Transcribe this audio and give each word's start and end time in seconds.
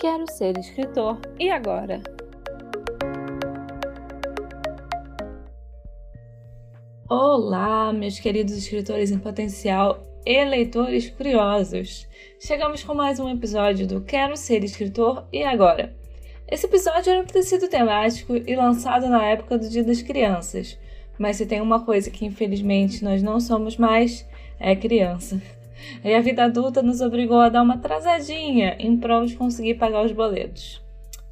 Quero 0.00 0.24
ser 0.32 0.56
escritor 0.56 1.20
e 1.38 1.50
agora? 1.50 2.00
Olá, 7.06 7.92
meus 7.92 8.18
queridos 8.18 8.54
escritores 8.54 9.10
em 9.10 9.18
potencial 9.18 10.02
e 10.24 10.42
leitores 10.42 11.10
curiosos! 11.10 12.08
Chegamos 12.40 12.82
com 12.82 12.94
mais 12.94 13.20
um 13.20 13.28
episódio 13.28 13.86
do 13.86 14.00
Quero 14.00 14.38
Ser 14.38 14.64
Escritor 14.64 15.26
e 15.30 15.44
Agora. 15.44 15.94
Esse 16.48 16.64
episódio 16.64 17.12
era 17.12 17.24
ter 17.24 17.42
sido 17.42 17.68
temático 17.68 18.34
e 18.34 18.56
lançado 18.56 19.06
na 19.06 19.22
época 19.26 19.58
do 19.58 19.68
Dia 19.68 19.84
das 19.84 20.00
Crianças, 20.00 20.78
mas 21.18 21.36
se 21.36 21.44
tem 21.44 21.60
uma 21.60 21.84
coisa 21.84 22.10
que 22.10 22.24
infelizmente 22.24 23.04
nós 23.04 23.22
não 23.22 23.38
somos 23.38 23.76
mais, 23.76 24.26
é 24.58 24.74
criança. 24.74 25.59
E 26.04 26.14
a 26.14 26.20
vida 26.20 26.44
adulta 26.44 26.82
nos 26.82 27.00
obrigou 27.00 27.40
a 27.40 27.48
dar 27.48 27.62
uma 27.62 27.74
atrasadinha 27.74 28.76
em 28.78 28.96
prol 28.96 29.24
de 29.24 29.36
conseguir 29.36 29.74
pagar 29.74 30.04
os 30.04 30.12
boletos. 30.12 30.82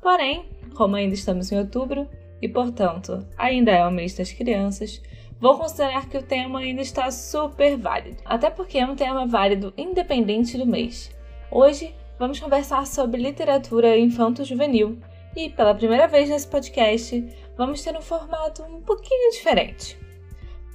Porém, 0.01 0.47
como 0.75 0.97
ainda 0.97 1.15
estamos 1.15 1.51
em 1.51 1.59
outubro 1.59 2.09
e, 2.41 2.49
portanto, 2.49 3.27
ainda 3.37 3.73
é 3.73 3.87
o 3.87 3.91
mês 3.91 4.15
das 4.15 4.33
crianças, 4.33 5.03
vou 5.41 5.59
considerar 5.59 6.09
que 6.09 6.17
o 6.17 6.23
tema 6.23 6.61
ainda 6.61 6.83
está 6.83 7.11
super 7.11 7.77
válido. 7.77 8.19
Até 8.25 8.51
porque 8.51 8.79
é 8.79 8.87
um 8.87 8.97
tema 8.97 9.27
válido 9.27 9.73
independente 9.77 10.57
do 10.57 10.67
mês. 10.67 11.11
Hoje 11.51 11.95
vamos 12.19 12.39
conversar 12.39 12.87
sobre 12.87 13.23
literatura 13.23 13.97
infanto-juvenil 13.99 14.99
e, 15.37 15.49
pela 15.51 15.75
primeira 15.75 16.09
vez 16.09 16.29
nesse 16.29 16.49
podcast, 16.49 17.25
vamos 17.57 17.83
ter 17.83 17.97
um 17.97 18.03
formato 18.03 18.63
um 18.63 18.81
pouquinho 18.81 19.33
diferente. 19.33 19.99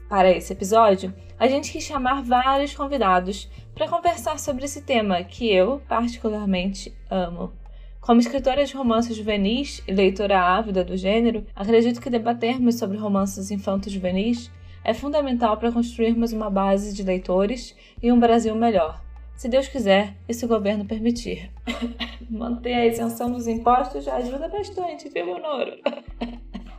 Para 0.09 0.31
esse 0.31 0.53
episódio, 0.53 1.13
a 1.39 1.47
gente 1.47 1.71
quis 1.71 1.83
chamar 1.83 2.21
vários 2.23 2.75
convidados 2.75 3.49
para 3.73 3.87
conversar 3.87 4.39
sobre 4.39 4.65
esse 4.65 4.81
tema 4.81 5.23
que 5.23 5.51
eu, 5.51 5.81
particularmente, 5.87 6.93
amo. 7.09 7.51
Como 7.99 8.19
escritora 8.19 8.65
de 8.65 8.75
romances 8.75 9.15
juvenis 9.15 9.81
e 9.87 9.91
leitora 9.91 10.39
ávida 10.39 10.83
do 10.83 10.97
gênero, 10.97 11.45
acredito 11.55 12.01
que 12.01 12.09
debatermos 12.09 12.75
sobre 12.75 12.97
romances 12.97 13.49
infantos 13.49 13.91
juvenis 13.91 14.51
é 14.83 14.93
fundamental 14.93 15.55
para 15.57 15.71
construirmos 15.71 16.33
uma 16.33 16.49
base 16.49 16.93
de 16.93 17.01
leitores 17.01 17.75
e 18.01 18.11
um 18.11 18.19
Brasil 18.19 18.53
melhor. 18.55 19.01
Se 19.35 19.47
Deus 19.47 19.67
quiser 19.67 20.15
e 20.27 20.33
se 20.33 20.45
o 20.45 20.47
governo 20.47 20.85
permitir. 20.85 21.49
Manter 22.29 22.73
a 22.73 22.85
isenção 22.85 23.31
dos 23.31 23.47
impostos 23.47 24.03
já 24.03 24.15
ajuda 24.15 24.47
bastante, 24.47 25.09
viu, 25.09 25.25
Monoro? 25.25 25.77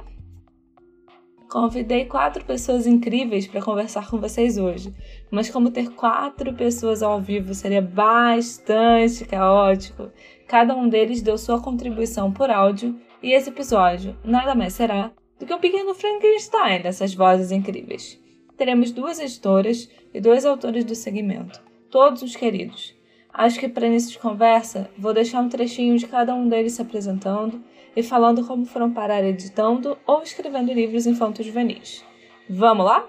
Convidei 1.54 2.04
quatro 2.06 2.44
pessoas 2.44 2.84
incríveis 2.84 3.46
para 3.46 3.62
conversar 3.62 4.10
com 4.10 4.18
vocês 4.18 4.58
hoje, 4.58 4.92
mas 5.30 5.48
como 5.48 5.70
ter 5.70 5.88
quatro 5.90 6.52
pessoas 6.52 7.00
ao 7.00 7.20
vivo 7.20 7.54
seria 7.54 7.80
bastante 7.80 9.24
caótico, 9.24 10.10
cada 10.48 10.74
um 10.74 10.88
deles 10.88 11.22
deu 11.22 11.38
sua 11.38 11.60
contribuição 11.60 12.32
por 12.32 12.50
áudio 12.50 12.98
e 13.22 13.32
esse 13.32 13.50
episódio 13.50 14.16
nada 14.24 14.52
mais 14.52 14.72
será 14.72 15.12
do 15.38 15.46
que 15.46 15.54
um 15.54 15.60
pequeno 15.60 15.94
Frankenstein 15.94 16.82
dessas 16.82 17.14
vozes 17.14 17.52
incríveis. 17.52 18.20
Teremos 18.56 18.90
duas 18.90 19.20
editoras 19.20 19.88
e 20.12 20.20
dois 20.20 20.44
autores 20.44 20.84
do 20.84 20.96
segmento, 20.96 21.62
todos 21.88 22.22
os 22.22 22.34
queridos. 22.34 22.96
Acho 23.32 23.60
que 23.60 23.68
para 23.68 23.86
início 23.86 24.10
de 24.10 24.18
conversa, 24.18 24.90
vou 24.98 25.14
deixar 25.14 25.40
um 25.40 25.48
trechinho 25.48 25.96
de 25.98 26.08
cada 26.08 26.34
um 26.34 26.48
deles 26.48 26.72
se 26.72 26.82
apresentando 26.82 27.62
e 27.96 28.02
falando 28.02 28.46
como 28.46 28.66
foram 28.66 28.92
parar 28.92 29.24
editando 29.24 29.96
ou 30.06 30.22
escrevendo 30.22 30.72
livros 30.72 31.06
infantos 31.06 31.46
juvenis. 31.46 32.04
Vamos 32.48 32.86
lá? 32.86 33.08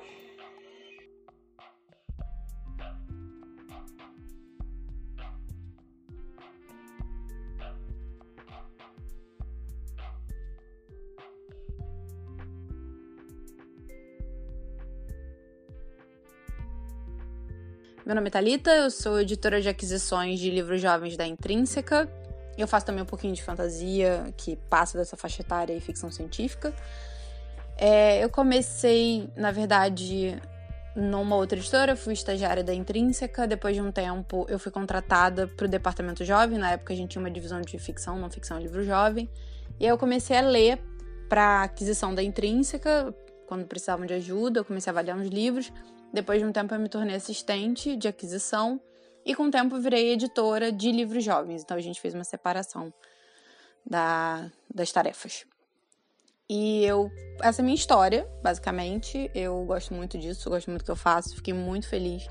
Meu 18.05 18.13
nome 18.13 18.27
é 18.27 18.31
Thalita, 18.31 18.69
eu 18.69 18.91
sou 18.91 19.19
editora 19.19 19.59
de 19.59 19.67
aquisições 19.67 20.39
de 20.39 20.51
livros 20.51 20.79
jovens 20.79 21.17
da 21.17 21.25
Intrínseca 21.25 22.07
eu 22.61 22.67
faço 22.67 22.85
também 22.85 23.03
um 23.03 23.05
pouquinho 23.05 23.33
de 23.33 23.43
fantasia, 23.43 24.33
que 24.37 24.55
passa 24.69 24.97
dessa 24.97 25.17
faixa 25.17 25.41
etária 25.41 25.73
e 25.73 25.79
ficção 25.79 26.11
científica. 26.11 26.73
É, 27.77 28.23
eu 28.23 28.29
comecei, 28.29 29.29
na 29.35 29.51
verdade, 29.51 30.41
numa 30.95 31.35
outra 31.35 31.59
editora, 31.59 31.95
fui 31.95 32.13
estagiária 32.13 32.63
da 32.63 32.73
Intrínseca. 32.73 33.45
Depois 33.45 33.75
de 33.75 33.81
um 33.81 33.91
tempo, 33.91 34.45
eu 34.49 34.57
fui 34.57 34.71
contratada 34.71 35.47
para 35.47 35.65
o 35.65 35.67
departamento 35.67 36.23
jovem. 36.23 36.57
Na 36.57 36.71
época, 36.71 36.93
a 36.93 36.95
gente 36.95 37.11
tinha 37.11 37.21
uma 37.21 37.29
divisão 37.29 37.59
de 37.61 37.77
ficção, 37.77 38.17
não 38.17 38.29
ficção, 38.29 38.57
livro 38.59 38.83
jovem. 38.83 39.29
E 39.79 39.85
aí 39.85 39.89
eu 39.89 39.97
comecei 39.97 40.37
a 40.37 40.41
ler 40.41 40.79
para 41.27 41.63
aquisição 41.63 42.15
da 42.15 42.23
Intrínseca, 42.23 43.13
quando 43.45 43.65
precisavam 43.65 44.05
de 44.05 44.13
ajuda. 44.13 44.61
Eu 44.61 44.65
comecei 44.65 44.89
a 44.89 44.93
avaliar 44.93 45.17
uns 45.17 45.27
livros. 45.27 45.71
Depois 46.13 46.39
de 46.39 46.45
um 46.45 46.51
tempo, 46.53 46.73
eu 46.73 46.79
me 46.79 46.87
tornei 46.87 47.15
assistente 47.15 47.97
de 47.97 48.07
aquisição. 48.07 48.79
E 49.25 49.33
com 49.33 49.47
o 49.47 49.51
tempo 49.51 49.79
virei 49.79 50.13
editora 50.13 50.71
de 50.71 50.91
livros 50.91 51.23
jovens, 51.23 51.63
então 51.63 51.75
a 51.75 51.81
gente 51.81 51.99
fez 51.99 52.13
uma 52.13 52.23
separação 52.23 52.93
da, 53.83 54.51
das 54.71 54.91
tarefas. 54.91 55.45
E 56.47 56.85
eu, 56.85 57.09
essa 57.41 57.61
é 57.61 57.63
a 57.63 57.65
minha 57.65 57.75
história, 57.75 58.29
basicamente. 58.43 59.31
Eu 59.33 59.65
gosto 59.65 59.95
muito 59.95 60.15
disso, 60.15 60.47
gosto 60.47 60.69
muito 60.69 60.83
do 60.83 60.85
que 60.85 60.91
eu 60.91 60.95
faço. 60.95 61.35
Fiquei 61.35 61.55
muito 61.55 61.87
feliz 61.87 62.27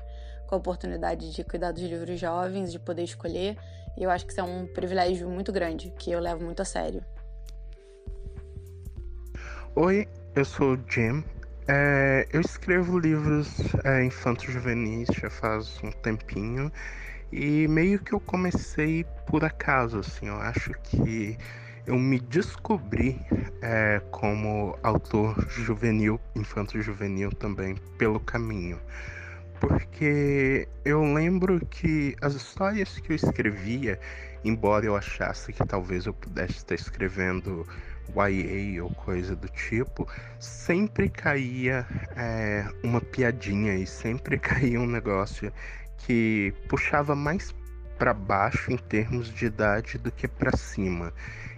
com 0.47 0.55
a 0.55 0.57
oportunidade 0.57 1.33
de 1.33 1.43
cuidar 1.43 1.73
dos 1.73 1.83
livros 1.83 2.17
jovens, 2.17 2.71
de 2.71 2.79
poder 2.79 3.03
escolher. 3.03 3.57
E 3.97 4.03
eu 4.03 4.09
acho 4.09 4.25
que 4.25 4.31
isso 4.31 4.39
é 4.39 4.43
um 4.43 4.65
privilégio 4.67 5.29
muito 5.29 5.51
grande, 5.51 5.93
que 5.99 6.11
eu 6.11 6.19
levo 6.21 6.45
muito 6.45 6.61
a 6.61 6.65
sério. 6.65 7.03
Oi, 9.75 10.07
eu 10.33 10.45
sou 10.45 10.75
o 10.75 10.89
Jim. 10.89 11.25
É, 11.67 12.27
eu 12.31 12.41
escrevo 12.41 12.99
livros 12.99 13.49
é, 13.83 14.03
infantos 14.03 14.45
juvenis 14.53 15.07
já 15.19 15.31
faz 15.31 15.79
um 15.83 15.91
tempinho 15.91 16.71
e 17.31 17.67
meio 17.67 17.99
que 17.99 18.13
eu 18.13 18.19
comecei 18.19 19.03
por 19.25 19.43
acaso, 19.43 19.99
assim, 19.99 20.27
eu 20.27 20.35
acho 20.35 20.71
que 20.83 21.35
eu 21.87 21.97
me 21.97 22.19
descobri 22.19 23.19
é, 23.61 23.99
como 24.11 24.77
autor 24.83 25.35
juvenil, 25.49 26.19
infanto 26.35 26.79
juvenil 26.81 27.31
também, 27.31 27.75
pelo 27.97 28.19
caminho. 28.19 28.79
Porque 29.59 30.67
eu 30.83 31.01
lembro 31.13 31.65
que 31.65 32.15
as 32.21 32.35
histórias 32.35 32.99
que 32.99 33.11
eu 33.11 33.15
escrevia, 33.15 33.99
embora 34.43 34.85
eu 34.85 34.95
achasse 34.95 35.51
que 35.51 35.65
talvez 35.65 36.05
eu 36.05 36.13
pudesse 36.13 36.57
estar 36.57 36.75
escrevendo 36.75 37.65
YA 38.09 38.83
ou 38.83 38.89
coisa 38.91 39.35
do 39.35 39.47
tipo, 39.47 40.07
sempre 40.39 41.09
caía 41.09 41.85
é, 42.15 42.65
uma 42.83 43.01
piadinha 43.01 43.75
e 43.75 43.85
sempre 43.85 44.37
caía 44.39 44.79
um 44.79 44.87
negócio 44.87 45.51
que 45.97 46.53
puxava 46.67 47.15
mais 47.15 47.53
para 47.97 48.13
baixo 48.13 48.71
em 48.71 48.77
termos 48.77 49.29
de 49.29 49.45
idade 49.45 49.97
do 49.97 50.11
que 50.11 50.27
para 50.27 50.55
cima. 50.55 51.13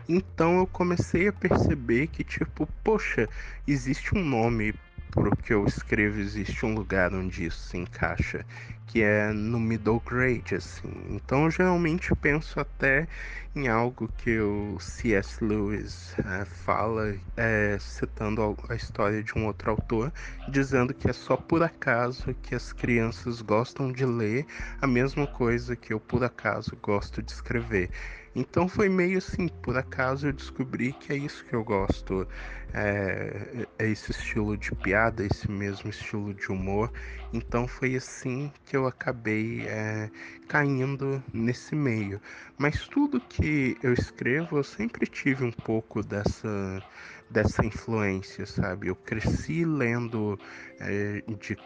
Então 0.07 0.59
eu 0.59 0.67
comecei 0.67 1.27
a 1.27 1.33
perceber 1.33 2.07
que 2.07 2.23
tipo, 2.23 2.67
poxa, 2.83 3.27
existe 3.67 4.15
um 4.15 4.23
nome 4.23 4.73
pro 5.11 5.35
que 5.35 5.53
eu 5.53 5.65
escrevo, 5.65 6.19
existe 6.19 6.65
um 6.65 6.73
lugar 6.73 7.13
onde 7.13 7.45
isso 7.45 7.59
se 7.59 7.77
encaixa 7.77 8.45
que 8.87 9.01
é 9.03 9.31
no 9.33 9.59
middle 9.59 9.99
grade, 9.99 10.55
assim. 10.55 10.89
Então, 11.09 11.43
eu 11.43 11.51
geralmente 11.51 12.15
penso 12.15 12.59
até 12.59 13.07
em 13.53 13.67
algo 13.67 14.09
que 14.17 14.39
o 14.39 14.79
C.S. 14.79 15.43
Lewis 15.43 16.15
é, 16.19 16.45
fala, 16.45 17.13
é, 17.35 17.77
citando 17.79 18.55
a 18.69 18.75
história 18.75 19.21
de 19.21 19.37
um 19.37 19.45
outro 19.45 19.71
autor, 19.71 20.11
dizendo 20.47 20.93
que 20.93 21.09
é 21.09 21.13
só 21.13 21.35
por 21.35 21.61
acaso 21.63 22.33
que 22.35 22.55
as 22.55 22.71
crianças 22.71 23.41
gostam 23.41 23.91
de 23.91 24.05
ler 24.05 24.45
a 24.81 24.87
mesma 24.87 25.27
coisa 25.27 25.75
que 25.75 25.93
eu, 25.93 25.99
por 25.99 26.23
acaso, 26.23 26.77
gosto 26.81 27.21
de 27.21 27.31
escrever. 27.31 27.89
Então 28.37 28.67
foi 28.67 28.87
meio 28.87 29.17
assim, 29.17 29.47
por 29.47 29.75
acaso 29.75 30.27
eu 30.27 30.31
descobri 30.31 30.93
que 30.93 31.11
é 31.11 31.17
isso 31.17 31.43
que 31.43 31.55
eu 31.55 31.63
gosto. 31.63 32.27
É, 32.71 33.65
é, 33.79 33.87
esse 33.89 34.11
estilo 34.11 34.55
de 34.55 34.75
piada, 34.75 35.25
esse 35.25 35.49
mesmo 35.49 35.89
estilo 35.89 36.35
de 36.35 36.51
humor. 36.51 36.91
Então 37.33 37.67
foi 37.67 37.95
assim 37.95 38.51
que 38.63 38.77
eu 38.77 38.85
acabei 38.85 39.65
é, 39.65 40.11
caindo 40.47 41.23
nesse 41.33 41.73
meio. 41.73 42.21
Mas 42.59 42.87
tudo 42.87 43.19
que 43.19 43.75
eu 43.81 43.91
escrevo, 43.91 44.57
eu 44.59 44.63
sempre 44.63 45.07
tive 45.07 45.43
um 45.43 45.51
pouco 45.51 46.03
dessa, 46.03 46.83
dessa 47.31 47.65
influência, 47.65 48.45
sabe? 48.45 48.87
Eu 48.87 48.95
cresci 48.95 49.65
lendo 49.65 50.39
é, 50.79 51.23
de 51.39 51.57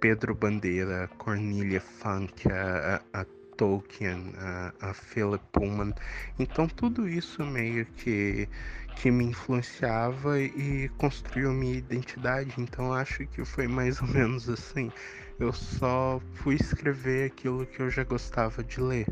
Pedro 0.00 0.34
Bandeira, 0.34 1.06
Cornelia 1.18 1.82
Funk, 1.82 2.50
a, 2.50 3.02
a 3.12 3.26
Tolkien, 3.58 4.32
a, 4.38 4.72
a 4.80 4.94
Philip 4.94 5.44
Pullman. 5.52 5.92
Então 6.38 6.66
tudo 6.66 7.06
isso 7.06 7.44
meio 7.44 7.84
que 7.84 8.48
que 8.96 9.12
me 9.12 9.24
influenciava 9.26 10.40
e 10.40 10.88
construiu 10.98 11.52
minha 11.52 11.76
identidade. 11.76 12.54
Então 12.58 12.92
acho 12.92 13.26
que 13.26 13.44
foi 13.44 13.68
mais 13.68 14.00
ou 14.00 14.08
menos 14.08 14.48
assim. 14.48 14.90
Eu 15.38 15.52
só 15.52 16.20
fui 16.34 16.56
escrever 16.56 17.26
aquilo 17.26 17.64
que 17.66 17.80
eu 17.80 17.90
já 17.90 18.02
gostava 18.02 18.64
de 18.64 18.80
ler. 18.80 19.06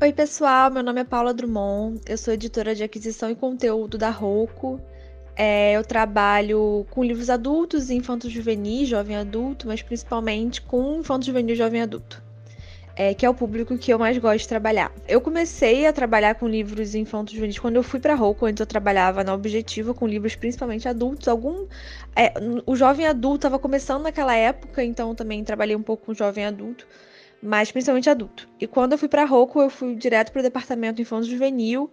Oi, 0.00 0.12
pessoal. 0.12 0.70
Meu 0.70 0.82
nome 0.82 1.00
é 1.00 1.04
Paula 1.04 1.34
Drummond. 1.34 2.00
Eu 2.06 2.16
sou 2.16 2.32
editora 2.32 2.74
de 2.74 2.82
aquisição 2.82 3.30
e 3.30 3.34
conteúdo 3.34 3.98
da 3.98 4.10
Roku. 4.10 4.80
É, 5.36 5.76
eu 5.76 5.84
trabalho 5.84 6.86
com 6.90 7.04
livros 7.04 7.28
adultos, 7.28 7.90
infantos 7.90 8.32
juvenis, 8.32 8.88
jovem 8.88 9.16
adulto, 9.16 9.66
mas 9.66 9.82
principalmente 9.82 10.62
com 10.62 11.00
infantos 11.00 11.26
juvenil 11.26 11.54
e 11.54 11.58
jovem 11.58 11.82
adulto. 11.82 12.25
É, 12.98 13.12
que 13.12 13.26
é 13.26 13.30
o 13.30 13.34
público 13.34 13.76
que 13.76 13.92
eu 13.92 13.98
mais 13.98 14.16
gosto 14.16 14.40
de 14.40 14.48
trabalhar. 14.48 14.90
Eu 15.06 15.20
comecei 15.20 15.86
a 15.86 15.92
trabalhar 15.92 16.34
com 16.36 16.48
livros 16.48 16.94
infantos 16.94 17.34
juvenis 17.34 17.58
quando 17.58 17.76
eu 17.76 17.82
fui 17.82 18.00
para 18.00 18.14
Roku, 18.14 18.46
antes 18.46 18.58
eu 18.58 18.66
trabalhava 18.66 19.22
na 19.22 19.34
Objetivo 19.34 19.92
com 19.92 20.06
livros 20.06 20.34
principalmente 20.34 20.88
adultos. 20.88 21.28
Algum 21.28 21.66
é, 22.16 22.32
o 22.64 22.74
jovem 22.74 23.06
adulto 23.06 23.36
estava 23.36 23.58
começando 23.58 24.04
naquela 24.04 24.34
época, 24.34 24.82
então 24.82 25.14
também 25.14 25.44
trabalhei 25.44 25.76
um 25.76 25.82
pouco 25.82 26.06
com 26.06 26.14
jovem 26.14 26.46
adulto 26.46 26.86
mas 27.42 27.70
principalmente 27.70 28.08
adulto. 28.08 28.48
E 28.58 28.66
quando 28.66 28.92
eu 28.92 28.98
fui 28.98 29.08
para 29.08 29.24
Roku, 29.24 29.60
eu 29.60 29.70
fui 29.70 29.94
direto 29.94 30.32
para 30.32 30.40
o 30.40 30.42
departamento 30.42 31.00
infanto 31.00 31.26
juvenil 31.26 31.90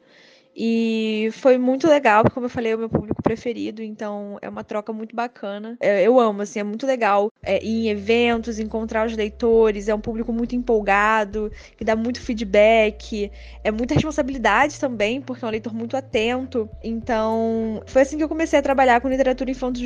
e 0.55 1.29
foi 1.33 1.57
muito 1.57 1.87
legal, 1.87 2.23
porque 2.23 2.33
como 2.33 2.45
eu 2.45 2.49
falei, 2.49 2.71
é 2.71 2.75
o 2.75 2.79
meu 2.79 2.89
público 2.89 3.21
preferido, 3.21 3.81
então 3.81 4.37
é 4.41 4.49
uma 4.49 4.63
troca 4.63 4.93
muito 4.93 5.15
bacana. 5.15 5.77
É, 5.79 6.03
eu 6.03 6.19
amo, 6.19 6.41
assim, 6.41 6.59
é 6.59 6.63
muito 6.63 6.85
legal 6.85 7.31
é, 7.41 7.63
ir 7.63 7.87
em 7.87 7.89
eventos, 7.89 8.59
encontrar 8.59 9.07
os 9.07 9.15
leitores, 9.15 9.87
é 9.87 9.95
um 9.95 9.99
público 9.99 10.31
muito 10.31 10.55
empolgado, 10.55 11.51
que 11.77 11.83
dá 11.83 11.95
muito 11.95 12.21
feedback, 12.21 13.31
é 13.63 13.71
muita 13.71 13.95
responsabilidade 13.95 14.79
também, 14.79 15.21
porque 15.21 15.43
é 15.43 15.47
um 15.47 15.51
leitor 15.51 15.73
muito 15.73 15.97
atento. 15.97 16.69
Então, 16.83 17.81
foi 17.87 18.03
assim 18.03 18.17
que 18.17 18.23
eu 18.23 18.29
comecei 18.29 18.59
a 18.59 18.61
trabalhar 18.61 19.01
com 19.01 19.09
literatura 19.09 19.49
infanto 19.49 19.79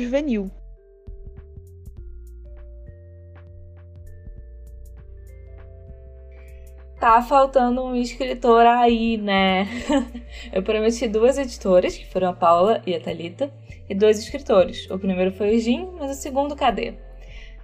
tá 6.98 7.22
faltando 7.22 7.82
um 7.82 7.94
escritor 7.94 8.66
aí, 8.66 9.16
né? 9.16 9.68
eu 10.52 10.62
prometi 10.62 11.06
duas 11.06 11.38
editoras, 11.38 11.96
que 11.96 12.06
foram 12.06 12.28
a 12.28 12.32
Paula 12.32 12.82
e 12.86 12.94
a 12.94 13.00
Thalita, 13.00 13.50
e 13.88 13.94
dois 13.94 14.18
escritores. 14.18 14.90
O 14.90 14.98
primeiro 14.98 15.32
foi 15.32 15.56
o 15.56 15.58
Jim, 15.58 15.88
mas 15.98 16.10
o 16.10 16.20
segundo 16.20 16.56
cadê? 16.56 16.94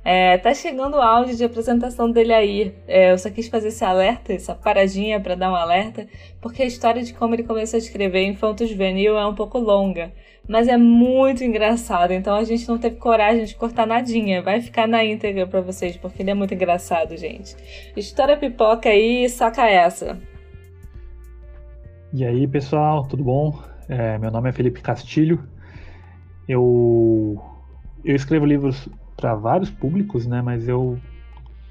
É, 0.05 0.37
tá 0.37 0.53
chegando 0.53 0.97
o 0.97 1.01
áudio 1.01 1.35
de 1.35 1.45
apresentação 1.45 2.11
dele 2.11 2.33
aí. 2.33 2.75
É, 2.87 3.13
eu 3.13 3.19
só 3.19 3.31
quis 3.31 3.49
fazer 3.49 3.69
esse 3.69 3.85
alerta, 3.85 4.33
essa 4.33 4.55
paradinha 4.55 5.19
para 5.19 5.35
dar 5.35 5.51
um 5.51 5.57
alerta, 5.57 6.07
porque 6.41 6.63
a 6.63 6.67
história 6.67 7.03
de 7.03 7.15
como 7.15 7.35
ele 7.35 7.43
começou 7.43 7.79
a 7.79 7.81
escrever 7.81 8.25
Infanto 8.25 8.67
Juvenil 8.67 9.19
é 9.19 9.27
um 9.27 9.35
pouco 9.35 9.59
longa, 9.59 10.13
mas 10.49 10.69
é 10.69 10.77
muito 10.77 11.43
engraçado. 11.43 12.13
Então 12.13 12.35
a 12.35 12.45
gente 12.45 12.69
não 12.69 12.79
teve 12.79 12.97
coragem 12.97 13.45
de 13.45 13.55
cortar 13.55 13.87
nadinha. 13.87 14.43
Vai 14.43 14.61
ficar 14.61 14.87
na 14.87 15.05
íntegra 15.05 15.47
para 15.47 15.61
vocês, 15.61 15.97
porque 15.97 16.23
ele 16.23 16.31
é 16.31 16.35
muito 16.35 16.55
engraçado, 16.55 17.17
gente. 17.17 17.57
História 17.97 18.37
pipoca 18.37 18.89
aí, 18.89 19.29
saca 19.29 19.69
essa. 19.69 20.19
E 22.13 22.25
aí, 22.25 22.47
pessoal, 22.47 23.07
tudo 23.07 23.25
bom? 23.25 23.59
É, 23.89 24.19
meu 24.19 24.31
nome 24.31 24.49
é 24.49 24.53
Felipe 24.53 24.81
Castilho. 24.81 25.43
Eu, 26.49 27.43
eu 28.05 28.15
escrevo 28.15 28.45
livros 28.47 28.89
para 29.17 29.35
vários 29.35 29.71
públicos, 29.71 30.27
né? 30.27 30.43
Mas 30.43 30.69
eu, 30.69 30.99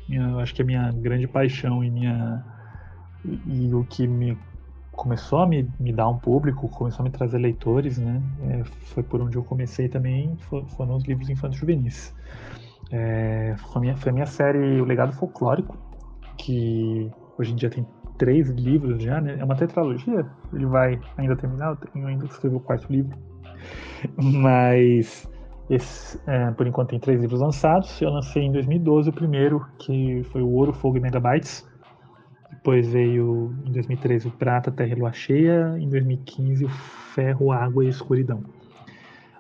eu 0.10 0.40
acho 0.40 0.54
que 0.54 0.62
a 0.62 0.66
minha 0.66 0.92
grande 0.92 1.28
paixão 1.28 1.84
e 1.84 1.90
minha 1.90 2.44
e 3.48 3.74
o 3.74 3.86
que 3.86 4.06
me 4.06 4.38
começou 4.94 5.40
a 5.40 5.48
me, 5.48 5.70
me 5.80 5.92
dar 5.92 6.08
um 6.08 6.18
público, 6.18 6.70
começou 6.70 7.04
a 7.04 7.04
me 7.04 7.10
trazer 7.10 7.38
leitores, 7.38 7.98
né? 7.98 8.22
É, 8.42 8.64
foi 8.64 9.04
por 9.04 9.22
onde 9.22 9.38
eu 9.38 9.44
comecei 9.44 9.90
também, 9.90 10.36
foram 10.76 10.96
os 10.96 11.04
livros 11.04 11.30
infantos 11.30 11.58
juvenis. 11.58 12.16
É, 12.92 13.56
foi, 13.58 13.78
a 13.78 13.80
minha, 13.80 13.98
foi 13.98 14.10
a 14.12 14.14
minha 14.14 14.26
série 14.26 14.80
O 14.80 14.86
Legado 14.86 15.14
Folclórico, 15.14 15.78
que 16.38 17.12
hoje 17.38 17.54
em 17.54 17.56
dia 17.56 17.70
tem 17.70 17.86
três 18.18 18.50
livros 18.50 19.02
já, 19.02 19.20
né? 19.20 19.38
É 19.40 19.44
uma 19.44 19.56
tetralogia, 19.56 20.26
ele 20.54 20.66
vai 20.66 21.00
ainda 21.18 21.36
terminar, 21.36 21.78
eu 21.96 22.08
ainda 22.08 22.26
escrevo 22.26 22.58
o 22.58 22.60
quarto 22.60 22.92
livro. 22.92 23.18
Mas 24.18 25.28
esse, 25.70 26.20
é, 26.28 26.52
por 26.52 26.68
enquanto 26.68 26.90
tem 26.90 27.00
três 27.00 27.20
livros 27.20 27.42
lançados. 27.42 28.02
Eu 28.02 28.10
lancei 28.10 28.44
em 28.44 28.52
2012 28.52 29.10
o 29.10 29.14
primeiro, 29.14 29.66
que 29.80 30.24
foi 30.32 30.42
o 30.42 30.50
Ouro, 30.50 30.74
Fogo 30.74 30.98
e 30.98 31.00
Megabytes. 31.00 31.66
Depois 32.64 32.88
veio 32.88 33.54
em 33.66 33.74
2013 33.74 34.30
o 34.30 34.32
Prata, 34.32 34.72
Terra 34.72 34.92
e 34.92 34.96
Lua 34.96 35.12
Cheia. 35.12 35.76
Em 35.78 35.90
2015 35.90 36.64
o 36.64 36.70
Ferro, 36.70 37.52
Água 37.52 37.84
e 37.84 37.90
Escuridão. 37.90 38.42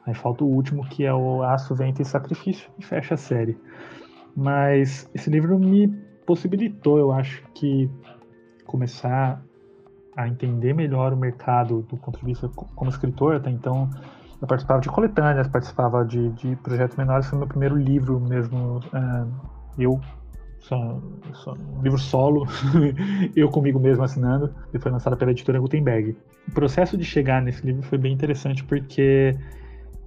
Aí 0.05 0.13
falta 0.13 0.43
o 0.43 0.47
último, 0.47 0.85
que 0.89 1.05
é 1.05 1.13
o 1.13 1.41
Aço, 1.41 1.73
Vento 1.73 2.01
e 2.01 2.05
Sacrifício, 2.05 2.69
e 2.77 2.83
fecha 2.83 3.13
a 3.13 3.17
série. 3.17 3.57
Mas 4.35 5.09
esse 5.15 5.29
livro 5.29 5.57
me 5.57 5.87
possibilitou, 6.25 6.99
eu 6.99 7.13
acho 7.13 7.41
que, 7.53 7.89
começar 8.65 9.41
a 10.17 10.27
entender 10.27 10.73
melhor 10.73 11.13
o 11.13 11.17
mercado 11.17 11.81
do 11.83 11.95
ponto 11.95 12.19
de 12.19 12.25
vista 12.25 12.49
como 12.49 12.89
escritor. 12.89 13.35
Até 13.35 13.49
então, 13.49 13.89
eu 14.41 14.47
participava 14.47 14.81
de 14.81 14.89
coletâneas, 14.89 15.47
participava 15.47 16.03
de, 16.03 16.27
de 16.31 16.57
projetos 16.57 16.97
menores. 16.97 17.25
Foi 17.27 17.39
meu 17.39 17.47
primeiro 17.47 17.77
livro 17.77 18.19
mesmo. 18.19 18.79
Uh, 18.79 19.31
eu, 19.77 20.01
só, 20.63 20.97
um 21.53 21.81
livro 21.81 21.99
solo, 21.99 22.47
eu 23.35 23.49
comigo 23.49 23.79
mesmo 23.79 24.03
assinando, 24.03 24.53
e 24.73 24.79
foi 24.79 24.91
lançado 24.91 25.17
pela 25.17 25.31
editora 25.31 25.59
Gutenberg. 25.59 26.15
O 26.47 26.51
processo 26.51 26.97
de 26.97 27.03
chegar 27.03 27.41
nesse 27.41 27.65
livro 27.65 27.83
foi 27.83 27.97
bem 27.97 28.13
interessante 28.13 28.63
porque 28.63 29.35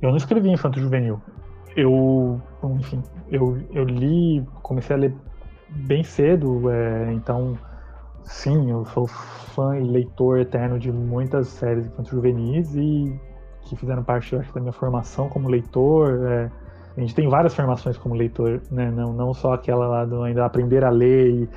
eu 0.01 0.11
não 0.11 0.17
escrevi 0.17 0.49
infanto 0.49 0.81
juvenil. 0.81 1.21
Eu, 1.77 2.41
enfim, 2.79 3.03
eu, 3.31 3.59
eu 3.71 3.85
li, 3.85 4.43
comecei 4.63 4.97
a 4.97 4.99
ler 4.99 5.15
bem 5.69 6.03
cedo, 6.03 6.71
é, 6.71 7.13
então 7.13 7.59
sim, 8.23 8.71
eu 8.71 8.87
sou 8.87 9.07
fã 9.07 9.79
e 9.79 9.85
leitor 9.85 10.39
eterno 10.39 10.79
de 10.79 10.91
muitas 10.91 11.49
séries 11.49 11.87
infanto 11.87 12.11
juvenis 12.11 12.75
e 12.75 13.15
que 13.67 13.77
fizeram 13.77 14.03
parte 14.03 14.35
acho, 14.37 14.53
da 14.55 14.61
minha 14.61 14.73
formação 14.73 15.29
como 15.29 15.49
leitor. 15.49 16.27
É, 16.27 16.51
a 16.97 17.01
gente 17.01 17.15
tem 17.15 17.29
várias 17.29 17.55
formações 17.55 17.99
como 17.99 18.15
leitor, 18.15 18.61
né? 18.71 18.91
não, 18.91 19.13
não 19.13 19.35
só 19.35 19.53
aquela 19.53 19.87
lá 19.87 20.05
do 20.05 20.23
ainda 20.23 20.45
aprender 20.45 20.83
a 20.83 20.91
ler 20.91 21.31
e, 21.31 21.49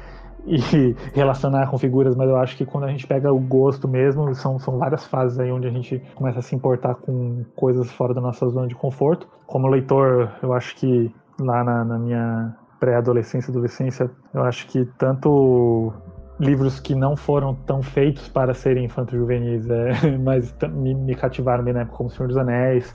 e, 0.45 0.95
relacionar 1.15 1.67
com 1.67 1.77
figuras, 1.77 2.15
mas 2.15 2.29
eu 2.29 2.35
acho 2.35 2.57
que 2.57 2.65
quando 2.65 2.83
a 2.83 2.89
gente 2.89 3.07
pega 3.07 3.31
o 3.31 3.39
gosto 3.39 3.87
mesmo, 3.87 4.33
são, 4.35 4.59
são 4.59 4.77
várias 4.77 5.05
fases 5.05 5.39
aí 5.39 5.51
onde 5.51 5.67
a 5.67 5.71
gente 5.71 6.01
começa 6.15 6.39
a 6.39 6.41
se 6.41 6.55
importar 6.55 6.95
com 6.95 7.45
coisas 7.55 7.89
fora 7.91 8.13
da 8.13 8.19
nossa 8.19 8.47
zona 8.49 8.67
de 8.67 8.75
conforto. 8.75 9.27
Como 9.47 9.67
leitor, 9.67 10.29
eu 10.43 10.51
acho 10.53 10.75
que 10.75 11.13
lá 11.39 11.63
na, 11.63 11.85
na 11.85 11.97
minha 11.97 12.55
pré-adolescência, 12.79 13.51
adolescência, 13.51 14.09
eu 14.33 14.43
acho 14.43 14.67
que 14.67 14.85
tanto 14.97 15.93
livros 16.39 16.79
que 16.79 16.95
não 16.95 17.17
foram 17.17 17.53
tão 17.53 17.81
feitos 17.81 18.29
para 18.29 18.53
serem 18.53 18.85
infantos 18.85 19.17
juvenis, 19.17 19.69
é, 19.69 20.17
mas 20.19 20.53
me, 20.71 20.95
me 20.95 21.15
cativaram 21.15 21.63
bem 21.63 21.73
na 21.73 21.81
época, 21.81 21.97
como 21.97 22.09
O 22.09 22.11
Senhor 22.11 22.27
dos 22.27 22.37
Anéis. 22.37 22.91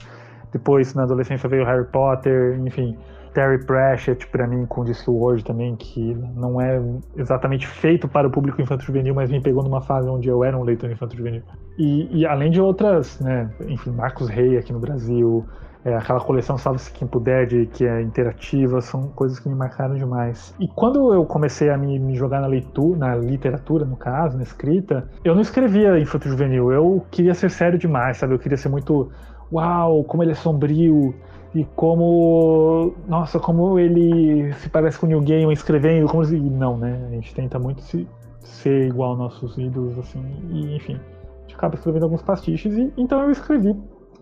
Depois, 0.55 0.93
na 0.93 1.03
adolescência, 1.03 1.49
veio 1.49 1.65
Harry 1.65 1.83
Potter, 1.83 2.57
enfim. 2.65 2.97
Terry 3.33 3.65
Pratchett, 3.65 4.25
para 4.27 4.47
mim, 4.47 4.65
com 4.65 4.85
Discworld 4.85 5.43
também, 5.43 5.75
que 5.75 6.15
não 6.33 6.61
é 6.61 6.81
exatamente 7.17 7.67
feito 7.67 8.07
para 8.07 8.25
o 8.25 8.31
público 8.31 8.61
infanto-juvenil, 8.61 9.13
mas 9.13 9.29
me 9.29 9.41
pegou 9.41 9.61
numa 9.61 9.81
fase 9.81 10.07
onde 10.07 10.29
eu 10.29 10.45
era 10.45 10.57
um 10.57 10.63
leitor 10.63 10.89
infanto-juvenil. 10.89 11.41
E, 11.77 12.21
e, 12.21 12.25
além 12.25 12.49
de 12.51 12.61
outras, 12.61 13.19
né, 13.19 13.49
enfim, 13.67 13.91
Marcos 13.91 14.29
Rey 14.29 14.57
aqui 14.57 14.71
no 14.71 14.79
Brasil, 14.79 15.45
é, 15.85 15.93
aquela 15.93 16.19
coleção 16.19 16.57
Salve-se 16.57 16.91
Quem 16.91 17.07
Puder, 17.07 17.45
de, 17.45 17.67
que 17.67 17.85
é 17.85 18.01
interativa, 18.01 18.81
são 18.81 19.09
coisas 19.09 19.37
que 19.37 19.47
me 19.47 19.53
marcaram 19.53 19.95
demais. 19.95 20.55
E 20.59 20.67
quando 20.67 21.13
eu 21.13 21.25
comecei 21.25 21.69
a 21.69 21.77
me, 21.77 21.99
me 21.99 22.15
jogar 22.15 22.39
na 22.39 22.47
leitura, 22.47 22.97
na 22.97 23.15
literatura, 23.15 23.85
no 23.85 23.95
caso, 23.95 24.35
na 24.35 24.43
escrita, 24.43 25.07
eu 25.23 25.35
não 25.35 25.41
escrevia 25.41 25.99
infanto 25.99 26.27
juvenil, 26.27 26.71
eu 26.71 27.05
queria 27.11 27.35
ser 27.35 27.51
sério 27.51 27.77
demais, 27.77 28.17
sabe? 28.17 28.33
Eu 28.33 28.39
queria 28.39 28.57
ser 28.57 28.69
muito. 28.69 29.11
Uau, 29.51 30.03
como 30.03 30.23
ele 30.23 30.31
é 30.31 30.35
sombrio, 30.35 31.13
e 31.55 31.63
como. 31.75 32.93
Nossa, 33.07 33.39
como 33.39 33.79
ele 33.79 34.51
se 34.55 34.69
parece 34.69 34.99
com 34.99 35.05
o 35.05 35.09
Neil 35.09 35.21
Gaiman 35.21 35.53
escrevendo, 35.53 36.07
como 36.07 36.23
se. 36.25 36.37
Não, 36.37 36.77
né? 36.77 37.07
A 37.07 37.11
gente 37.11 37.33
tenta 37.33 37.57
muito 37.57 37.81
se, 37.81 38.05
ser 38.41 38.87
igual 38.87 39.11
aos 39.11 39.19
nossos 39.19 39.57
ídolos, 39.57 39.97
assim, 39.97 40.21
e 40.51 40.75
enfim. 40.75 40.95
A 40.95 41.41
gente 41.41 41.55
acaba 41.55 41.75
escrevendo 41.75 42.03
alguns 42.03 42.21
pastiches, 42.21 42.75
e 42.77 42.91
então 42.97 43.23
eu 43.23 43.31
escrevi 43.31 43.75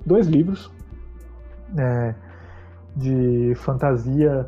dois 0.05 0.27
livros 0.27 0.71
é, 1.77 2.13
de 2.95 3.53
fantasia 3.55 4.47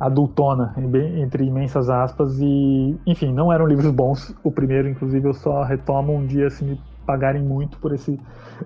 adultona, 0.00 0.74
entre 1.18 1.44
imensas 1.44 1.88
aspas, 1.88 2.40
e 2.40 2.98
enfim, 3.06 3.32
não 3.32 3.52
eram 3.52 3.66
livros 3.66 3.90
bons. 3.90 4.34
O 4.42 4.50
primeiro, 4.50 4.88
inclusive, 4.88 5.28
eu 5.28 5.34
só 5.34 5.62
retomo 5.62 6.14
um 6.14 6.26
dia 6.26 6.48
se 6.50 6.64
me 6.64 6.80
pagarem 7.12 7.42
muito 7.42 7.78
por 7.78 7.92
esse 7.92 8.18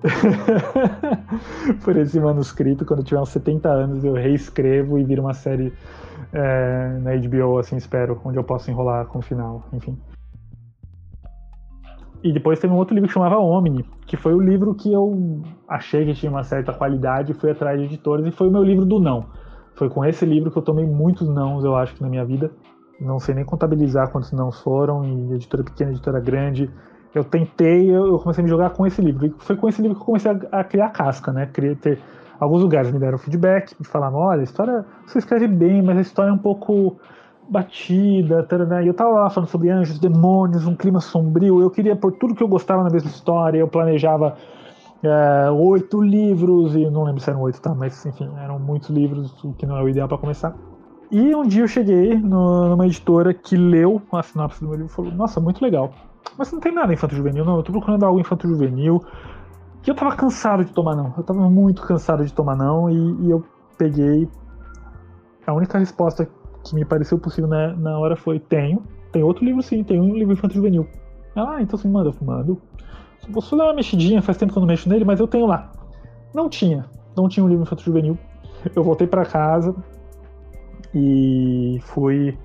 por 1.84 1.96
esse 1.96 2.20
manuscrito. 2.20 2.84
Quando 2.84 3.02
tiver 3.02 3.20
uns 3.20 3.30
70 3.30 3.68
anos, 3.68 4.04
eu 4.04 4.12
reescrevo 4.12 4.98
e 4.98 5.04
vira 5.04 5.20
uma 5.20 5.34
série 5.34 5.72
é, 6.32 6.98
na 7.02 7.16
HBO, 7.16 7.58
assim, 7.58 7.76
espero, 7.76 8.20
onde 8.24 8.38
eu 8.38 8.44
posso 8.44 8.70
enrolar 8.70 9.06
com 9.06 9.18
o 9.18 9.22
final, 9.22 9.64
enfim. 9.72 9.98
E 12.22 12.32
depois 12.32 12.60
teve 12.60 12.72
um 12.72 12.76
outro 12.76 12.94
livro 12.94 13.08
que 13.08 13.14
chamava 13.14 13.38
Omni, 13.38 13.84
que 14.06 14.16
foi 14.16 14.32
o 14.32 14.40
livro 14.40 14.74
que 14.74 14.92
eu 14.92 15.42
achei 15.68 16.04
que 16.04 16.14
tinha 16.14 16.30
uma 16.30 16.44
certa 16.44 16.72
qualidade, 16.72 17.34
fui 17.34 17.50
atrás 17.50 17.78
de 17.78 17.86
editores 17.86 18.26
e 18.26 18.30
foi 18.30 18.48
o 18.48 18.50
meu 18.50 18.62
livro 18.62 18.84
do 18.84 19.00
não. 19.00 19.26
Foi 19.74 19.88
com 19.90 20.04
esse 20.04 20.24
livro 20.24 20.50
que 20.50 20.56
eu 20.56 20.62
tomei 20.62 20.86
muitos 20.86 21.28
nãos, 21.28 21.64
eu 21.64 21.76
acho 21.76 22.00
na 22.00 22.08
minha 22.08 22.24
vida. 22.24 22.50
não 23.00 23.18
sei 23.18 23.34
nem 23.34 23.44
contabilizar 23.44 24.10
quantos 24.10 24.32
não 24.32 24.50
foram, 24.50 25.04
e 25.04 25.34
editora 25.34 25.62
pequena, 25.62 25.90
editora 25.90 26.20
grande. 26.20 26.70
Eu 27.20 27.24
tentei, 27.24 27.90
eu 27.90 28.18
comecei 28.18 28.42
a 28.42 28.44
me 28.44 28.50
jogar 28.50 28.70
com 28.70 28.86
esse 28.86 29.00
livro. 29.00 29.26
E 29.26 29.34
foi 29.38 29.56
com 29.56 29.68
esse 29.68 29.80
livro 29.80 29.96
que 29.96 30.02
eu 30.02 30.06
comecei 30.06 30.30
a, 30.30 30.60
a 30.60 30.64
criar 30.64 30.90
casca, 30.90 31.32
né? 31.32 31.48
Queria 31.52 31.76
ter 31.76 31.98
alguns 32.38 32.62
lugares 32.62 32.90
me 32.90 32.98
deram 32.98 33.18
feedback, 33.18 33.74
me 33.78 33.86
falavam, 33.86 34.20
olha, 34.20 34.40
a 34.40 34.44
história 34.44 34.84
você 35.06 35.18
escreve 35.18 35.46
bem, 35.46 35.82
mas 35.82 35.98
a 35.98 36.00
história 36.00 36.30
é 36.30 36.32
um 36.32 36.38
pouco 36.38 36.96
batida, 37.48 38.42
tarana. 38.42 38.82
e 38.82 38.88
eu 38.88 38.94
tava 38.94 39.10
lá 39.10 39.30
falando 39.30 39.48
sobre 39.48 39.70
anjos, 39.70 39.98
demônios, 39.98 40.66
um 40.66 40.74
clima 40.74 41.00
sombrio, 41.00 41.60
eu 41.60 41.70
queria 41.70 41.94
pôr 41.94 42.12
tudo 42.12 42.34
que 42.34 42.42
eu 42.42 42.48
gostava 42.48 42.82
na 42.82 42.90
mesma 42.90 43.08
história, 43.08 43.58
eu 43.58 43.68
planejava 43.68 44.36
é, 45.02 45.50
oito 45.50 46.02
livros, 46.02 46.74
e 46.74 46.90
não 46.90 47.04
lembro 47.04 47.20
se 47.20 47.30
eram 47.30 47.40
oito, 47.42 47.60
tá, 47.60 47.74
mas 47.74 48.04
enfim, 48.04 48.28
eram 48.42 48.58
muitos 48.58 48.90
livros, 48.90 49.32
o 49.44 49.52
que 49.52 49.64
não 49.64 49.76
é 49.76 49.82
o 49.82 49.88
ideal 49.88 50.08
para 50.08 50.18
começar. 50.18 50.56
E 51.10 51.34
um 51.36 51.46
dia 51.46 51.62
eu 51.62 51.68
cheguei 51.68 52.16
no, 52.16 52.68
numa 52.70 52.84
editora 52.84 53.32
que 53.32 53.56
leu 53.56 54.02
a 54.10 54.22
sinopse 54.22 54.60
do 54.60 54.66
meu 54.66 54.76
livro 54.76 54.92
e 54.92 54.94
falou, 54.94 55.12
nossa, 55.12 55.38
muito 55.38 55.62
legal, 55.62 55.92
mas 56.36 56.52
não 56.52 56.60
tem 56.60 56.72
nada 56.72 56.92
infanto-juvenil, 56.92 57.44
não, 57.44 57.56
eu 57.56 57.62
tô 57.62 57.72
procurando 57.72 58.04
algo 58.04 58.20
infanto-juvenil, 58.20 59.04
que 59.82 59.90
eu 59.90 59.94
tava 59.94 60.16
cansado 60.16 60.64
de 60.64 60.72
tomar 60.72 60.96
não. 60.96 61.14
Eu 61.16 61.22
tava 61.22 61.48
muito 61.48 61.82
cansado 61.82 62.24
de 62.24 62.32
tomar 62.32 62.56
não 62.56 62.90
e, 62.90 63.26
e 63.26 63.30
eu 63.30 63.44
peguei. 63.78 64.28
A 65.46 65.52
única 65.52 65.78
resposta 65.78 66.28
que 66.64 66.74
me 66.74 66.84
pareceu 66.84 67.18
possível 67.18 67.48
na, 67.48 67.68
na 67.76 67.98
hora 67.98 68.16
foi: 68.16 68.40
tenho. 68.40 68.82
Tem 69.12 69.22
outro 69.22 69.44
livro 69.44 69.62
sim, 69.62 69.84
tem 69.84 70.00
um 70.00 70.14
livro 70.14 70.32
infantil 70.32 70.56
juvenil. 70.56 70.88
Ah, 71.36 71.62
então 71.62 71.78
você 71.78 71.86
manda, 71.86 72.10
eu 72.10 72.26
mando. 72.26 72.60
Vou 73.28 73.42
dar 73.56 73.66
uma 73.66 73.74
mexidinha, 73.74 74.20
faz 74.20 74.36
tempo 74.36 74.52
que 74.52 74.58
eu 74.58 74.60
não 74.60 74.66
mexo 74.66 74.88
nele, 74.88 75.04
mas 75.04 75.20
eu 75.20 75.28
tenho 75.28 75.46
lá. 75.46 75.70
Não 76.34 76.48
tinha, 76.48 76.86
não 77.16 77.28
tinha 77.28 77.44
um 77.44 77.48
livro 77.48 77.62
infantil 77.62 77.86
juvenil. 77.86 78.18
Eu 78.74 78.82
voltei 78.82 79.06
para 79.06 79.24
casa 79.24 79.74
e 80.92 81.78
fui. 81.82 82.36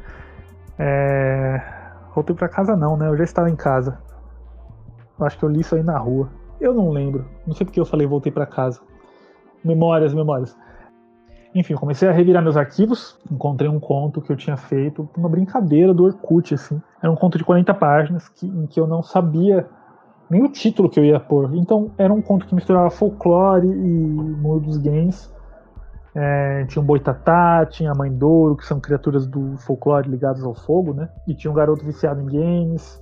É... 0.78 1.81
Voltei 2.14 2.36
para 2.36 2.50
casa 2.50 2.76
não, 2.76 2.98
né? 2.98 3.08
Eu 3.08 3.18
já 3.18 3.24
estava 3.24 3.50
em 3.50 3.56
casa. 3.56 3.98
Eu 5.20 5.26
acho 5.26 5.38
que 5.38 5.44
eu 5.44 5.50
li 5.50 5.62
isso 5.62 5.76
aí 5.76 5.84
na 5.84 5.98
rua. 5.98 6.30
Eu 6.60 6.74
não 6.74 6.90
lembro. 6.90 7.26
Não 7.46 7.54
sei 7.54 7.66
porque 7.66 7.80
eu 7.80 7.86
falei 7.86 8.06
voltei 8.06 8.32
para 8.32 8.46
casa. 8.46 8.82
Memórias, 9.64 10.14
memórias. 10.14 10.56
Enfim, 11.54 11.76
comecei 11.76 12.08
a 12.08 12.14
revirar 12.14 12.42
meus 12.42 12.56
arquivos, 12.56 13.20
encontrei 13.30 13.70
um 13.70 13.80
conto 13.80 14.22
que 14.22 14.32
eu 14.32 14.38
tinha 14.38 14.56
feito, 14.56 15.08
uma 15.18 15.28
brincadeira 15.28 15.94
do 15.94 16.06
Orkut, 16.06 16.54
assim. 16.54 16.82
Era 17.02 17.12
um 17.12 17.16
conto 17.16 17.38
de 17.38 17.44
40 17.44 17.74
páginas 17.74 18.30
que, 18.30 18.48
em 18.48 18.66
que 18.66 18.80
eu 18.80 18.88
não 18.88 19.04
sabia 19.04 19.68
nem 20.30 20.42
o 20.44 20.50
título 20.50 20.90
que 20.90 20.98
eu 20.98 21.04
ia 21.04 21.20
pôr. 21.20 21.54
Então, 21.56 21.92
era 21.98 22.14
um 22.14 22.22
conto 22.22 22.48
que 22.48 22.56
misturava 22.56 22.90
folclore 22.90 23.68
e 23.68 23.72
mundo 23.72 24.62
dos 24.62 24.78
games. 24.78 25.30
É, 26.14 26.66
tinha 26.66 26.82
um 26.82 26.86
boitatá, 26.86 27.66
tinha 27.66 27.92
a 27.92 27.96
mãe 27.96 28.12
Douro, 28.12 28.58
que 28.58 28.66
são 28.66 28.80
criaturas 28.80 29.26
do 29.26 29.58
folclore 29.60 30.10
ligadas 30.10 30.44
ao 30.44 30.54
fogo, 30.54 30.94
né? 30.94 31.10
E 31.26 31.34
tinha 31.34 31.50
um 31.50 31.54
garoto 31.54 31.86
viciado 31.86 32.22
em 32.22 32.26
games. 32.26 33.02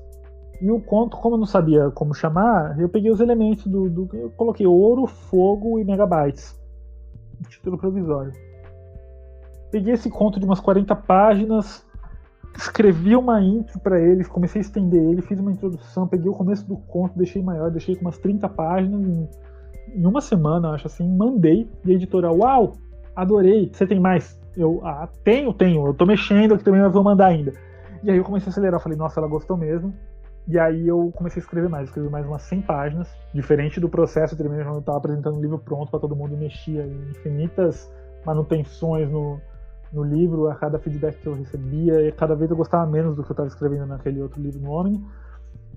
E 0.62 0.70
o 0.70 0.80
conto, 0.80 1.18
como 1.18 1.36
eu 1.36 1.39
não 1.39 1.46
sabia 1.46 1.89
como 1.92 2.13
chamar, 2.13 2.80
eu 2.80 2.89
peguei 2.89 3.10
os 3.10 3.20
elementos 3.20 3.66
do. 3.66 3.89
do 3.89 4.10
eu 4.13 4.30
coloquei 4.32 4.68
ouro, 4.68 5.08
fogo 5.08 5.80
e 5.80 5.84
megabytes. 5.84 6.60
Título 7.48 7.78
provisório. 7.78 8.34
Peguei 9.72 9.94
esse 9.94 10.10
conto 10.10 10.39
de 10.39 10.46
umas 10.46 10.60
40 10.60 10.96
páginas, 10.96 11.86
escrevi 12.58 13.16
uma 13.16 13.42
intro 13.42 13.80
para 13.80 14.00
ele, 14.00 14.25
comecei 14.25 14.60
a 14.60 14.63
estender 14.63 15.01
ele, 15.01 15.22
fiz 15.22 15.39
uma 15.39 15.51
introdução, 15.51 16.08
peguei 16.08 16.30
o 16.30 16.34
começo 16.34 16.68
do 16.68 16.75
conto, 16.75 17.18
deixei 17.18 17.42
maior, 17.42 17.72
deixei 17.72 17.96
com 17.96 18.01
umas 18.01 18.18
30 18.18 18.50
páginas. 18.50 19.01
Em, 19.01 19.30
em 19.96 20.06
uma 20.06 20.22
semana, 20.22 20.72
acho 20.72 20.88
assim, 20.88 21.08
mandei. 21.08 21.70
E 21.86 21.92
a 21.92 21.96
editora, 21.96 22.32
uau, 22.32 22.74
adorei, 23.22 23.70
você 23.72 23.86
tem 23.86 24.00
mais? 24.00 24.40
Eu, 24.56 24.82
ah, 24.84 25.08
tenho, 25.24 25.54
tenho, 25.54 25.88
eu 25.88 25.94
tô 25.94 26.06
mexendo 26.06 26.54
aqui 26.54 26.64
também, 26.64 26.82
mas 26.82 26.92
vou 26.92 27.04
mandar 27.04 27.28
ainda. 27.28 27.54
E 28.04 28.10
aí 28.10 28.18
eu 28.18 28.24
comecei 28.24 28.50
a 28.50 28.52
acelerar, 28.52 28.80
falei, 28.80 28.98
nossa, 28.98 29.20
ela 29.20 29.28
gostou 29.28 29.58
mesmo. 29.58 29.94
E 30.48 30.58
aí 30.58 30.88
eu 30.88 31.12
comecei 31.16 31.40
a 31.40 31.44
escrever 31.44 31.70
mais, 31.70 31.90
escrevi 31.90 32.10
mais 32.10 32.26
umas 32.26 32.42
100 32.44 32.62
páginas, 32.62 33.08
diferente 33.34 33.80
do 33.80 33.88
processo 33.88 34.36
quando 34.36 34.52
eu 34.52 34.80
estava 34.80 34.98
apresentando 34.98 35.38
um 35.38 35.42
livro 35.42 35.60
pronto 35.60 35.92
para 35.92 36.00
todo 36.00 36.16
mundo 36.16 36.36
mexia 36.36 36.88
infinitas 36.88 37.92
manutenções 38.26 39.10
no, 39.12 39.40
no 39.94 40.04
livro, 40.04 40.50
a 40.50 40.56
cada 40.56 40.80
feedback 40.80 41.20
que 41.20 41.28
eu 41.28 41.36
recebia, 41.36 42.08
e 42.08 42.12
cada 42.12 42.36
vez 42.36 42.50
eu 42.50 42.58
gostava 42.58 42.90
menos 42.90 43.16
do 43.16 43.24
que 43.24 43.30
eu 43.30 43.34
estava 43.34 43.48
escrevendo 43.48 43.86
naquele 43.86 44.22
outro 44.22 44.42
livro 44.42 44.60
no 44.60 44.72
Omni. 44.72 45.04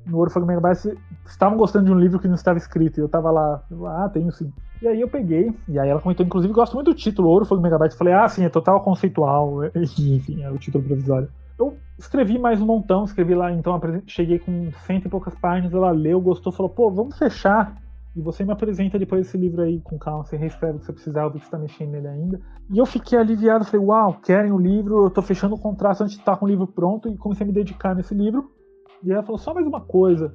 No 0.07 0.19
Ouro 0.19 0.47
Megabytes 0.47 0.89
estavam 1.27 1.57
gostando 1.57 1.87
de 1.87 1.93
um 1.93 1.99
livro 1.99 2.19
que 2.19 2.29
não 2.29 2.35
estava 2.35 2.59
escrito, 2.59 2.99
e 2.99 3.01
eu 3.01 3.07
estava 3.07 3.31
lá, 3.31 3.63
ah, 3.87 4.11
tenho 4.13 4.33
sim. 4.33 4.53
E 4.81 4.89
aí 4.89 5.01
eu 5.01 5.09
peguei, 5.09 5.55
e 5.69 5.79
aí 5.79 5.89
ela 5.89 6.01
comentou, 6.01 6.27
inclusive, 6.27 6.53
gosto 6.53 6.75
muito 6.75 6.91
do 6.91 6.97
título, 6.97 7.29
Ouro 7.29 7.45
Fogo 7.45 7.63
Megabytes. 7.63 7.95
Eu 7.95 7.99
falei, 7.99 8.15
ah, 8.15 8.29
sim, 8.29 8.45
é 8.45 8.49
total 8.49 8.81
conceitual, 8.81 9.65
enfim, 9.77 10.43
é 10.43 10.51
o 10.51 10.59
título 10.59 10.85
provisório. 10.85 11.29
Eu 11.59 11.77
escrevi 11.99 12.39
mais 12.39 12.61
um 12.61 12.67
montão, 12.67 13.05
escrevi 13.05 13.35
lá, 13.35 13.53
então 13.53 13.81
cheguei 14.07 14.39
com 14.39 14.73
cento 14.87 15.07
e 15.07 15.09
poucas 15.09 15.35
páginas, 15.37 15.73
ela 15.73 15.91
leu, 15.93 16.21
gostou, 16.21 16.53
falou, 16.53 16.71
pô, 16.71 16.91
vamos 16.91 17.17
fechar. 17.17 17.81
E 18.15 18.21
você 18.21 18.45
me 18.45 18.53
apresenta 18.53 18.99
depois 18.99 19.27
esse 19.27 19.39
livro 19.39 19.63
aí 19.63 19.81
com 19.81 19.99
calma, 19.99 20.25
você 20.25 20.37
reescreve 20.37 20.77
o 20.77 20.81
que 20.81 20.87
você 20.87 20.93
precisar, 20.93 21.31
porque 21.31 21.47
você 21.47 21.51
tá 21.51 21.59
mexendo 21.59 21.93
nele 21.93 22.09
ainda. 22.09 22.41
E 22.71 22.77
eu 22.77 22.85
fiquei 22.85 23.19
aliviado, 23.19 23.65
falei, 23.65 23.87
uau, 23.87 24.15
querem 24.15 24.53
o 24.53 24.59
livro, 24.59 25.07
eu 25.07 25.11
tô 25.11 25.23
fechando 25.23 25.55
o 25.55 25.59
contrato 25.59 26.03
antes 26.03 26.15
de 26.15 26.21
estar 26.21 26.37
com 26.37 26.45
o 26.45 26.49
livro 26.49 26.67
pronto, 26.67 27.09
e 27.09 27.17
comecei 27.17 27.45
a 27.45 27.47
me 27.47 27.55
dedicar 27.55 27.95
nesse 27.95 28.15
livro. 28.15 28.51
E 29.05 29.13
ela 29.13 29.23
falou, 29.23 29.39
só 29.39 29.53
mais 29.53 29.67
uma 29.67 29.81
coisa, 29.81 30.35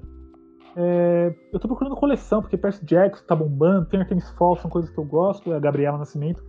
é, 0.76 1.34
eu 1.52 1.60
tô 1.60 1.68
procurando 1.68 1.96
coleção, 1.96 2.42
porque 2.42 2.56
Percy 2.56 2.86
Jackson 2.86 3.26
tá 3.26 3.36
bombando, 3.36 3.88
tem 3.88 4.00
Artemis 4.00 4.30
Fall, 4.32 4.58
são 4.58 4.70
coisas 4.70 4.92
que 4.92 4.98
eu 4.98 5.06
gosto, 5.06 5.52
é 5.52 5.56
a 5.56 5.60
Gabriela 5.60 5.98
Nascimento. 5.98 6.44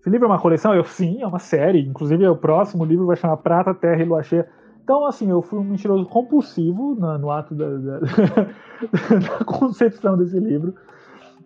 Esse 0.00 0.08
livro 0.08 0.26
é 0.26 0.30
uma 0.30 0.38
coleção? 0.38 0.74
Eu, 0.74 0.84
sim, 0.84 1.20
é 1.20 1.26
uma 1.26 1.38
série. 1.38 1.80
Inclusive, 1.80 2.26
o 2.28 2.36
próximo 2.36 2.84
livro 2.84 3.06
vai 3.06 3.16
chamar 3.16 3.38
Prata, 3.38 3.74
Terra 3.74 4.02
e 4.02 4.04
Lua 4.04 4.22
Cheia. 4.22 4.48
Então, 4.82 5.06
assim, 5.06 5.30
eu 5.30 5.40
fui 5.40 5.58
um 5.58 5.64
mentiroso 5.64 6.06
compulsivo 6.06 6.94
no, 6.94 7.18
no 7.18 7.30
ato 7.30 7.54
da, 7.54 7.68
da, 7.70 7.98
da, 9.38 9.44
concepção 9.46 10.16
desse 10.16 10.38
livro. 10.38 10.74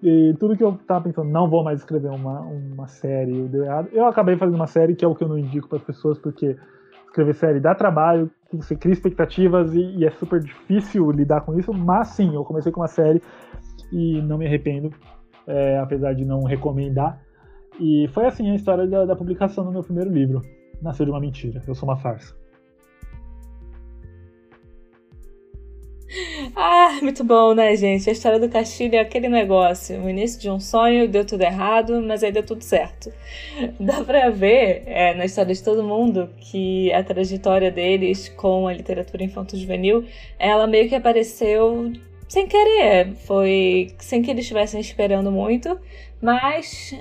E 0.02 0.34
tudo 0.38 0.56
que 0.56 0.62
eu 0.62 0.76
tava 0.86 1.04
pensando, 1.04 1.30
não 1.30 1.48
vou 1.48 1.62
mais 1.62 1.80
escrever 1.80 2.10
uma, 2.10 2.40
uma 2.40 2.88
série, 2.88 3.48
deu 3.48 3.64
errado. 3.64 3.88
Eu 3.92 4.06
acabei 4.06 4.36
fazendo 4.36 4.56
uma 4.56 4.66
série, 4.66 4.94
que 4.94 5.04
é 5.04 5.08
o 5.08 5.14
que 5.14 5.22
eu 5.22 5.28
não 5.28 5.38
indico 5.38 5.68
para 5.68 5.78
as 5.78 5.84
pessoas, 5.84 6.18
porque 6.18 6.56
escrever 7.08 7.34
série 7.34 7.60
dá 7.60 7.74
trabalho, 7.74 8.30
você 8.52 8.76
cria 8.76 8.92
expectativas 8.92 9.74
e, 9.74 9.80
e, 9.96 10.04
é 10.04 10.10
super 10.10 10.40
difícil 10.40 11.10
lidar 11.10 11.42
com 11.42 11.58
isso. 11.58 11.72
Mas 11.72 12.08
sim, 12.08 12.34
eu 12.34 12.44
comecei 12.44 12.72
com 12.72 12.80
uma 12.80 12.88
série 12.88 13.22
e 13.92 14.22
não 14.22 14.38
me 14.38 14.46
arrependo, 14.46 14.90
é, 15.46 15.78
apesar 15.78 16.14
de 16.14 16.24
não 16.24 16.44
recomendar. 16.44 17.20
E 17.80 18.08
foi 18.08 18.26
assim 18.26 18.50
a 18.50 18.54
história 18.54 18.86
da, 18.86 19.04
da 19.04 19.16
publicação 19.16 19.64
do 19.64 19.72
meu 19.72 19.82
primeiro 19.82 20.10
livro. 20.10 20.42
Nasceu 20.82 21.04
de 21.04 21.12
uma 21.12 21.20
mentira. 21.20 21.62
Eu 21.66 21.74
sou 21.74 21.88
uma 21.88 21.96
farsa. 21.96 22.34
Ah, 26.56 26.98
muito 27.02 27.22
bom, 27.22 27.54
né, 27.54 27.76
gente? 27.76 28.08
A 28.08 28.12
história 28.12 28.38
do 28.38 28.48
Castilho 28.48 28.96
é 28.96 29.00
aquele 29.00 29.28
negócio. 29.28 30.00
O 30.02 30.08
início 30.08 30.40
de 30.40 30.50
um 30.50 30.58
sonho, 30.58 31.06
deu 31.08 31.24
tudo 31.24 31.42
errado, 31.42 32.00
mas 32.02 32.22
aí 32.22 32.32
deu 32.32 32.42
tudo 32.42 32.62
certo. 32.62 33.12
Dá 33.78 34.02
pra 34.02 34.30
ver 34.30 34.84
é, 34.86 35.14
na 35.14 35.26
história 35.26 35.54
de 35.54 35.62
todo 35.62 35.82
mundo 35.82 36.30
que 36.38 36.92
a 36.92 37.02
trajetória 37.02 37.70
deles 37.70 38.28
com 38.30 38.66
a 38.66 38.72
literatura 38.72 39.22
infanto-juvenil, 39.22 40.04
ela 40.38 40.66
meio 40.66 40.88
que 40.88 40.94
apareceu 40.94 41.92
sem 42.26 42.46
querer. 42.46 43.12
Foi 43.26 43.88
sem 43.98 44.22
que 44.22 44.30
eles 44.30 44.44
estivessem 44.44 44.80
esperando 44.80 45.30
muito, 45.30 45.78
mas 46.22 46.94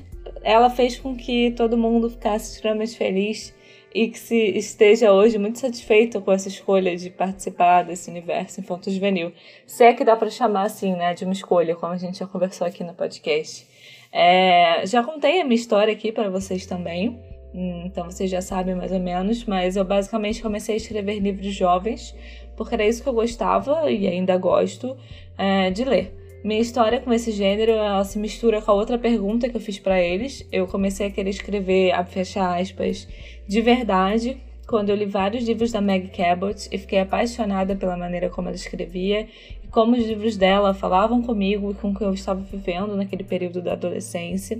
ela 0.43 0.69
fez 0.69 0.99
com 0.99 1.15
que 1.15 1.51
todo 1.51 1.77
mundo 1.77 2.09
ficasse 2.09 2.55
extremamente 2.55 2.97
feliz 2.97 3.55
e 3.93 4.09
que 4.09 4.19
se 4.19 4.35
esteja 4.57 5.11
hoje 5.11 5.37
muito 5.37 5.59
satisfeito 5.59 6.21
com 6.21 6.31
essa 6.31 6.47
escolha 6.47 6.95
de 6.95 7.09
participar 7.09 7.83
desse 7.83 8.09
universo 8.09 8.59
infanto 8.59 8.91
juvenil. 8.91 9.31
Se 9.65 9.83
é 9.83 9.93
que 9.93 10.03
dá 10.03 10.15
para 10.15 10.29
chamar 10.29 10.63
assim, 10.63 10.93
né, 10.93 11.13
de 11.13 11.23
uma 11.23 11.33
escolha, 11.33 11.75
como 11.75 11.93
a 11.93 11.97
gente 11.97 12.19
já 12.19 12.27
conversou 12.27 12.67
aqui 12.67 12.83
no 12.83 12.93
podcast. 12.93 13.67
É, 14.11 14.85
já 14.85 15.03
contei 15.03 15.41
a 15.41 15.43
minha 15.43 15.55
história 15.55 15.93
aqui 15.93 16.11
para 16.11 16.29
vocês 16.29 16.65
também, 16.65 17.19
então 17.53 18.05
vocês 18.05 18.29
já 18.29 18.41
sabem 18.41 18.75
mais 18.75 18.91
ou 18.91 18.99
menos, 18.99 19.45
mas 19.45 19.75
eu 19.75 19.83
basicamente 19.83 20.41
comecei 20.41 20.75
a 20.75 20.77
escrever 20.77 21.19
livros 21.19 21.53
jovens, 21.53 22.15
porque 22.55 22.75
era 22.75 22.85
isso 22.85 23.03
que 23.03 23.09
eu 23.09 23.13
gostava 23.13 23.89
e 23.91 24.07
ainda 24.07 24.37
gosto 24.37 24.97
é, 25.37 25.69
de 25.71 25.83
ler. 25.83 26.16
Minha 26.43 26.61
história 26.61 27.01
com 27.01 27.11
esse 27.11 27.31
gênero 27.31 27.71
ela 27.71 28.03
se 28.03 28.19
mistura 28.19 28.61
com 28.61 28.71
a 28.71 28.73
outra 28.73 28.97
pergunta 28.97 29.49
que 29.49 29.57
eu 29.57 29.61
fiz 29.61 29.79
para 29.79 30.01
eles. 30.01 30.47
Eu 30.51 30.67
comecei 30.67 31.07
a 31.07 31.11
querer 31.11 31.31
escrever, 31.31 31.91
a 31.91 32.05
fechar 32.05 32.61
aspas, 32.61 33.07
de 33.47 33.61
verdade, 33.61 34.37
quando 34.67 34.89
eu 34.89 34.95
li 34.95 35.05
vários 35.05 35.45
livros 35.45 35.71
da 35.71 35.81
Meg 35.81 36.09
Cabot 36.09 36.67
e 36.71 36.77
fiquei 36.77 36.99
apaixonada 36.99 37.75
pela 37.75 37.97
maneira 37.97 38.29
como 38.29 38.49
ela 38.49 38.55
escrevia 38.55 39.27
e 39.63 39.67
como 39.67 39.95
os 39.95 40.05
livros 40.05 40.37
dela 40.37 40.73
falavam 40.73 41.21
comigo 41.21 41.71
e 41.71 41.73
com 41.73 41.89
o 41.89 41.95
que 41.95 42.03
eu 42.03 42.13
estava 42.13 42.41
vivendo 42.41 42.95
naquele 42.95 43.23
período 43.23 43.61
da 43.61 43.73
adolescência. 43.73 44.59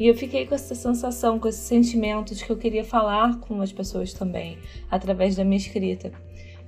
E 0.00 0.06
eu 0.06 0.14
fiquei 0.14 0.46
com 0.46 0.54
essa 0.54 0.74
sensação, 0.74 1.38
com 1.38 1.48
esse 1.48 1.58
sentimento 1.58 2.34
de 2.34 2.44
que 2.44 2.50
eu 2.50 2.56
queria 2.56 2.84
falar 2.84 3.38
com 3.40 3.60
as 3.60 3.70
pessoas 3.70 4.12
também, 4.12 4.58
através 4.90 5.36
da 5.36 5.44
minha 5.44 5.58
escrita. 5.58 6.10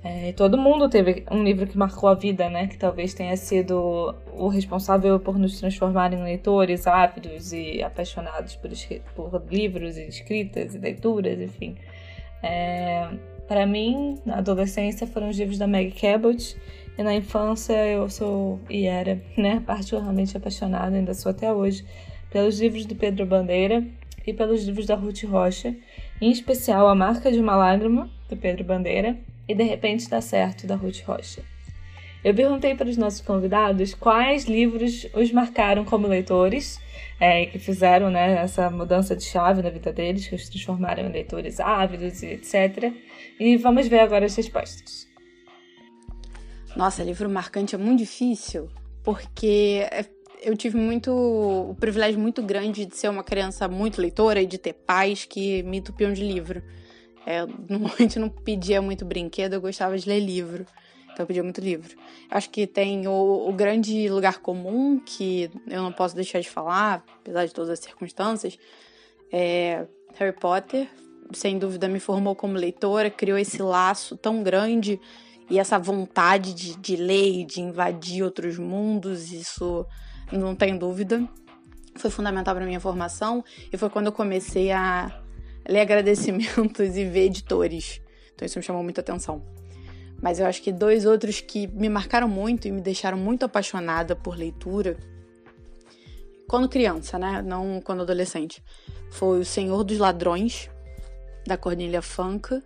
É, 0.07 0.33
todo 0.33 0.55
mundo 0.55 0.87
teve 0.87 1.25
um 1.31 1.43
livro 1.43 1.65
que 1.65 1.75
marcou 1.75 2.07
a 2.07 2.13
vida, 2.13 2.47
né? 2.47 2.67
Que 2.67 2.77
talvez 2.77 3.15
tenha 3.15 3.35
sido 3.35 4.13
o 4.33 4.47
responsável 4.49 5.19
por 5.19 5.35
nos 5.35 5.59
transformar 5.59 6.13
em 6.13 6.23
leitores 6.23 6.85
ávidos 6.85 7.51
e 7.51 7.81
apaixonados 7.81 8.55
por, 8.55 8.69
por 9.15 9.43
livros 9.49 9.97
e 9.97 10.03
escritas 10.03 10.75
e 10.75 10.77
leituras, 10.77 11.41
enfim. 11.41 11.75
É, 12.43 13.09
para 13.47 13.65
mim, 13.65 14.19
na 14.23 14.37
adolescência, 14.37 15.07
foram 15.07 15.27
os 15.27 15.39
livros 15.39 15.57
da 15.57 15.65
Meg 15.65 15.91
Cabot. 15.99 16.55
E 16.95 17.01
na 17.01 17.15
infância 17.15 17.73
eu 17.73 18.07
sou 18.07 18.59
e 18.69 18.85
era, 18.85 19.19
né, 19.35 19.59
particularmente 19.65 20.37
apaixonada, 20.37 20.95
ainda 20.95 21.15
sou 21.15 21.31
até 21.31 21.51
hoje, 21.51 21.83
pelos 22.29 22.59
livros 22.59 22.85
do 22.85 22.95
Pedro 22.95 23.25
Bandeira 23.25 23.83
e 24.25 24.31
pelos 24.31 24.63
livros 24.65 24.85
da 24.85 24.93
Ruth 24.93 25.23
Rocha, 25.23 25.75
em 26.21 26.29
especial 26.29 26.87
A 26.87 26.93
Marca 26.93 27.31
de 27.31 27.39
uma 27.39 27.55
Lágrima, 27.55 28.07
do 28.29 28.37
Pedro 28.37 28.63
Bandeira, 28.63 29.17
e 29.47 29.53
De 29.53 29.63
Repente 29.63 30.09
Dá 30.09 30.21
Certo, 30.21 30.67
da 30.67 30.75
Ruth 30.75 31.01
Rocha. 31.05 31.41
Eu 32.23 32.33
perguntei 32.33 32.73
para 32.73 32.89
os 32.89 32.97
nossos 32.97 33.21
convidados 33.21 33.93
quais 33.93 34.45
livros 34.45 35.05
os 35.13 35.31
marcaram 35.31 35.85
como 35.85 36.07
leitores, 36.07 36.79
é, 37.19 37.45
que 37.45 37.59
fizeram 37.59 38.09
né, 38.09 38.41
essa 38.41 38.67
mudança 38.71 39.15
de 39.15 39.23
chave 39.23 39.61
na 39.61 39.69
vida 39.69 39.93
deles, 39.93 40.27
que 40.27 40.33
os 40.33 40.49
transformaram 40.49 41.03
em 41.03 41.11
leitores 41.11 41.59
ávidos 41.59 42.23
e 42.23 42.27
etc. 42.27 42.91
E 43.39 43.57
vamos 43.57 43.87
ver 43.87 43.99
agora 43.99 44.25
as 44.25 44.35
respostas. 44.35 45.07
Nossa, 46.75 47.03
livro 47.03 47.29
marcante 47.29 47.75
é 47.75 47.77
muito 47.77 47.99
difícil, 47.99 48.69
porque 49.03 49.87
é, 49.91 50.03
eu 50.41 50.57
tive 50.57 50.77
muito 50.77 51.11
o 51.11 51.75
privilégio 51.79 52.19
muito 52.19 52.41
grande 52.41 52.85
de 52.85 52.97
ser 52.97 53.07
uma 53.07 53.23
criança 53.23 53.67
muito 53.67 54.01
leitora 54.01 54.41
e 54.41 54.45
de 54.45 54.57
ter 54.57 54.73
pais 54.73 55.25
que 55.25 55.61
me 55.63 55.77
entupiam 55.77 56.11
de 56.11 56.23
livro. 56.23 56.63
É, 57.25 57.45
normalmente 57.69 58.17
não 58.19 58.29
pedia 58.29 58.81
muito 58.81 59.03
brinquedo, 59.03 59.53
eu 59.53 59.61
gostava 59.61 59.97
de 59.97 60.07
ler 60.07 60.19
livro. 60.19 60.65
Então 61.11 61.23
eu 61.23 61.27
pedia 61.27 61.43
muito 61.43 61.61
livro. 61.61 61.95
Acho 62.29 62.49
que 62.49 62.67
tem 62.67 63.07
o, 63.07 63.47
o, 63.47 63.53
grande 63.53 64.09
lugar 64.09 64.39
comum 64.39 64.99
que 64.99 65.49
eu 65.67 65.81
não 65.81 65.91
posso 65.91 66.13
deixar 66.13 66.41
de 66.41 66.49
falar, 66.49 67.05
apesar 67.21 67.45
de 67.45 67.53
todas 67.53 67.69
as 67.69 67.79
circunstâncias. 67.79 68.59
É 69.31 69.85
Harry 70.15 70.37
Potter, 70.37 70.89
sem 71.31 71.57
dúvida, 71.57 71.87
me 71.87 72.01
formou 72.01 72.35
como 72.35 72.57
leitora, 72.57 73.09
criou 73.09 73.37
esse 73.37 73.61
laço 73.61 74.17
tão 74.17 74.43
grande 74.43 74.99
e 75.49 75.57
essa 75.57 75.79
vontade 75.79 76.53
de, 76.53 76.75
de 76.75 76.95
ler 76.97 77.39
e 77.39 77.45
de 77.45 77.61
invadir 77.61 78.21
outros 78.21 78.57
mundos. 78.57 79.31
Isso 79.31 79.85
não 80.33 80.53
tem 80.53 80.77
dúvida. 80.77 81.25
Foi 81.95 82.11
fundamental 82.11 82.53
para 82.53 82.65
minha 82.65 82.79
formação 82.81 83.41
e 83.71 83.77
foi 83.77 83.89
quando 83.89 84.07
eu 84.07 84.11
comecei 84.11 84.69
a 84.71 85.21
ler 85.67 85.81
agradecimentos 85.81 86.95
e 86.95 87.05
ver 87.05 87.25
editores. 87.25 88.01
Então 88.33 88.45
isso 88.45 88.59
me 88.59 88.63
chamou 88.63 88.83
muita 88.83 89.01
atenção. 89.01 89.43
Mas 90.21 90.39
eu 90.39 90.45
acho 90.45 90.61
que 90.61 90.71
dois 90.71 91.05
outros 91.05 91.41
que 91.41 91.67
me 91.67 91.89
marcaram 91.89 92.27
muito 92.27 92.67
e 92.67 92.71
me 92.71 92.81
deixaram 92.81 93.17
muito 93.17 93.45
apaixonada 93.45 94.15
por 94.15 94.37
leitura, 94.37 94.97
quando 96.47 96.69
criança, 96.69 97.17
né? 97.17 97.41
Não 97.41 97.81
quando 97.81 98.03
adolescente, 98.03 98.63
foi 99.09 99.39
O 99.39 99.45
Senhor 99.45 99.83
dos 99.83 99.97
Ladrões, 99.97 100.69
da 101.45 101.57
Cornelia 101.57 102.01
Funk. 102.01 102.61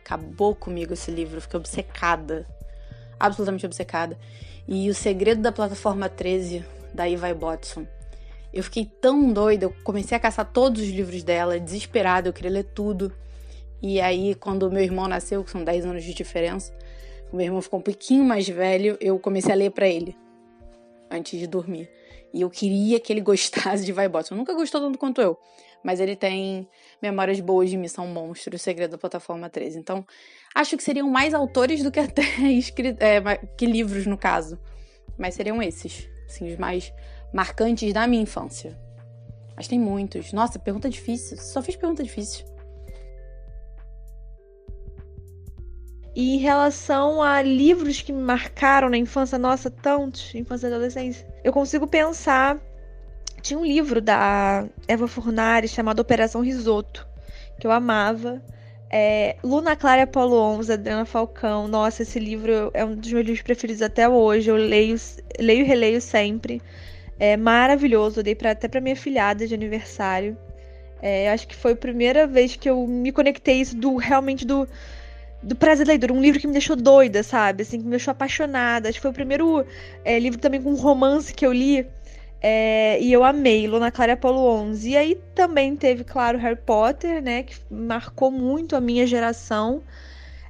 Acabou 0.00 0.54
comigo 0.54 0.94
esse 0.94 1.10
livro, 1.10 1.40
fiquei 1.40 1.58
obcecada, 1.58 2.46
absolutamente 3.20 3.66
obcecada. 3.66 4.18
E 4.66 4.88
O 4.88 4.94
Segredo 4.94 5.42
da 5.42 5.52
Plataforma 5.52 6.08
13, 6.08 6.64
da 6.94 7.08
Eva 7.08 7.32
Botson. 7.34 7.86
Eu 8.58 8.64
fiquei 8.64 8.90
tão 9.00 9.32
doida, 9.32 9.66
eu 9.66 9.74
comecei 9.84 10.16
a 10.16 10.20
caçar 10.20 10.44
todos 10.52 10.82
os 10.82 10.88
livros 10.88 11.22
dela, 11.22 11.60
desesperada, 11.60 12.28
eu 12.28 12.32
queria 12.32 12.50
ler 12.50 12.64
tudo. 12.64 13.12
E 13.80 14.00
aí, 14.00 14.34
quando 14.34 14.68
meu 14.68 14.82
irmão 14.82 15.06
nasceu, 15.06 15.44
que 15.44 15.50
são 15.52 15.62
10 15.62 15.86
anos 15.86 16.02
de 16.02 16.12
diferença, 16.12 16.76
meu 17.32 17.42
irmão 17.46 17.62
ficou 17.62 17.78
um 17.78 17.82
pouquinho 17.82 18.24
mais 18.24 18.48
velho, 18.48 18.98
eu 19.00 19.16
comecei 19.20 19.52
a 19.52 19.54
ler 19.54 19.70
para 19.70 19.86
ele 19.86 20.16
antes 21.08 21.38
de 21.38 21.46
dormir. 21.46 21.88
E 22.34 22.40
eu 22.40 22.50
queria 22.50 22.98
que 22.98 23.12
ele 23.12 23.20
gostasse 23.22 23.84
de 23.84 23.92
Vai 23.92 24.08
Bottom. 24.08 24.34
Nunca 24.34 24.52
gostou 24.54 24.80
tanto 24.80 24.98
quanto 24.98 25.20
eu, 25.20 25.38
mas 25.84 26.00
ele 26.00 26.16
tem 26.16 26.68
memórias 27.00 27.38
boas 27.38 27.70
de 27.70 27.76
Missão 27.76 28.08
Monstro, 28.08 28.56
O 28.56 28.58
Segredo 28.58 28.90
da 28.90 28.98
Plataforma 28.98 29.48
13. 29.48 29.78
Então, 29.78 30.04
acho 30.52 30.76
que 30.76 30.82
seriam 30.82 31.08
mais 31.08 31.32
autores 31.32 31.80
do 31.80 31.92
que 31.92 32.00
até 32.00 32.22
escritos, 32.50 33.00
é, 33.00 33.20
que 33.56 33.66
livros, 33.66 34.04
no 34.04 34.18
caso. 34.18 34.58
Mas 35.16 35.36
seriam 35.36 35.62
esses, 35.62 36.10
assim, 36.26 36.48
os 36.48 36.58
mais 36.58 36.92
marcantes 37.32 37.92
da 37.92 38.06
minha 38.06 38.22
infância. 38.22 38.76
Mas 39.56 39.66
tem 39.66 39.78
muitos. 39.78 40.32
Nossa, 40.32 40.58
pergunta 40.58 40.88
difícil. 40.88 41.36
Só 41.36 41.60
fiz 41.62 41.76
pergunta 41.76 42.02
difícil. 42.02 42.44
E 46.14 46.34
em 46.34 46.38
relação 46.38 47.22
a 47.22 47.40
livros 47.42 48.02
que 48.02 48.12
me 48.12 48.20
marcaram 48.20 48.88
na 48.88 48.96
infância, 48.96 49.38
nossa, 49.38 49.70
tantos, 49.70 50.34
infância 50.34 50.66
e 50.66 50.72
adolescência, 50.72 51.26
eu 51.44 51.52
consigo 51.52 51.86
pensar. 51.86 52.58
Tinha 53.40 53.58
um 53.58 53.64
livro 53.64 54.00
da 54.00 54.66
Eva 54.88 55.06
Furnari 55.06 55.68
chamado 55.68 56.00
Operação 56.00 56.40
Risoto, 56.40 57.06
que 57.60 57.66
eu 57.66 57.70
amava. 57.70 58.42
É, 58.90 59.36
Luna 59.44 59.76
Clara 59.76 60.02
Apolo 60.02 60.36
11, 60.36 60.72
Adriana 60.72 61.04
Falcão. 61.04 61.68
Nossa, 61.68 62.02
esse 62.02 62.18
livro 62.18 62.70
é 62.74 62.84
um 62.84 62.96
dos 62.96 63.12
meus 63.12 63.24
livros 63.24 63.42
preferidos 63.42 63.82
até 63.82 64.08
hoje. 64.08 64.50
Eu 64.50 64.56
leio, 64.56 64.96
leio 65.38 65.60
e 65.60 65.64
releio 65.64 66.00
sempre. 66.00 66.60
É 67.18 67.36
maravilhoso. 67.36 68.20
Eu 68.20 68.24
dei 68.24 68.34
pra, 68.34 68.52
até 68.52 68.68
para 68.68 68.80
minha 68.80 68.96
filhada 68.96 69.46
de 69.46 69.54
aniversário. 69.54 70.36
É, 71.00 71.30
acho 71.30 71.46
que 71.46 71.54
foi 71.54 71.72
a 71.72 71.76
primeira 71.76 72.26
vez 72.26 72.56
que 72.56 72.68
eu 72.68 72.86
me 72.86 73.12
conectei 73.12 73.60
isso 73.60 73.76
do 73.76 73.96
realmente 73.96 74.44
do 74.44 74.68
do 75.42 75.54
Prazer 75.54 75.86
da 75.86 75.92
Leitura, 75.92 76.12
um 76.12 76.20
livro 76.20 76.40
que 76.40 76.46
me 76.46 76.52
deixou 76.52 76.74
doida, 76.74 77.22
sabe? 77.22 77.62
Assim, 77.62 77.78
que 77.78 77.84
me 77.84 77.90
deixou 77.90 78.12
apaixonada. 78.12 78.88
Acho 78.88 78.98
que 78.98 79.02
foi 79.02 79.10
o 79.10 79.14
primeiro 79.14 79.64
é, 80.04 80.18
livro 80.18 80.38
também 80.38 80.60
com 80.60 80.74
romance 80.74 81.32
que 81.32 81.46
eu 81.46 81.52
li. 81.52 81.86
É, 82.40 83.00
e 83.00 83.12
eu 83.12 83.24
amei, 83.24 83.66
Luna 83.66 83.90
Clara 83.90 84.14
Apolo 84.14 84.40
11. 84.40 84.90
E 84.90 84.96
aí 84.96 85.14
também 85.34 85.76
teve, 85.76 86.04
claro, 86.04 86.38
Harry 86.38 86.56
Potter, 86.56 87.22
né? 87.22 87.44
Que 87.44 87.56
marcou 87.70 88.30
muito 88.30 88.76
a 88.76 88.80
minha 88.80 89.06
geração. 89.06 89.82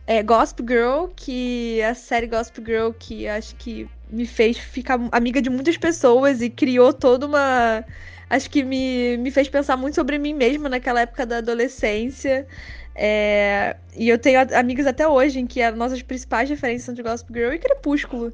É, 0.06 0.22
Gospel 0.22 0.66
Girl, 0.66 1.06
que 1.14 1.82
a 1.82 1.94
série 1.94 2.26
Gospel 2.26 2.64
Girl, 2.64 2.90
que 2.98 3.28
acho 3.28 3.54
que 3.56 3.88
me 4.10 4.26
fez 4.26 4.58
ficar 4.58 4.98
amiga 5.12 5.40
de 5.40 5.50
muitas 5.50 5.76
pessoas 5.76 6.40
e 6.40 6.50
criou 6.50 6.92
toda 6.92 7.26
uma. 7.26 7.84
Acho 8.30 8.50
que 8.50 8.62
me, 8.62 9.16
me 9.18 9.30
fez 9.30 9.48
pensar 9.48 9.76
muito 9.76 9.94
sobre 9.94 10.18
mim 10.18 10.34
mesma 10.34 10.68
naquela 10.68 11.00
época 11.00 11.24
da 11.24 11.38
adolescência. 11.38 12.46
É, 12.94 13.76
e 13.96 14.08
eu 14.08 14.18
tenho 14.18 14.40
amigas 14.54 14.86
até 14.86 15.06
hoje 15.06 15.38
em 15.38 15.46
que 15.46 15.62
as 15.62 15.74
nossas 15.76 16.02
principais 16.02 16.50
referências 16.50 16.84
são 16.84 16.94
de 16.94 17.02
Gospel 17.02 17.34
Girl 17.34 17.52
e 17.52 17.58
Crepúsculo. 17.58 18.32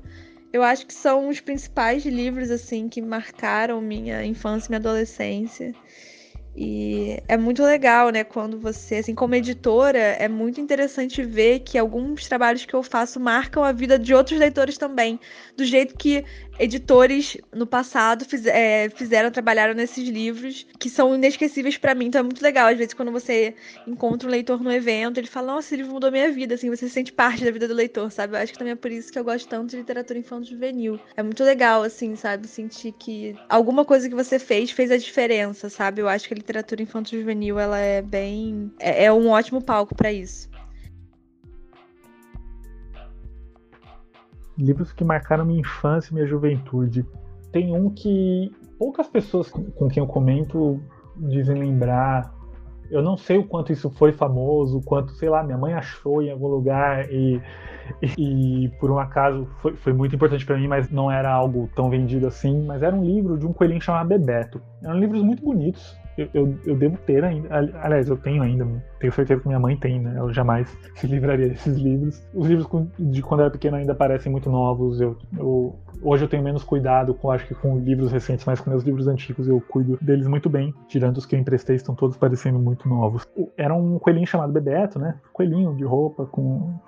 Eu 0.52 0.62
acho 0.62 0.86
que 0.86 0.94
são 0.94 1.28
os 1.28 1.40
principais 1.40 2.04
livros 2.06 2.50
assim 2.50 2.88
que 2.88 3.02
marcaram 3.02 3.80
minha 3.80 4.24
infância 4.24 4.68
e 4.68 4.70
minha 4.70 4.78
adolescência. 4.78 5.74
E 6.56 7.20
é 7.26 7.36
muito 7.36 7.64
legal, 7.64 8.10
né, 8.10 8.22
quando 8.22 8.60
você, 8.60 8.96
assim, 8.96 9.12
como 9.12 9.34
editora, 9.34 9.98
é 9.98 10.28
muito 10.28 10.60
interessante 10.60 11.20
ver 11.24 11.60
que 11.60 11.76
alguns 11.76 12.28
trabalhos 12.28 12.64
que 12.64 12.74
eu 12.74 12.82
faço 12.82 13.18
marcam 13.18 13.64
a 13.64 13.72
vida 13.72 13.98
de 13.98 14.14
outros 14.14 14.38
leitores 14.38 14.78
também, 14.78 15.18
do 15.56 15.64
jeito 15.64 15.96
que 15.96 16.24
editores 16.58 17.36
no 17.52 17.66
passado 17.66 18.24
fiz, 18.24 18.46
é, 18.46 18.88
fizeram, 18.90 19.30
trabalharam 19.30 19.74
nesses 19.74 20.08
livros, 20.08 20.66
que 20.78 20.88
são 20.88 21.14
inesquecíveis 21.14 21.76
para 21.76 21.94
mim. 21.94 22.06
Então 22.06 22.20
é 22.20 22.22
muito 22.22 22.42
legal, 22.42 22.68
às 22.68 22.76
vezes, 22.76 22.94
quando 22.94 23.12
você 23.12 23.54
encontra 23.86 24.28
um 24.28 24.30
leitor 24.30 24.62
no 24.62 24.72
evento, 24.72 25.18
ele 25.18 25.26
fala, 25.26 25.54
nossa, 25.54 25.68
esse 25.68 25.76
livro 25.76 25.92
mudou 25.92 26.10
minha 26.10 26.30
vida, 26.30 26.54
assim, 26.54 26.70
você 26.70 26.88
se 26.88 26.94
sente 26.94 27.12
parte 27.12 27.44
da 27.44 27.50
vida 27.50 27.68
do 27.68 27.74
leitor, 27.74 28.10
sabe? 28.10 28.36
Eu 28.36 28.40
acho 28.40 28.52
que 28.52 28.58
também 28.58 28.72
é 28.72 28.76
por 28.76 28.90
isso 28.90 29.12
que 29.12 29.18
eu 29.18 29.24
gosto 29.24 29.48
tanto 29.48 29.70
de 29.70 29.76
literatura 29.76 30.18
infantil 30.18 30.54
juvenil. 30.54 31.00
É 31.16 31.22
muito 31.22 31.42
legal, 31.42 31.82
assim, 31.82 32.16
sabe? 32.16 32.46
Sentir 32.46 32.92
que 32.92 33.36
alguma 33.48 33.84
coisa 33.84 34.08
que 34.08 34.14
você 34.14 34.38
fez 34.38 34.70
fez 34.70 34.90
a 34.90 34.96
diferença, 34.96 35.68
sabe? 35.68 36.00
Eu 36.02 36.08
acho 36.08 36.28
que 36.28 36.34
a 36.34 36.36
literatura 36.36 36.82
infantil 36.82 37.20
juvenil, 37.20 37.58
ela 37.58 37.78
é 37.78 38.02
bem... 38.02 38.72
é, 38.78 39.04
é 39.04 39.12
um 39.12 39.28
ótimo 39.28 39.62
palco 39.62 39.94
para 39.94 40.12
isso. 40.12 40.53
Livros 44.56 44.92
que 44.92 45.04
marcaram 45.04 45.44
minha 45.44 45.60
infância 45.60 46.10
e 46.10 46.14
minha 46.14 46.26
juventude. 46.26 47.04
Tem 47.52 47.74
um 47.74 47.90
que 47.90 48.52
poucas 48.78 49.08
pessoas 49.08 49.50
com 49.50 49.88
quem 49.88 50.02
eu 50.02 50.06
comento 50.06 50.80
dizem 51.16 51.56
lembrar. 51.56 52.34
Eu 52.90 53.02
não 53.02 53.16
sei 53.16 53.38
o 53.38 53.44
quanto 53.44 53.72
isso 53.72 53.90
foi 53.90 54.12
famoso, 54.12 54.78
o 54.78 54.82
quanto, 54.82 55.12
sei 55.12 55.28
lá, 55.28 55.42
minha 55.42 55.58
mãe 55.58 55.72
achou 55.72 56.22
em 56.22 56.30
algum 56.30 56.48
lugar 56.48 57.10
e, 57.10 57.40
e, 58.18 58.70
por 58.80 58.90
um 58.90 58.98
acaso 58.98 59.46
foi, 59.60 59.74
foi 59.76 59.92
muito 59.92 60.14
importante 60.14 60.44
para 60.44 60.56
mim, 60.56 60.68
mas 60.68 60.90
não 60.90 61.10
era 61.10 61.30
algo 61.30 61.68
tão 61.74 61.90
vendido 61.90 62.26
assim. 62.26 62.64
Mas 62.66 62.82
era 62.82 62.94
um 62.94 63.04
livro 63.04 63.38
de 63.38 63.46
um 63.46 63.52
coelhinho 63.52 63.80
chamado 63.80 64.08
Bebeto. 64.08 64.60
Eram 64.82 64.98
livros 64.98 65.22
muito 65.22 65.42
bonitos, 65.42 65.96
eu, 66.16 66.28
eu, 66.32 66.58
eu, 66.64 66.76
devo 66.76 66.96
ter 66.98 67.24
ainda. 67.24 67.48
Aliás, 67.82 68.08
eu 68.08 68.16
tenho 68.16 68.42
ainda. 68.42 68.66
Tenho 69.00 69.12
certeza 69.12 69.40
que 69.40 69.48
minha 69.48 69.58
mãe 69.58 69.76
tem, 69.76 70.00
né? 70.00 70.14
Ela 70.16 70.32
jamais 70.32 70.68
se 70.94 71.06
livraria 71.06 71.48
desses 71.48 71.76
livros. 71.76 72.22
Os 72.32 72.46
livros 72.46 72.68
de 72.98 73.20
quando 73.20 73.40
eu 73.40 73.46
era 73.46 73.52
pequeno 73.52 73.76
ainda 73.76 73.94
parecem 73.94 74.30
muito 74.30 74.48
novos. 74.48 75.00
Eu, 75.00 75.16
eu, 75.36 75.76
hoje 76.02 76.24
eu 76.24 76.28
tenho 76.28 76.42
menos 76.42 76.62
cuidado 76.62 77.14
com, 77.14 77.30
acho 77.30 77.46
que 77.46 77.54
com 77.54 77.78
livros 77.78 78.12
recentes, 78.12 78.44
mas 78.44 78.60
com 78.60 78.70
meus 78.70 78.84
livros 78.84 79.08
antigos 79.08 79.48
eu 79.48 79.60
cuido 79.60 79.98
deles 80.00 80.26
muito 80.26 80.48
bem. 80.48 80.72
Tirando 80.86 81.16
os 81.16 81.26
que 81.26 81.34
eu 81.34 81.40
emprestei, 81.40 81.76
estão 81.76 81.94
todos 81.94 82.16
parecendo 82.16 82.58
muito 82.58 82.88
novos. 82.88 83.26
Era 83.56 83.74
um 83.74 83.98
coelhinho 83.98 84.26
chamado 84.26 84.52
Bebeto, 84.52 84.98
né? 84.98 85.16
Coelhinho 85.32 85.74
de 85.74 85.84
roupa 85.84 86.26
com. 86.26 86.78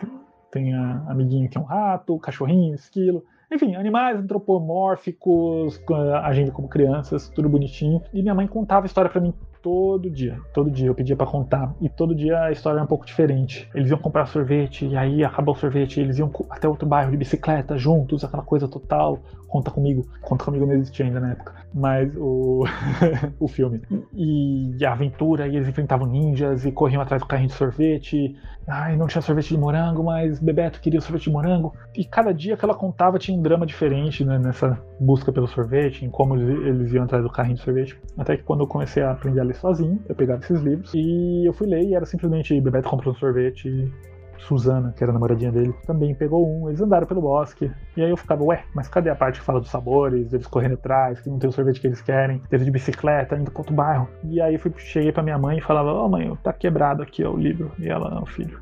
Tem 0.51 0.75
a 0.75 1.05
amiguinho 1.09 1.49
que 1.49 1.59
é 1.59 1.61
um 1.61 1.65
rato, 1.65 2.19
cachorrinho, 2.19 2.75
esquilo. 2.75 3.25
Enfim, 3.53 3.77
animais 3.77 4.19
antropomórficos, 4.19 5.81
agindo 6.23 6.51
como 6.51 6.69
crianças, 6.69 7.29
tudo 7.29 7.49
bonitinho. 7.49 8.03
E 8.13 8.21
minha 8.21 8.35
mãe 8.35 8.47
contava 8.47 8.87
a 8.87 8.89
história 8.89 9.11
para 9.11 9.21
mim 9.21 9.33
todo 9.63 10.11
dia. 10.11 10.41
Todo 10.53 10.71
dia 10.71 10.87
eu 10.87 10.95
pedia 10.95 11.17
para 11.17 11.27
contar. 11.27 11.75
E 11.81 11.89
todo 11.89 12.15
dia 12.15 12.41
a 12.43 12.53
história 12.53 12.77
era 12.77 12.85
um 12.85 12.89
pouco 12.89 13.07
diferente. 13.07 13.69
Eles 13.75 13.91
iam 13.91 13.99
comprar 13.99 14.27
sorvete, 14.27 14.87
e 14.87 14.97
aí 14.97 15.25
acabou 15.25 15.55
o 15.55 15.59
sorvete, 15.59 16.01
eles 16.01 16.19
iam 16.19 16.31
até 16.51 16.69
outro 16.69 16.89
bairro 16.89 17.11
de 17.11 17.17
bicicleta 17.17 17.77
juntos, 17.77 18.25
aquela 18.25 18.43
coisa 18.43 18.69
total. 18.69 19.21
Conta 19.49 19.71
comigo. 19.71 20.07
Conta 20.21 20.45
comigo 20.45 20.67
não 20.67 20.75
existia 20.75 21.07
ainda 21.07 21.21
na 21.21 21.33
época. 21.33 21.55
Mas 21.73 22.13
o, 22.17 22.65
o 23.39 23.49
filme. 23.49 23.81
E, 24.15 24.85
a 24.85 24.93
aventura, 24.93 25.47
e 25.47 25.57
eles 25.57 25.69
enfrentavam 25.69 26.07
ninjas 26.07 26.65
e 26.65 26.73
corriam 26.73 27.03
atrás 27.03 27.23
do 27.23 27.29
carrinho 27.29 27.49
de 27.49 27.55
sorvete. 27.55 28.37
Ai, 28.67 28.97
não 28.97 29.07
tinha 29.07 29.23
sorvete 29.23 29.49
de 29.49 29.59
morango, 29.59 30.03
mas 30.03 30.41
Bebeto 30.41 30.81
queria 30.81 31.01
sorvete 31.01 31.25
de 31.25 31.31
morango. 31.31 31.75
E 31.95 32.05
cada 32.05 32.33
dia 32.33 32.57
que 32.57 32.65
ela 32.65 32.75
contava 32.75 33.19
tinha 33.19 33.37
um 33.37 33.43
drama 33.43 33.67
diferente 33.67 34.25
né, 34.25 34.39
nessa 34.39 34.79
busca 34.99 35.33
pelo 35.33 35.47
sorvete, 35.47 36.05
em 36.05 36.11
como 36.11 36.37
eles, 36.37 36.67
eles 36.67 36.93
iam 36.93 37.05
atrás 37.05 37.23
do 37.23 37.31
carrinho 37.31 37.57
de 37.57 37.63
sorvete. 37.63 37.99
Até 38.17 38.37
que 38.37 38.43
quando 38.43 38.61
eu 38.61 38.67
comecei 38.67 39.03
a 39.03 39.13
aprender 39.13 39.41
a 39.41 39.45
ler 39.45 39.55
sozinho, 39.55 40.03
eu 40.09 40.15
pegava 40.15 40.41
esses 40.41 40.61
livros 40.61 40.93
e 40.95 41.47
eu 41.47 41.53
fui 41.53 41.67
ler 41.67 41.83
e 41.83 41.95
era 41.95 42.05
simplesmente 42.05 42.61
Bebeto 42.61 42.89
comprou 42.89 43.15
um 43.15 43.17
sorvete 43.17 43.93
Suzana, 44.39 44.93
que 44.97 45.03
era 45.03 45.13
namoradinha 45.13 45.53
dele, 45.53 45.75
também 45.87 46.15
pegou 46.15 46.47
um. 46.47 46.69
Eles 46.69 46.81
andaram 46.81 47.07
pelo 47.07 47.21
bosque. 47.21 47.71
E 47.97 48.03
aí 48.03 48.11
eu 48.11 48.17
ficava, 48.17 48.45
ué, 48.45 48.65
mas 48.75 48.89
cadê 48.89 49.11
a 49.11 49.15
parte 49.15 49.41
que 49.41 49.45
fala 49.45 49.61
dos 49.61 49.71
sabores, 49.71 50.33
eles 50.33 50.47
correndo 50.47 50.75
atrás, 50.75 51.21
que 51.21 51.29
não 51.29 51.39
tem 51.39 51.49
o 51.49 51.53
sorvete 51.53 51.81
que 51.81 51.87
eles 51.87 52.01
querem, 52.01 52.41
teve 52.49 52.65
de 52.65 52.71
bicicleta, 52.71 53.37
indo 53.37 53.51
para 53.51 53.61
outro 53.61 53.75
bairro. 53.75 54.09
E 54.25 54.41
aí 54.41 54.59
fui, 54.59 54.73
cheguei 54.79 55.13
pra 55.13 55.23
minha 55.23 55.39
mãe 55.39 55.59
e 55.59 55.61
falava, 55.63 55.93
ó 55.93 56.07
oh, 56.07 56.09
mãe, 56.09 56.37
tá 56.43 56.53
quebrado 56.53 57.03
aqui 57.03 57.25
ó, 57.25 57.33
o 57.33 57.37
livro. 57.37 57.73
E 57.79 57.89
ela, 57.89 58.11
não, 58.11 58.27
filho. 58.27 58.61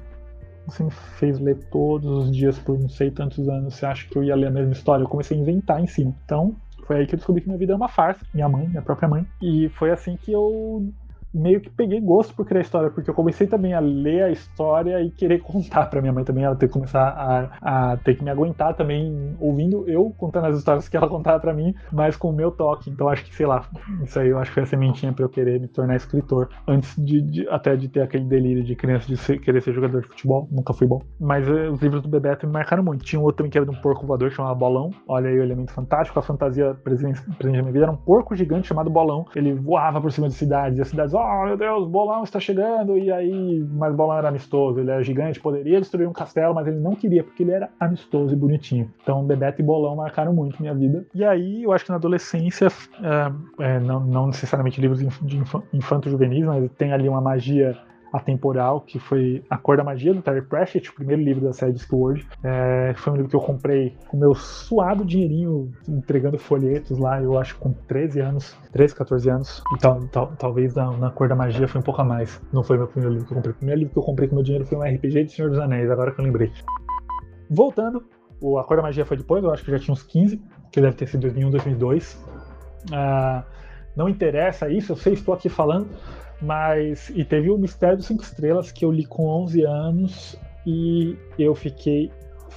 Você 0.66 0.82
me 0.82 0.90
fez 0.90 1.38
ler 1.38 1.56
todos 1.70 2.26
os 2.28 2.34
dias 2.34 2.58
por 2.58 2.78
não 2.78 2.88
sei 2.88 3.10
tantos 3.10 3.48
anos. 3.48 3.74
Você 3.74 3.84
acha 3.84 4.08
que 4.08 4.16
eu 4.16 4.24
ia 4.24 4.34
ler 4.34 4.46
a 4.46 4.50
mesma 4.50 4.72
história? 4.72 5.02
Eu 5.02 5.08
comecei 5.08 5.37
a 5.37 5.40
inventar 5.40 5.80
em 5.80 5.87
cima. 5.87 6.14
Então, 6.24 6.56
foi 6.87 6.96
aí 6.96 7.06
que 7.06 7.14
eu 7.14 7.18
descobri 7.18 7.42
que 7.42 7.48
minha 7.48 7.58
vida 7.58 7.74
é 7.74 7.76
uma 7.76 7.88
farsa. 7.88 8.24
Minha 8.32 8.48
mãe, 8.48 8.66
minha 8.68 8.80
própria 8.80 9.08
mãe. 9.08 9.26
E 9.42 9.68
foi 9.70 9.90
assim 9.90 10.16
que 10.16 10.32
eu 10.32 10.88
meio 11.34 11.60
que 11.60 11.70
peguei 11.70 12.00
gosto 12.00 12.34
por 12.34 12.46
criar 12.46 12.60
história, 12.60 12.90
porque 12.90 13.10
eu 13.10 13.14
comecei 13.14 13.46
também 13.46 13.74
a 13.74 13.80
ler 13.80 14.24
a 14.24 14.30
história 14.30 15.00
e 15.02 15.10
querer 15.10 15.40
contar 15.42 15.86
para 15.86 16.00
minha 16.00 16.12
mãe 16.12 16.24
também, 16.24 16.44
ela 16.44 16.56
ter 16.56 16.68
que 16.68 16.72
começar 16.72 17.08
a, 17.08 17.92
a, 17.92 17.96
ter 17.96 18.14
que 18.14 18.24
me 18.24 18.30
aguentar 18.30 18.74
também, 18.74 19.36
ouvindo 19.40 19.88
eu 19.88 20.14
contando 20.16 20.46
as 20.46 20.58
histórias 20.58 20.88
que 20.88 20.96
ela 20.96 21.08
contava 21.10 21.40
para 21.40 21.52
mim, 21.52 21.74
mas 21.92 22.16
com 22.16 22.30
o 22.30 22.32
meu 22.32 22.50
toque. 22.50 22.90
Então 22.90 23.08
acho 23.08 23.24
que, 23.24 23.34
sei 23.34 23.46
lá, 23.46 23.68
isso 24.02 24.18
aí 24.18 24.28
eu 24.28 24.38
acho 24.38 24.50
que 24.50 24.54
foi 24.54 24.62
a 24.62 24.66
sementinha 24.66 25.12
para 25.12 25.24
eu 25.24 25.28
querer 25.28 25.60
me 25.60 25.68
tornar 25.68 25.96
escritor, 25.96 26.48
antes 26.66 26.94
de, 26.96 27.20
de, 27.22 27.48
até 27.48 27.76
de 27.76 27.88
ter 27.88 28.02
aquele 28.02 28.24
delírio 28.24 28.62
de 28.62 28.76
criança 28.76 29.06
de 29.06 29.16
ser, 29.16 29.38
querer 29.40 29.60
ser 29.60 29.72
jogador 29.72 30.02
de 30.02 30.08
futebol, 30.08 30.48
nunca 30.50 30.72
fui 30.72 30.86
bom. 30.86 31.00
Mas 31.20 31.48
uh, 31.48 31.72
os 31.72 31.80
livros 31.80 32.02
do 32.02 32.08
Bebeto 32.08 32.46
me 32.46 32.52
marcaram 32.52 32.82
muito. 32.82 33.04
Tinha 33.04 33.20
um 33.20 33.24
outro 33.24 33.38
também 33.38 33.50
que 33.50 33.58
era 33.58 33.66
de 33.66 33.72
um 33.72 33.80
porco 33.80 34.06
voador 34.06 34.30
que 34.30 34.36
chamava 34.36 34.54
Bolão, 34.54 34.90
olha 35.08 35.28
aí 35.28 35.38
o 35.38 35.42
elemento 35.42 35.72
fantástico, 35.72 36.18
a 36.18 36.22
fantasia 36.22 36.74
presente, 36.74 37.20
presente 37.38 37.56
na 37.56 37.62
minha 37.62 37.72
vida 37.72 37.84
era 37.84 37.92
um 37.92 37.96
porco 37.96 38.34
gigante 38.34 38.68
chamado 38.68 38.90
Bolão, 38.90 39.24
ele 39.34 39.54
voava 39.54 40.00
por 40.00 40.12
cima 40.12 40.28
de 40.28 40.34
cidades, 40.34 40.78
e 40.78 40.82
as 40.82 40.88
cidades, 40.88 41.14
oh 41.24 41.46
meu 41.46 41.56
Deus, 41.56 41.88
Bolão 41.88 42.22
está 42.22 42.38
chegando, 42.38 42.98
e 42.98 43.10
aí, 43.10 43.64
mas 43.72 43.94
Bolão 43.94 44.18
era 44.18 44.28
amistoso, 44.28 44.80
ele 44.80 44.90
era 44.90 45.02
gigante, 45.02 45.40
poderia 45.40 45.80
destruir 45.80 46.08
um 46.08 46.12
castelo, 46.12 46.54
mas 46.54 46.66
ele 46.66 46.78
não 46.78 46.94
queria, 46.94 47.24
porque 47.24 47.42
ele 47.42 47.52
era 47.52 47.70
amistoso 47.80 48.32
e 48.32 48.37
bonitinho. 48.37 48.90
Então, 49.02 49.24
Bebeto 49.24 49.60
e 49.60 49.64
Bolão 49.64 49.96
marcaram 49.96 50.32
muito 50.32 50.60
minha 50.60 50.74
vida. 50.74 51.04
E 51.14 51.24
aí, 51.24 51.62
eu 51.62 51.72
acho 51.72 51.84
que 51.84 51.90
na 51.90 51.96
adolescência, 51.96 52.68
é, 52.68 53.64
é, 53.64 53.80
não, 53.80 54.00
não, 54.00 54.26
necessariamente 54.26 54.80
livros 54.80 55.00
de 55.22 55.42
infanto-juvenis, 55.72 56.44
mas 56.44 56.70
tem 56.72 56.92
ali 56.92 57.08
uma 57.08 57.20
magia 57.20 57.76
atemporal, 58.14 58.81
que 58.81 58.98
foi 59.00 59.42
A 59.50 59.59
Cor 59.59 59.77
da 59.77 59.83
Magia, 59.83 60.14
do 60.14 60.22
Terry 60.22 60.42
Pratchett, 60.42 60.88
o 60.88 60.94
primeiro 60.94 61.20
livro 61.20 61.44
da 61.44 61.53
série 61.53 61.72
Discworld. 61.72 62.24
É, 62.44 62.94
foi 62.96 63.12
um 63.12 63.16
livro 63.16 63.31
que 63.31 63.37
eu 63.37 63.40
comprei 63.40 63.96
com 64.07 64.16
meu 64.16 64.35
suado 64.37 65.05
dinheirinho, 65.05 65.72
entregando 65.88 66.38
folhetos 66.38 66.96
lá, 66.96 67.20
eu 67.20 67.37
acho 67.37 67.59
com 67.59 67.72
13 67.72 68.20
anos, 68.20 68.57
13, 68.72 68.94
14 68.94 69.31
anos. 69.31 69.62
Então, 69.74 70.07
tal, 70.12 70.29
talvez 70.38 70.74
na, 70.74 70.92
na, 70.92 71.11
Cor 71.11 71.29
da 71.29 71.35
Magia 71.35 71.66
foi 71.66 71.81
um 71.81 71.85
pouco 71.85 72.00
a 72.00 72.05
mais. 72.05 72.40
Não 72.53 72.62
foi 72.62 72.79
meu 72.79 72.87
primeiro 72.87 73.14
livro 73.14 73.27
que 73.27 73.33
eu 73.33 73.37
comprei. 73.37 73.53
O 73.53 73.57
primeiro 73.57 73.79
livro 73.81 73.92
que 73.92 73.98
eu 73.98 74.05
comprei 74.05 74.29
com 74.29 74.37
meu 74.37 74.44
dinheiro 74.44 74.64
foi 74.64 74.79
um 74.79 74.83
RPG 74.83 75.24
de 75.24 75.33
Senhor 75.33 75.50
dos 75.50 75.59
Anéis, 75.59 75.90
agora 75.90 76.12
que 76.12 76.20
eu 76.20 76.24
lembrei. 76.24 76.53
Voltando, 77.50 78.05
o 78.40 78.59
A 78.59 78.64
Cor 78.64 78.77
da 78.77 78.83
Magia 78.85 79.05
foi 79.05 79.16
depois, 79.16 79.42
eu 79.42 79.53
acho 79.53 79.64
que 79.64 79.72
já 79.72 79.79
tinha 79.79 79.92
uns 79.92 80.05
15, 80.05 80.40
que 80.70 80.81
deve 80.81 80.96
ter 80.96 81.09
sido 81.09 81.22
2001, 81.22 81.50
2002. 81.50 82.24
Ah, 82.92 83.44
não 83.96 84.09
interessa 84.09 84.68
isso, 84.68 84.92
eu 84.92 84.96
sei, 84.96 85.12
estou 85.14 85.35
aqui 85.35 85.48
falando, 85.48 85.88
mas. 86.40 87.11
E 87.11 87.24
teve 87.24 87.50
o 87.50 87.59
Mistério 87.59 87.96
dos 87.96 88.07
Cinco 88.07 88.22
Estrelas, 88.22 88.72
que 88.72 88.85
eu 88.85 88.90
li 88.90 89.04
com 89.04 89.26
11 89.26 89.62
anos 89.64 90.37
e 90.66 91.16
eu 91.38 91.54
fiquei 91.54 92.11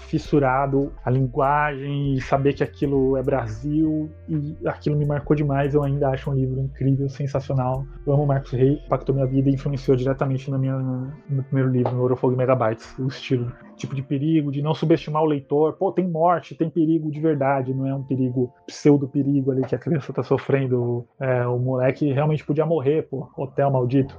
fissurado 0.08 0.94
a 1.04 1.10
linguagem 1.10 2.14
e 2.14 2.22
saber 2.22 2.54
que 2.54 2.64
aquilo 2.64 3.18
é 3.18 3.24
Brasil 3.24 4.10
e 4.28 4.56
aquilo 4.66 4.98
me 4.98 5.06
marcou 5.06 5.36
demais. 5.36 5.74
Eu 5.74 5.84
ainda 5.84 6.10
acho 6.10 6.30
um 6.30 6.34
livro 6.34 6.60
incrível, 6.60 7.10
sensacional. 7.10 7.86
Eu 8.06 8.14
amo 8.14 8.26
Marcos 8.26 8.52
Rey, 8.52 8.82
impactou 8.86 9.14
minha 9.14 9.28
vida 9.28 9.50
e 9.50 9.54
influenciou 9.54 9.98
diretamente 9.98 10.50
na 10.50 10.58
minha, 10.58 10.78
no 10.78 11.14
meu 11.30 11.44
primeiro 11.44 11.70
livro, 11.70 11.94
no 11.94 12.04
Eurofogo 12.04 12.36
Megabytes, 12.36 12.98
o 12.98 13.08
estilo 13.08 13.52
tipo 13.76 13.94
de 13.94 14.02
perigo, 14.02 14.52
de 14.52 14.62
não 14.62 14.74
subestimar 14.74 15.22
o 15.22 15.26
leitor. 15.26 15.74
Pô, 15.74 15.92
tem 15.92 16.08
morte, 16.08 16.56
tem 16.56 16.70
perigo 16.70 17.12
de 17.12 17.20
verdade, 17.20 17.74
não 17.74 17.86
é 17.86 17.94
um 17.94 18.04
perigo, 18.04 18.52
pseudo-perigo 18.66 19.52
ali 19.52 19.62
que 19.64 19.76
a 19.76 19.80
criança 19.80 20.12
tá 20.12 20.24
sofrendo. 20.24 21.08
É, 21.20 21.46
o 21.46 21.60
moleque 21.60 22.12
realmente 22.12 22.44
podia 22.44 22.66
morrer, 22.66 23.04
pô, 23.04 23.30
hotel 23.38 23.72
maldito. 23.72 24.18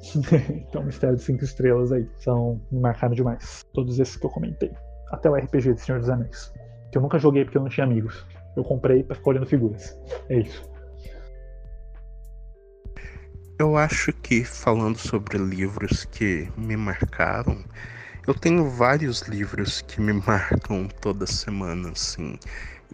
então, 0.68 0.82
Mistério 0.82 1.16
de 1.16 1.22
Cinco 1.22 1.44
Estrelas 1.44 1.92
aí. 1.92 2.08
São, 2.16 2.60
me 2.70 2.80
marcaram 2.80 3.14
demais. 3.14 3.64
Todos 3.72 3.98
esses 3.98 4.16
que 4.16 4.24
eu 4.24 4.30
comentei. 4.30 4.70
Até 5.10 5.28
o 5.28 5.34
RPG 5.34 5.74
de 5.74 5.80
Senhor 5.80 6.00
dos 6.00 6.08
Anéis. 6.08 6.52
Que 6.90 6.98
eu 6.98 7.02
nunca 7.02 7.18
joguei 7.18 7.44
porque 7.44 7.58
eu 7.58 7.62
não 7.62 7.68
tinha 7.68 7.84
amigos. 7.84 8.26
Eu 8.56 8.64
comprei 8.64 9.02
pra 9.02 9.16
ficar 9.16 9.30
olhando 9.30 9.46
figuras. 9.46 9.96
É 10.28 10.38
isso. 10.38 10.70
Eu 13.58 13.76
acho 13.76 14.12
que 14.12 14.42
falando 14.42 14.96
sobre 14.96 15.36
livros 15.36 16.06
que 16.06 16.48
me 16.56 16.76
marcaram, 16.76 17.62
eu 18.26 18.32
tenho 18.32 18.68
vários 18.70 19.22
livros 19.22 19.82
que 19.82 20.00
me 20.00 20.14
marcam 20.26 20.88
toda 21.00 21.26
semana, 21.26 21.90
assim. 21.90 22.38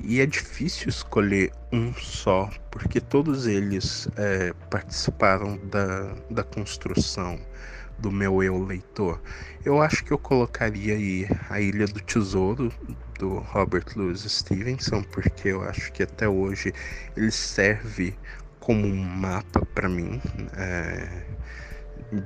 E 0.02 0.20
é 0.20 0.26
difícil 0.26 0.88
escolher 0.88 1.52
um 1.72 1.92
só, 1.94 2.50
porque 2.70 3.00
todos 3.00 3.46
eles 3.46 4.08
é, 4.16 4.52
participaram 4.68 5.56
da, 5.68 6.14
da 6.30 6.42
construção 6.42 7.38
do 7.98 8.10
meu 8.10 8.42
eu 8.42 8.62
leitor. 8.62 9.20
Eu 9.64 9.80
acho 9.80 10.04
que 10.04 10.12
eu 10.12 10.18
colocaria 10.18 10.94
aí 10.94 11.26
A 11.48 11.60
Ilha 11.60 11.86
do 11.86 12.00
Tesouro, 12.00 12.72
do 13.18 13.38
Robert 13.38 13.86
Louis 13.96 14.20
Stevenson, 14.20 15.02
porque 15.02 15.48
eu 15.48 15.62
acho 15.62 15.92
que 15.92 16.02
até 16.02 16.28
hoje 16.28 16.72
ele 17.16 17.30
serve 17.30 18.18
como 18.60 18.86
um 18.86 18.96
mapa 18.96 19.64
para 19.74 19.88
mim. 19.88 20.20
É 20.54 21.26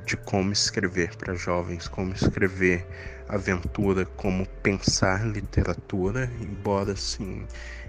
de 0.05 0.17
como 0.17 0.53
escrever 0.53 1.17
para 1.17 1.35
jovens, 1.35 1.89
como 1.89 2.13
escrever 2.13 2.87
aventura, 3.29 4.05
como 4.05 4.47
pensar 4.63 5.27
literatura, 5.27 6.31
embora 6.41 6.93
assim 6.93 7.47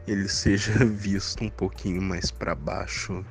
ele 0.07 0.27
seja 0.27 0.73
visto 0.85 1.43
um 1.43 1.49
pouquinho 1.49 2.01
mais 2.01 2.31
para 2.31 2.55
baixo 2.55 3.25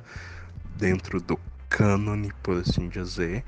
dentro 0.75 1.19
do 1.21 1.37
cânone, 1.71 2.31
por 2.43 2.57
assim 2.57 2.89
dizer, 2.89 3.43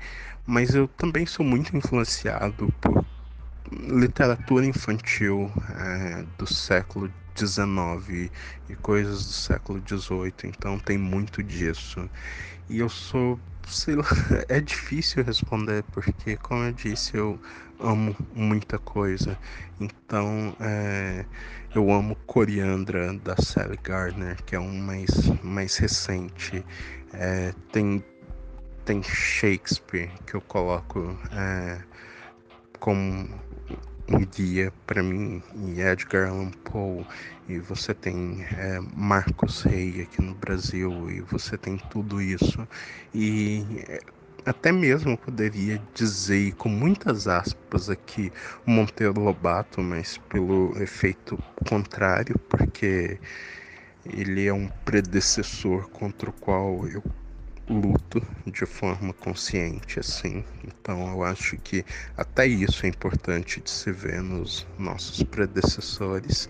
mas 0.46 0.74
eu 0.74 0.88
também 0.88 1.26
sou 1.26 1.44
muito 1.44 1.76
influenciado 1.76 2.72
por 2.80 3.04
literatura 3.70 4.64
infantil 4.66 5.52
é, 5.78 6.24
do 6.38 6.46
século 6.46 7.12
XIX 7.36 8.30
e 8.68 8.76
coisas 8.76 9.26
do 9.26 9.32
século 9.32 9.80
XVIII, 9.86 10.32
então 10.44 10.78
tem 10.78 10.96
muito 10.96 11.42
disso. 11.42 12.08
E 12.68 12.78
eu 12.78 12.88
sou 12.88 13.38
sei 13.66 13.94
lá, 13.96 14.04
é 14.48 14.60
difícil 14.60 15.24
responder 15.24 15.82
porque, 15.84 16.36
como 16.36 16.64
eu 16.64 16.72
disse, 16.72 17.16
eu 17.16 17.40
amo 17.78 18.16
muita 18.34 18.78
coisa. 18.78 19.38
Então, 19.80 20.54
é, 20.60 21.24
eu 21.74 21.90
amo 21.90 22.16
Coriandra 22.26 23.12
da 23.14 23.36
Sally 23.36 23.78
Gardner, 23.82 24.36
que 24.44 24.54
é 24.54 24.60
um 24.60 24.78
mais, 24.78 25.10
mais 25.42 25.76
recente. 25.76 26.64
É, 27.12 27.52
tem, 27.72 28.04
tem 28.84 29.02
Shakespeare 29.02 30.10
que 30.26 30.34
eu 30.34 30.40
coloco 30.42 31.18
é, 31.32 31.80
como 32.78 33.28
um 34.08 34.18
guia 34.26 34.72
para 34.86 35.02
mim 35.02 35.42
e 35.54 35.80
Edgar 35.80 36.28
Allan 36.28 36.50
Poe 36.50 37.06
e 37.48 37.58
você 37.58 37.94
tem 37.94 38.44
é, 38.56 38.78
Marcos 38.94 39.62
Rey 39.62 40.02
aqui 40.02 40.20
no 40.20 40.34
Brasil 40.34 41.10
e 41.10 41.20
você 41.22 41.56
tem 41.56 41.78
tudo 41.90 42.20
isso. 42.20 42.68
E 43.14 43.64
é, 43.88 44.00
até 44.44 44.70
mesmo 44.70 45.16
poderia 45.16 45.80
dizer 45.94 46.54
com 46.56 46.68
muitas 46.68 47.26
aspas 47.26 47.88
aqui 47.88 48.30
Monteiro 48.66 49.18
Lobato, 49.18 49.80
mas 49.80 50.18
pelo 50.28 50.76
efeito 50.82 51.42
contrário, 51.66 52.38
porque 52.50 53.18
ele 54.04 54.46
é 54.46 54.52
um 54.52 54.68
predecessor 54.84 55.88
contra 55.88 56.28
o 56.28 56.32
qual 56.34 56.86
eu 56.86 57.02
luto 57.68 58.22
de 58.46 58.66
forma 58.66 59.12
consciente 59.12 59.98
assim. 59.98 60.44
Então 60.66 61.08
eu 61.10 61.22
acho 61.24 61.56
que 61.58 61.84
até 62.16 62.46
isso 62.46 62.84
é 62.84 62.88
importante 62.88 63.60
de 63.60 63.70
se 63.70 63.90
ver 63.90 64.22
nos 64.22 64.66
nossos 64.78 65.22
predecessores. 65.22 66.48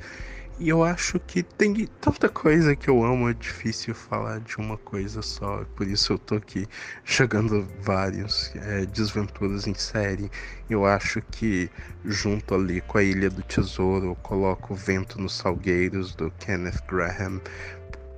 E 0.57 0.69
eu 0.69 0.85
acho 0.85 1.19
que 1.19 1.43
tem 1.43 1.75
tanta 2.01 2.29
coisa 2.29 2.77
que 2.77 2.89
eu 2.89 3.05
amo, 3.05 3.29
é 3.29 3.35
difícil 3.35 3.93
falar 3.93 4.39
de 4.39 4.57
uma 4.57 4.77
coisa 4.77 5.21
só. 5.21 5.65
Por 5.75 5.89
isso 5.89 6.13
eu 6.13 6.19
tô 6.19 6.37
aqui 6.37 6.69
jogando 7.05 7.67
vários 7.81 8.53
é, 8.55 8.87
desventuras 8.87 9.67
em 9.67 9.75
série. 9.75 10.31
Eu 10.71 10.87
acho 10.87 11.21
que 11.23 11.69
junto 12.05 12.55
ali 12.55 12.81
com 12.83 12.99
a 12.99 13.03
Ilha 13.03 13.31
do 13.31 13.43
Tesouro, 13.43 14.07
eu 14.07 14.15
coloco 14.17 14.75
o 14.75 14.77
Vento 14.77 15.21
nos 15.21 15.35
Salgueiros 15.35 16.15
do 16.15 16.31
Kenneth 16.39 16.85
Graham, 16.89 17.41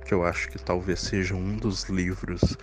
que 0.05 0.13
eu 0.13 0.23
acho 0.23 0.47
que 0.49 0.59
talvez 0.59 0.99
seja 1.01 1.33
um 1.33 1.57
dos 1.57 1.85
livros 1.85 2.55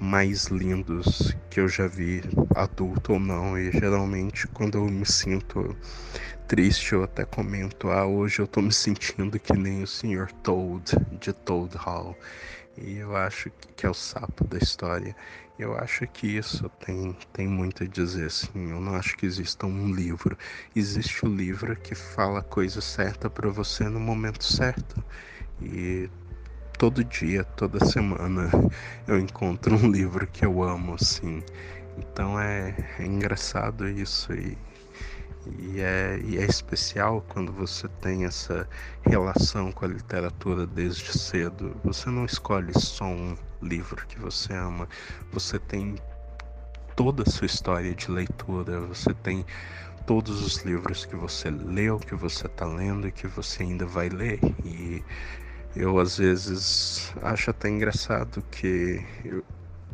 mais 0.00 0.46
lindos 0.46 1.34
que 1.50 1.60
eu 1.60 1.68
já 1.68 1.86
vi, 1.86 2.22
adulto 2.54 3.14
ou 3.14 3.20
não. 3.20 3.58
E 3.58 3.70
geralmente 3.72 4.46
quando 4.48 4.78
eu 4.78 4.84
me 4.86 5.06
sinto 5.06 5.76
triste, 6.46 6.92
eu 6.92 7.04
até 7.04 7.24
comento: 7.24 7.90
ah, 7.90 8.06
hoje 8.06 8.40
eu 8.40 8.46
tô 8.46 8.62
me 8.62 8.72
sentindo 8.72 9.38
que 9.38 9.52
nem 9.52 9.82
o 9.82 9.86
Sr. 9.86 10.32
Toad 10.42 10.96
de 11.20 11.32
Toad 11.32 11.76
Hall. 11.76 12.16
E 12.80 12.98
eu 12.98 13.16
acho 13.16 13.50
que, 13.76 13.86
é 13.86 13.90
o 13.90 13.94
sapo 13.94 14.44
da 14.44 14.58
história. 14.58 15.14
Eu 15.58 15.76
acho 15.76 16.06
que 16.06 16.36
isso 16.38 16.68
tem, 16.84 17.16
tem 17.32 17.48
muito 17.48 17.82
a 17.82 17.86
dizer, 17.86 18.26
assim. 18.26 18.70
Eu 18.70 18.80
não 18.80 18.94
acho 18.94 19.16
que 19.16 19.26
exista 19.26 19.66
um 19.66 19.92
livro. 19.92 20.38
Existe 20.76 21.26
o 21.26 21.28
livro 21.28 21.74
que 21.76 21.94
fala 21.96 22.38
a 22.38 22.42
coisa 22.42 22.80
certa 22.80 23.28
para 23.28 23.50
você 23.50 23.88
no 23.88 23.98
momento 23.98 24.44
certo. 24.44 25.02
E 25.60 26.08
todo 26.78 27.02
dia, 27.02 27.42
toda 27.42 27.84
semana, 27.84 28.48
eu 29.06 29.18
encontro 29.18 29.74
um 29.74 29.90
livro 29.90 30.26
que 30.28 30.46
eu 30.46 30.62
amo, 30.62 30.94
assim. 30.94 31.42
Então 31.98 32.38
é, 32.38 32.72
é 33.00 33.04
engraçado 33.04 33.88
isso 33.88 34.32
e, 34.32 34.56
e, 35.58 35.80
é, 35.80 36.20
e 36.24 36.38
é 36.38 36.44
especial 36.44 37.24
quando 37.28 37.52
você 37.52 37.88
tem 38.00 38.24
essa 38.24 38.68
relação 39.02 39.72
com 39.72 39.86
a 39.86 39.88
literatura 39.88 40.66
desde 40.68 41.18
cedo. 41.18 41.76
Você 41.82 42.08
não 42.10 42.24
escolhe 42.24 42.72
só 42.78 43.06
um 43.06 43.36
livro 43.60 44.06
que 44.06 44.18
você 44.20 44.52
ama, 44.54 44.88
você 45.32 45.58
tem 45.58 45.96
toda 46.94 47.24
a 47.24 47.30
sua 47.30 47.46
história 47.46 47.92
de 47.92 48.08
leitura, 48.08 48.80
você 48.82 49.12
tem 49.14 49.44
todos 50.06 50.40
os 50.42 50.64
livros 50.64 51.04
que 51.04 51.16
você 51.16 51.50
leu, 51.50 51.98
que 51.98 52.14
você 52.14 52.46
está 52.46 52.64
lendo 52.64 53.08
e 53.08 53.12
que 53.12 53.26
você 53.26 53.64
ainda 53.64 53.84
vai 53.84 54.08
ler. 54.08 54.38
E 54.64 55.02
eu 55.78 55.98
às 56.00 56.18
vezes 56.18 57.12
acho 57.22 57.50
até 57.50 57.68
engraçado 57.68 58.42
que 58.50 59.00
eu, 59.24 59.44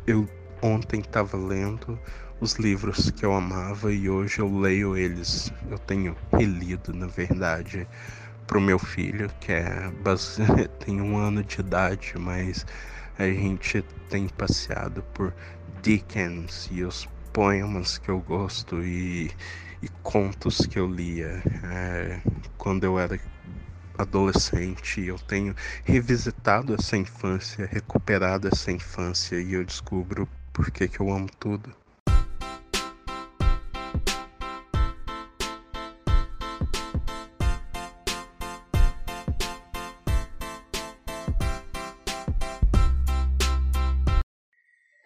eu 0.07 0.29
ontem 0.61 0.99
estava 0.99 1.37
lendo 1.37 1.99
os 2.41 2.53
livros 2.53 3.11
que 3.11 3.23
eu 3.23 3.31
amava 3.33 3.93
e 3.93 4.09
hoje 4.09 4.39
eu 4.39 4.59
leio 4.59 4.97
eles. 4.97 5.53
Eu 5.69 5.77
tenho 5.77 6.17
relido, 6.33 6.91
na 6.91 7.05
verdade, 7.05 7.87
para 8.47 8.57
o 8.57 8.61
meu 8.61 8.79
filho, 8.79 9.29
que 9.39 9.51
é 9.51 9.91
tem 10.83 11.01
um 11.01 11.17
ano 11.17 11.43
de 11.43 11.59
idade, 11.59 12.13
mas 12.17 12.65
a 13.19 13.25
gente 13.25 13.83
tem 14.09 14.27
passeado 14.27 15.03
por 15.13 15.35
Dickens 15.83 16.67
e 16.71 16.83
os 16.83 17.07
poemas 17.31 17.99
que 17.99 18.09
eu 18.09 18.19
gosto 18.21 18.83
e, 18.83 19.29
e 19.83 19.87
contos 20.01 20.65
que 20.65 20.79
eu 20.79 20.87
lia 20.87 21.43
é, 21.63 22.21
quando 22.57 22.85
eu 22.85 22.97
era 22.97 23.19
adolescente, 23.97 25.01
eu 25.01 25.17
tenho 25.17 25.55
revisitado 25.83 26.73
essa 26.73 26.97
infância, 26.97 27.65
recuperado 27.65 28.47
essa 28.47 28.71
infância 28.71 29.39
e 29.39 29.53
eu 29.53 29.63
descubro 29.63 30.27
por 30.53 30.71
que, 30.71 30.87
que 30.87 30.99
eu 30.99 31.11
amo 31.11 31.27
tudo. 31.39 31.75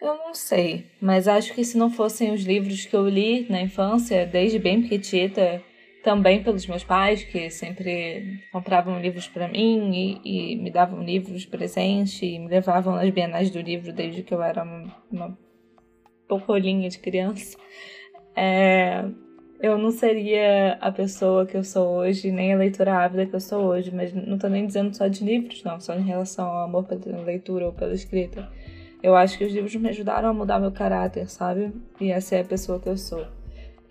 Eu 0.00 0.16
não 0.16 0.34
sei, 0.34 0.90
mas 1.00 1.28
acho 1.28 1.52
que 1.54 1.64
se 1.64 1.76
não 1.76 1.90
fossem 1.90 2.32
os 2.32 2.42
livros 2.42 2.86
que 2.86 2.94
eu 2.94 3.08
li 3.08 3.46
na 3.50 3.60
infância, 3.60 4.26
desde 4.26 4.58
bem 4.58 4.82
pequitita, 4.82 5.62
também 6.02 6.42
pelos 6.42 6.66
meus 6.66 6.82
pais, 6.82 7.22
que 7.22 7.50
sempre 7.50 8.40
compravam 8.52 9.00
livros 9.00 9.28
para 9.28 9.48
mim 9.48 9.90
e, 9.92 10.52
e, 10.52 10.56
me 10.56 10.70
davam 10.70 11.02
livros 11.02 11.44
presente 11.44 12.24
e 12.24 12.38
me 12.38 12.48
levavam 12.48 12.94
nas 12.94 13.10
bienais 13.10 13.50
do 13.50 13.60
livro 13.60 13.92
desde 13.92 14.22
que 14.22 14.32
eu 14.32 14.42
era 14.42 14.62
uma, 14.62 14.96
uma 15.10 15.38
pocolinha 16.28 16.88
de 16.88 16.98
criança. 16.98 17.56
É, 18.34 19.04
eu 19.60 19.76
não 19.76 19.90
seria 19.90 20.78
a 20.80 20.90
pessoa 20.90 21.44
que 21.44 21.56
eu 21.56 21.62
sou 21.62 21.98
hoje, 21.98 22.30
nem 22.30 22.54
a 22.54 22.56
leitora 22.56 23.04
ávida 23.04 23.26
que 23.26 23.36
eu 23.36 23.40
sou 23.40 23.64
hoje, 23.64 23.94
mas 23.94 24.12
não 24.14 24.38
tô 24.38 24.48
nem 24.48 24.66
dizendo 24.66 24.96
só 24.96 25.06
de 25.06 25.22
livros, 25.22 25.62
não, 25.62 25.78
só 25.78 25.94
em 25.94 26.02
relação 26.02 26.46
ao 26.46 26.64
amor 26.64 26.84
pela 26.84 27.20
leitura 27.20 27.66
ou 27.66 27.72
pela 27.72 27.92
escrita. 27.92 28.48
Eu 29.02 29.14
acho 29.14 29.36
que 29.36 29.44
os 29.44 29.52
livros 29.52 29.74
me 29.76 29.88
ajudaram 29.90 30.28
a 30.28 30.34
mudar 30.34 30.58
meu 30.58 30.72
caráter, 30.72 31.28
sabe? 31.28 31.72
E 32.00 32.12
a 32.12 32.20
ser 32.20 32.36
a 32.36 32.44
pessoa 32.44 32.80
que 32.80 32.88
eu 32.88 32.96
sou. 32.96 33.26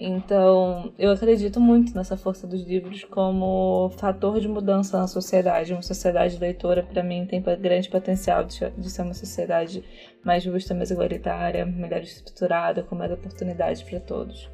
Então, 0.02 0.94
eu 0.98 1.12
acredito 1.12 1.60
muito 1.60 1.94
nessa 1.94 2.16
força 2.16 2.48
dos 2.48 2.64
livros 2.64 3.04
como 3.04 3.90
fator 3.98 4.40
de 4.40 4.48
mudança 4.48 4.98
na 4.98 5.08
sociedade. 5.08 5.74
Uma 5.74 5.82
sociedade 5.82 6.38
leitora, 6.40 6.84
para 6.84 7.04
mim, 7.04 7.26
tem 7.26 7.42
grande 7.42 7.90
potencial 7.90 8.46
de, 8.46 8.54
ser 8.54 9.02
uma 9.02 9.14
sociedade 9.14 9.84
mais 10.24 10.42
justa, 10.42 10.74
mais 10.74 10.90
igualitária, 10.90 11.66
melhor 11.66 12.02
estruturada, 12.02 12.82
com 12.82 12.96
mais 12.96 13.12
oportunidades 13.12 13.84
para 13.84 14.00
todos. 14.00 14.50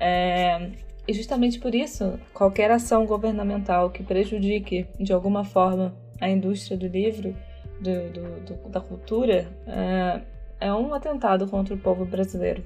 É, 0.00 0.72
e 1.06 1.12
justamente 1.12 1.60
por 1.60 1.76
isso, 1.76 2.18
qualquer 2.34 2.68
ação 2.72 3.06
governamental 3.06 3.90
que 3.90 4.02
prejudique 4.02 4.88
de 4.98 5.12
alguma 5.12 5.44
forma 5.44 5.94
a 6.20 6.28
indústria 6.28 6.76
do 6.76 6.88
livro, 6.88 7.36
do, 7.80 8.10
do, 8.10 8.40
do, 8.40 8.68
da 8.68 8.80
cultura, 8.80 9.46
é, 9.64 10.22
é 10.60 10.74
um 10.74 10.92
atentado 10.92 11.46
contra 11.46 11.72
o 11.72 11.78
povo 11.78 12.04
brasileiro. 12.04 12.64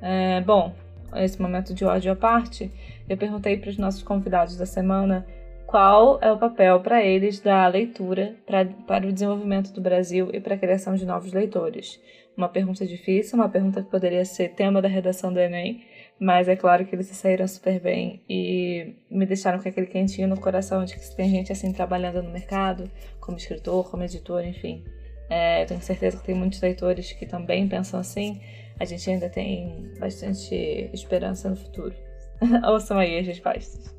É, 0.00 0.40
bom, 0.40 0.72
esse 1.16 1.40
momento 1.40 1.74
de 1.74 1.84
ódio 1.84 2.12
à 2.12 2.16
parte, 2.16 2.70
eu 3.08 3.16
perguntei 3.16 3.56
para 3.56 3.70
os 3.70 3.78
nossos 3.78 4.02
convidados 4.02 4.56
da 4.56 4.66
semana 4.66 5.26
qual 5.66 6.18
é 6.20 6.30
o 6.30 6.38
papel 6.38 6.80
para 6.80 7.02
eles 7.02 7.40
da 7.40 7.66
leitura 7.66 8.36
pra, 8.46 8.64
para 8.64 9.06
o 9.06 9.12
desenvolvimento 9.12 9.72
do 9.72 9.80
Brasil 9.80 10.28
e 10.32 10.38
para 10.38 10.54
a 10.54 10.58
criação 10.58 10.94
de 10.94 11.06
novos 11.06 11.32
leitores. 11.32 11.98
Uma 12.36 12.48
pergunta 12.48 12.86
difícil, 12.86 13.38
uma 13.38 13.48
pergunta 13.48 13.82
que 13.82 13.90
poderia 13.90 14.24
ser 14.24 14.50
tema 14.50 14.82
da 14.82 14.88
redação 14.88 15.32
do 15.32 15.40
Enem, 15.40 15.82
mas 16.18 16.46
é 16.46 16.56
claro 16.56 16.84
que 16.84 16.94
eles 16.94 17.06
se 17.06 17.14
saíram 17.14 17.48
super 17.48 17.80
bem 17.80 18.22
e 18.28 18.94
me 19.10 19.24
deixaram 19.24 19.58
com 19.58 19.68
aquele 19.68 19.86
quentinho 19.86 20.28
no 20.28 20.38
coração 20.38 20.84
de 20.84 20.94
que 20.94 21.16
tem 21.16 21.30
gente 21.30 21.50
assim 21.50 21.72
trabalhando 21.72 22.22
no 22.22 22.30
mercado, 22.30 22.90
como 23.18 23.38
escritor, 23.38 23.90
como 23.90 24.02
editor, 24.02 24.44
enfim. 24.44 24.84
É, 25.30 25.64
tenho 25.64 25.80
certeza 25.80 26.18
que 26.18 26.24
tem 26.24 26.34
muitos 26.34 26.60
leitores 26.60 27.12
que 27.12 27.24
também 27.24 27.66
pensam 27.66 27.98
assim 27.98 28.40
a 28.78 28.84
gente 28.84 29.08
ainda 29.10 29.28
tem 29.28 29.92
bastante 29.98 30.90
esperança 30.92 31.48
no 31.48 31.56
futuro. 31.56 31.94
Ouçam 32.66 32.98
aí 32.98 33.18
as 33.18 33.26
respostas. 33.26 33.94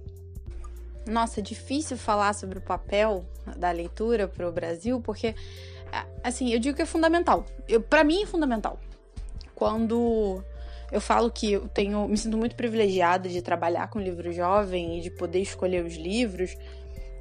Nossa, 1.05 1.39
é 1.39 1.43
difícil 1.43 1.97
falar 1.97 2.33
sobre 2.33 2.59
o 2.59 2.62
papel 2.62 3.25
da 3.57 3.71
leitura 3.71 4.27
para 4.27 4.47
o 4.47 4.51
Brasil, 4.51 5.01
porque, 5.01 5.36
assim, 6.23 6.53
eu 6.53 6.59
digo 6.59 6.75
que 6.75 6.81
é 6.81 6.86
fundamental. 6.86 7.45
Para 7.89 8.03
mim 8.03 8.23
é 8.23 8.25
fundamental. 8.25 8.79
Quando 9.53 10.41
eu 10.91 11.01
falo 11.01 11.29
que 11.29 11.53
eu 11.53 11.67
tenho, 11.67 12.07
me 12.07 12.17
sinto 12.17 12.38
muito 12.38 12.55
privilegiada 12.55 13.27
de 13.27 13.41
trabalhar 13.41 13.89
com 13.89 13.99
livro 13.99 14.31
jovem 14.31 14.97
e 14.97 15.01
de 15.01 15.09
poder 15.12 15.39
escolher 15.39 15.83
os 15.83 15.95
livros, 15.95 16.55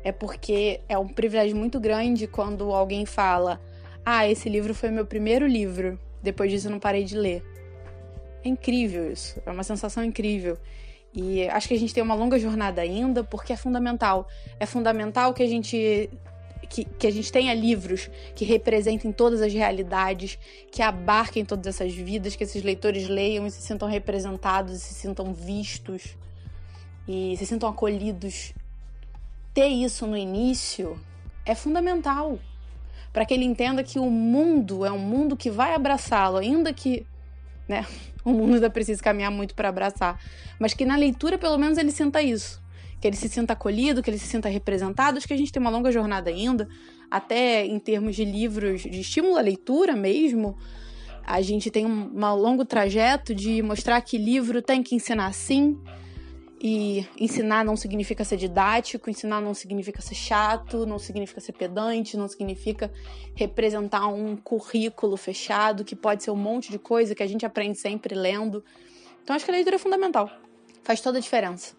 é 0.05 0.13
porque 0.13 0.81
é 0.89 0.99
um 0.99 1.09
privilégio 1.09 1.57
muito 1.57 1.81
grande 1.81 2.27
quando 2.27 2.73
alguém 2.73 3.07
fala: 3.07 3.61
Ah, 4.05 4.29
esse 4.29 4.49
livro 4.49 4.75
foi 4.75 4.91
meu 4.91 5.07
primeiro 5.07 5.47
livro, 5.47 5.99
depois 6.23 6.51
disso 6.51 6.69
eu 6.69 6.71
não 6.71 6.79
parei 6.79 7.05
de 7.05 7.17
ler. 7.17 7.43
É 8.45 8.49
incrível 8.49 9.11
isso, 9.11 9.41
é 9.45 9.51
uma 9.51 9.63
sensação 9.63 10.05
incrível. 10.05 10.59
E 11.15 11.47
acho 11.49 11.69
que 11.69 11.75
a 11.75 11.79
gente 11.79 11.93
tem 11.93 12.03
uma 12.03 12.15
longa 12.15 12.39
jornada 12.39 12.81
ainda, 12.81 13.23
porque 13.23 13.53
é 13.53 13.57
fundamental. 13.57 14.27
É 14.59 14.65
fundamental 14.65 15.35
que 15.35 15.43
a 15.43 15.47
gente 15.47 16.09
que, 16.69 16.85
que, 16.85 17.07
a 17.07 17.11
gente 17.11 17.31
tenha 17.31 17.53
livros 17.53 18.09
que 18.35 18.47
representem 18.47 19.13
todas 19.13 19.43
as 19.43 19.53
realidades, 19.53 20.39
que 20.71 20.81
abarquem 20.81 21.45
todas 21.45 21.67
essas 21.67 21.93
vidas, 21.93 22.35
que 22.35 22.45
esses 22.45 22.63
leitores 22.63 23.09
leiam 23.09 23.47
e 23.47 23.51
se 23.51 23.61
sintam 23.61 23.87
representados, 23.87 24.81
se 24.81 24.95
sintam 24.95 25.35
vistos 25.35 26.17
e 27.07 27.37
se 27.37 27.45
sintam 27.45 27.69
acolhidos. 27.69 28.55
Ter 29.53 29.67
isso 29.67 30.07
no 30.07 30.17
início 30.17 30.99
é 31.45 31.55
fundamental 31.55 32.39
para 33.13 33.25
que 33.25 33.35
ele 33.35 33.45
entenda 33.45 33.83
que 33.83 33.99
o 33.99 34.11
mundo 34.11 34.85
é 34.85 34.91
um 34.91 34.99
mundo 34.99 35.37
que 35.37 35.51
vai 35.51 35.75
abraçá-lo, 35.75 36.39
ainda 36.39 36.73
que 36.73 37.07
né? 37.69 37.87
O 38.25 38.33
mundo 38.33 38.55
ainda 38.55 38.71
precisa 38.71 39.03
caminhar 39.03 39.33
muito 39.33 39.53
para 39.53 39.69
abraçar. 39.69 40.17
Mas 40.57 40.73
que 40.73 40.85
na 40.85 40.95
leitura, 40.95 41.37
pelo 41.37 41.59
menos, 41.59 41.77
ele 41.77 41.91
sinta 41.91 42.23
isso. 42.23 42.63
Que 43.01 43.09
ele 43.09 43.17
se 43.17 43.29
sinta 43.29 43.53
acolhido, 43.53 44.01
que 44.01 44.09
ele 44.09 44.19
se 44.19 44.29
sinta 44.29 44.49
representado. 44.49 45.19
Acho 45.19 45.27
que 45.27 45.35
a 45.35 45.37
gente 45.37 45.51
tem 45.51 45.61
uma 45.61 45.71
longa 45.71 45.91
jornada 45.91 46.31
ainda, 46.31 46.69
até 47.11 47.67
em 47.67 47.81
termos 47.81 48.15
de 48.15 48.25
livros 48.25 48.83
de 48.83 49.01
estímulo 49.01 49.37
à 49.37 49.41
leitura 49.41 49.97
mesmo. 49.97 50.57
A 51.27 51.43
gente 51.43 51.69
tem 51.69 51.85
um, 51.85 52.13
um 52.15 52.35
longo 52.37 52.65
trajeto 52.65 53.35
de 53.35 53.61
mostrar 53.61 54.01
que 54.03 54.17
livro 54.17 54.63
tem 54.63 54.85
que 54.85 54.95
ensinar 54.95 55.33
sim. 55.35 55.77
E 56.65 57.05
ensinar 57.19 57.65
não 57.65 57.75
significa 57.75 58.25
ser 58.25 58.37
didático, 58.37 59.11
ensinar 59.11 59.41
não 59.41 59.53
significa 59.53 60.01
ser 60.01 60.15
chato, 60.15 60.87
não 60.87 60.97
significa 60.97 61.41
ser 61.41 61.55
pedante, 61.55 62.17
não 62.17 62.29
significa 62.29 62.89
representar 63.35 64.07
um 64.07 64.37
currículo 64.37 65.17
fechado, 65.17 65.85
que 65.85 65.97
pode 65.97 66.23
ser 66.23 66.31
um 66.31 66.37
monte 66.37 66.71
de 66.71 66.79
coisa 66.79 67.17
que 67.17 67.23
a 67.23 67.27
gente 67.27 67.45
aprende 67.45 67.77
sempre 67.79 68.15
lendo. 68.15 68.65
Então 69.25 69.35
acho 69.35 69.45
que 69.45 69.51
a 69.51 69.55
leitura 69.55 69.75
é 69.75 69.79
fundamental. 69.79 70.31
Faz 70.85 71.01
toda 71.01 71.19
a 71.19 71.21
diferença. 71.21 71.75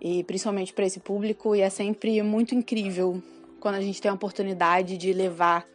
E 0.00 0.22
principalmente 0.22 0.72
para 0.72 0.86
esse 0.86 1.00
público, 1.00 1.56
e 1.56 1.60
é 1.60 1.68
sempre 1.68 2.22
muito 2.22 2.54
incrível 2.54 3.20
quando 3.58 3.74
a 3.74 3.80
gente 3.80 4.00
tem 4.00 4.08
a 4.08 4.14
oportunidade 4.14 4.96
de 4.96 5.12
levar 5.12 5.66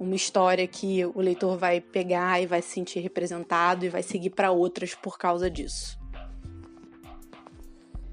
uma 0.00 0.16
história 0.16 0.66
que 0.66 1.04
o 1.04 1.20
leitor 1.20 1.56
vai 1.56 1.80
pegar 1.80 2.42
e 2.42 2.46
vai 2.46 2.60
se 2.60 2.70
sentir 2.70 2.98
representado 2.98 3.84
e 3.84 3.88
vai 3.88 4.02
seguir 4.02 4.30
para 4.30 4.50
outras 4.50 4.96
por 4.96 5.16
causa 5.16 5.48
disso. 5.48 5.99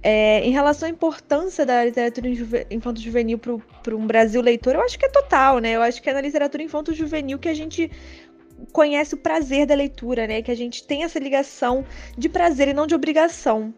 É, 0.10 0.40
em 0.40 0.52
relação 0.52 0.88
à 0.88 0.90
importância 0.90 1.66
da 1.66 1.84
literatura 1.84 2.30
infanto-juvenil 2.72 3.38
para 3.38 3.94
um 3.94 4.08
Brasil 4.08 4.42
leitor, 4.42 4.74
eu 4.74 4.82
acho 4.82 4.98
que 4.98 5.06
é 5.06 5.10
total, 5.10 5.60
né? 5.60 5.72
Eu 5.72 5.82
acho 5.82 6.02
que 6.02 6.10
é 6.10 6.14
na 6.14 6.22
literatura 6.22 6.64
infanto-juvenil 6.64 7.38
que 7.38 7.50
a 7.50 7.54
gente 7.54 7.92
conhece 8.72 9.16
o 9.16 9.18
prazer 9.18 9.66
da 9.66 9.76
leitura, 9.76 10.26
né? 10.26 10.42
Que 10.42 10.50
a 10.50 10.56
gente 10.56 10.88
tem 10.88 11.04
essa 11.04 11.20
ligação 11.20 11.84
de 12.18 12.30
prazer 12.30 12.70
e 12.70 12.74
não 12.74 12.88
de 12.88 12.96
obrigação, 12.96 13.74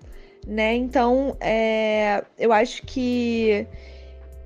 né? 0.46 0.76
Então, 0.76 1.36
é, 1.40 2.24
eu 2.38 2.54
acho 2.54 2.84
que 2.84 3.66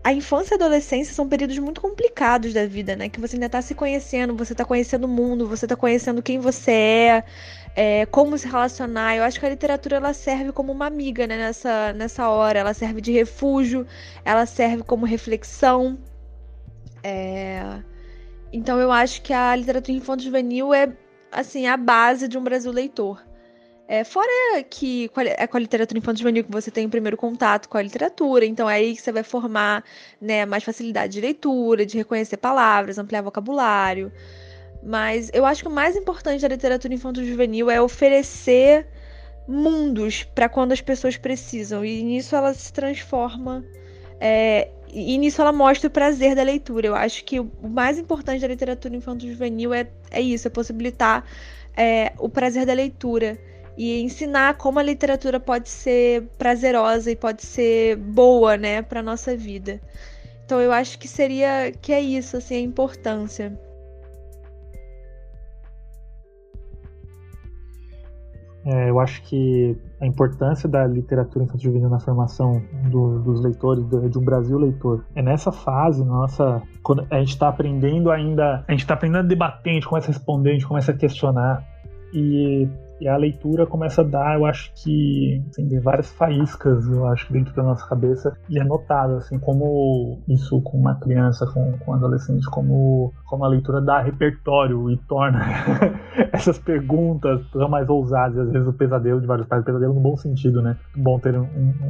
a 0.05 0.13
infância 0.13 0.53
e 0.53 0.55
a 0.55 0.65
adolescência 0.65 1.13
são 1.13 1.27
períodos 1.27 1.57
muito 1.59 1.81
complicados 1.81 2.53
da 2.53 2.65
vida, 2.65 2.95
né? 2.95 3.09
Que 3.09 3.19
você 3.19 3.35
ainda 3.35 3.49
tá 3.49 3.61
se 3.61 3.75
conhecendo, 3.75 4.33
você 4.37 4.55
tá 4.55 4.63
conhecendo 4.63 5.03
o 5.03 5.09
mundo, 5.09 5.49
você 5.49 5.67
tá 5.67 5.75
conhecendo 5.75 6.23
quem 6.23 6.39
você 6.39 6.71
é, 6.71 7.23
é, 7.75 8.05
como 8.05 8.37
se 8.37 8.47
relacionar. 8.47 9.15
Eu 9.15 9.23
acho 9.23 9.39
que 9.39 9.45
a 9.45 9.49
literatura 9.49 9.97
ela 9.97 10.13
serve 10.13 10.51
como 10.51 10.71
uma 10.71 10.85
amiga, 10.85 11.25
né? 11.27 11.37
Nessa, 11.37 11.93
nessa 11.93 12.29
hora, 12.29 12.59
ela 12.59 12.73
serve 12.73 13.01
de 13.01 13.11
refúgio, 13.11 13.85
ela 14.23 14.45
serve 14.45 14.83
como 14.83 15.05
reflexão. 15.05 15.97
É... 17.03 17.81
Então 18.51 18.79
eu 18.79 18.91
acho 18.91 19.21
que 19.21 19.33
a 19.33 19.55
literatura 19.55 19.97
infanto-juvenil 19.97 20.73
é 20.73 20.95
assim 21.31 21.67
a 21.67 21.75
base 21.75 22.27
de 22.27 22.37
um 22.37 22.43
Brasil 22.43 22.71
leitor. 22.71 23.21
É, 23.87 24.03
fora 24.03 24.63
que 24.69 25.09
é 25.37 25.45
com 25.45 25.57
a 25.57 25.59
literatura 25.59 25.97
infanto-juvenil 25.99 26.43
que 26.45 26.51
você 26.51 26.71
tem 26.71 26.85
o 26.85 26.89
primeiro 26.89 27.17
contato 27.17 27.67
com 27.67 27.77
a 27.77 27.81
literatura, 27.81 28.45
então 28.45 28.69
é 28.69 28.75
aí 28.75 28.95
que 28.95 29.01
você 29.01 29.11
vai 29.11 29.23
formar 29.23 29.83
né, 30.21 30.45
mais 30.45 30.63
facilidade 30.63 31.13
de 31.13 31.21
leitura, 31.21 31.85
de 31.85 31.97
reconhecer 31.97 32.37
palavras, 32.37 32.97
ampliar 32.97 33.21
vocabulário. 33.21 34.11
Mas 34.85 35.29
eu 35.33 35.45
acho 35.45 35.63
que 35.63 35.67
o 35.69 35.71
mais 35.71 35.95
importante 35.95 36.41
da 36.41 36.47
literatura 36.47 36.93
infanto-juvenil 36.93 37.69
é 37.69 37.81
oferecer 37.81 38.85
mundos 39.47 40.23
para 40.23 40.49
quando 40.49 40.71
as 40.71 40.81
pessoas 40.81 41.15
precisam, 41.17 41.85
e 41.85 42.03
nisso 42.03 42.35
ela 42.35 42.53
se 42.53 42.71
transforma. 42.71 43.63
É, 44.19 44.69
e 44.91 45.17
nisso 45.17 45.41
ela 45.41 45.51
mostra 45.51 45.87
o 45.87 45.91
prazer 45.91 46.35
da 46.35 46.43
leitura. 46.43 46.87
Eu 46.87 46.95
acho 46.95 47.23
que 47.23 47.39
o 47.39 47.49
mais 47.63 47.97
importante 47.97 48.41
da 48.41 48.47
literatura 48.47 48.95
infanto-juvenil 48.95 49.73
é, 49.73 49.87
é 50.11 50.21
isso, 50.21 50.47
é 50.47 50.51
possibilitar 50.51 51.25
é, 51.75 52.13
o 52.19 52.29
prazer 52.29 52.65
da 52.65 52.73
leitura 52.73 53.37
e 53.77 54.01
ensinar 54.01 54.55
como 54.57 54.79
a 54.79 54.83
literatura 54.83 55.39
pode 55.39 55.69
ser 55.69 56.23
prazerosa 56.37 57.09
e 57.09 57.15
pode 57.15 57.43
ser 57.43 57.95
boa, 57.97 58.55
né, 58.55 58.81
para 58.81 59.01
nossa 59.01 59.35
vida. 59.35 59.81
Então 60.45 60.61
eu 60.61 60.71
acho 60.71 60.99
que 60.99 61.07
seria 61.07 61.71
que 61.81 61.91
é 61.91 61.99
isso, 61.99 62.37
assim, 62.37 62.55
a 62.55 62.59
importância. 62.59 63.57
É, 68.65 68.89
eu 68.89 68.99
acho 68.99 69.21
que 69.23 69.77
a 69.99 70.05
importância 70.05 70.69
da 70.69 70.87
literatura 70.87 71.43
infantil 71.43 71.71
juvenil 71.71 71.89
na 71.89 71.99
formação 71.99 72.61
do, 72.89 73.19
dos 73.19 73.41
leitores, 73.41 73.83
do, 73.85 74.09
de 74.09 74.17
um 74.17 74.23
Brasil 74.23 74.57
leitor, 74.57 75.03
é 75.15 75.21
nessa 75.21 75.51
fase, 75.51 76.03
nossa, 76.03 76.61
quando 76.81 77.05
a 77.11 77.19
gente 77.19 77.29
está 77.29 77.49
aprendendo 77.49 78.09
ainda, 78.09 78.63
a 78.67 78.71
gente 78.71 78.81
está 78.81 78.93
aprendendo 78.93 79.25
a 79.25 79.27
debater, 79.27 79.71
a 79.71 79.73
gente 79.75 79.87
começa 79.87 80.07
a 80.07 80.13
responder, 80.13 80.51
a 80.51 80.53
gente 80.53 80.67
começa 80.67 80.91
a 80.91 80.95
questionar. 80.95 81.63
E 82.13 82.69
e 82.99 83.07
a 83.07 83.17
leitura 83.17 83.65
começa 83.65 84.01
a 84.01 84.03
dar, 84.03 84.35
eu 84.37 84.45
acho 84.45 84.71
que, 84.75 85.43
assim, 85.49 85.79
várias 85.79 86.11
faíscas, 86.11 86.87
eu 86.87 87.05
acho, 87.07 87.31
dentro 87.31 87.53
da 87.53 87.63
nossa 87.63 87.87
cabeça. 87.87 88.35
E 88.49 88.59
é 88.59 88.63
notável, 88.63 89.17
assim, 89.17 89.37
como 89.39 90.21
isso 90.27 90.61
com 90.61 90.77
uma 90.77 90.95
criança, 90.95 91.45
com, 91.47 91.77
com 91.79 91.91
um 91.91 91.95
adolescente, 91.95 92.45
como, 92.49 93.13
como 93.25 93.43
a 93.43 93.47
leitura 93.47 93.81
dá 93.81 94.01
repertório 94.01 94.89
e 94.89 94.97
torna 94.97 95.41
essas 96.31 96.57
perguntas 96.59 97.45
tão 97.51 97.67
mais 97.67 97.89
ousadas. 97.89 98.37
Às 98.37 98.51
vezes 98.51 98.67
o 98.67 98.73
pesadelo 98.73 99.19
de 99.19 99.27
vários 99.27 99.47
pais, 99.47 99.61
o 99.61 99.65
pesadelo 99.65 99.93
no 99.93 100.01
bom 100.01 100.15
sentido, 100.15 100.61
né? 100.61 100.77
Bom 100.95 101.19
ter 101.19 101.37
um, 101.37 101.47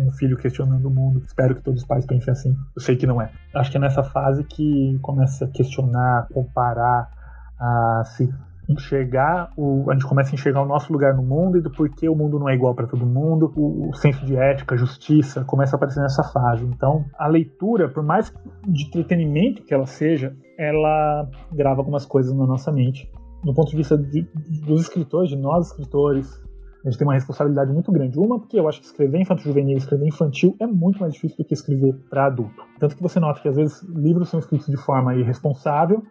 um 0.08 0.12
filho 0.14 0.38
questionando 0.38 0.86
o 0.86 0.92
mundo. 0.92 1.22
Espero 1.26 1.56
que 1.56 1.62
todos 1.62 1.82
os 1.82 1.88
pais 1.88 2.06
pensem 2.06 2.32
assim. 2.32 2.56
Eu 2.76 2.82
sei 2.82 2.96
que 2.96 3.06
não 3.06 3.22
é. 3.22 3.30
Acho 3.54 3.70
que 3.70 3.78
é 3.78 3.80
nessa 3.80 4.04
fase 4.04 4.44
que 4.44 4.98
começa 5.02 5.46
a 5.46 5.48
questionar, 5.48 6.28
comparar, 6.34 7.10
a 7.60 8.04
se 8.06 8.30
enxergar 8.68 9.52
o, 9.58 9.90
a 9.90 9.94
gente 9.94 10.06
começa 10.06 10.32
a 10.32 10.34
enxergar 10.34 10.62
o 10.62 10.66
nosso 10.66 10.92
lugar 10.92 11.14
no 11.14 11.24
mundo 11.24 11.58
e 11.58 11.62
do 11.62 11.70
porquê 11.70 12.08
o 12.08 12.16
mundo 12.16 12.40
não 12.40 12.50
é 12.50 12.56
igual 12.56 12.74
para 12.74 12.88
todo 12.88 13.06
mundo, 13.06 13.52
o, 13.56 13.90
o, 13.90 13.94
senso 13.96 14.26
de 14.26 14.36
ética, 14.36 14.78
justiça 14.78 15.44
começa 15.44 15.76
a 15.76 15.78
aparecer 15.78 16.02
nessa 16.02 16.24
fase. 16.24 16.66
Então, 16.66 17.06
a 17.18 17.28
leitura, 17.28 17.90
por 17.90 18.04
mais 18.04 18.34
de 18.66 18.86
entretenimento 18.86 19.64
que 19.64 19.74
ela 19.74 19.86
seja, 19.86 20.36
ela 20.58 21.30
grava 21.52 21.82
algumas 21.82 22.06
coisas 22.06 22.34
na 22.34 22.46
nossa 22.46 22.72
mente. 22.72 23.12
Do 23.44 23.54
ponto 23.54 23.72
de 23.72 23.78
vista 23.78 23.98
de, 23.98 24.26
dos 24.66 24.82
escritores, 24.82 25.30
de 25.30 25.36
nós 25.36 25.68
escritores, 25.68 26.42
a 26.86 26.90
gente 26.90 26.98
tem 26.98 27.08
uma 27.08 27.14
responsabilidade 27.14 27.72
muito 27.72 27.92
grande. 27.92 28.18
Uma, 28.18 28.40
porque 28.40 28.58
eu 28.58 28.68
acho 28.68 28.80
que 28.80 28.86
escrever 28.86 29.20
infantil 29.20 29.46
juvenil, 29.46 29.78
escrever 29.78 30.08
infantil 30.08 30.56
é 30.60 30.68
muito 30.68 31.00
mais 31.00 31.14
difícil 31.14 31.38
do 31.38 31.46
que 31.46 31.54
escrever 31.54 31.94
para 32.10 32.28
adulto. 32.28 32.64
Tanto 32.80 32.96
que 32.96 33.02
você 33.02 33.20
nota 33.20 33.42
que 33.42 33.48
às 33.48 33.56
vezes 33.56 33.82
livros 33.84 34.30
são 34.30 34.40
escritos 34.40 34.68
de 34.68 34.78
forma 34.78 35.16
irresponsável 35.16 36.04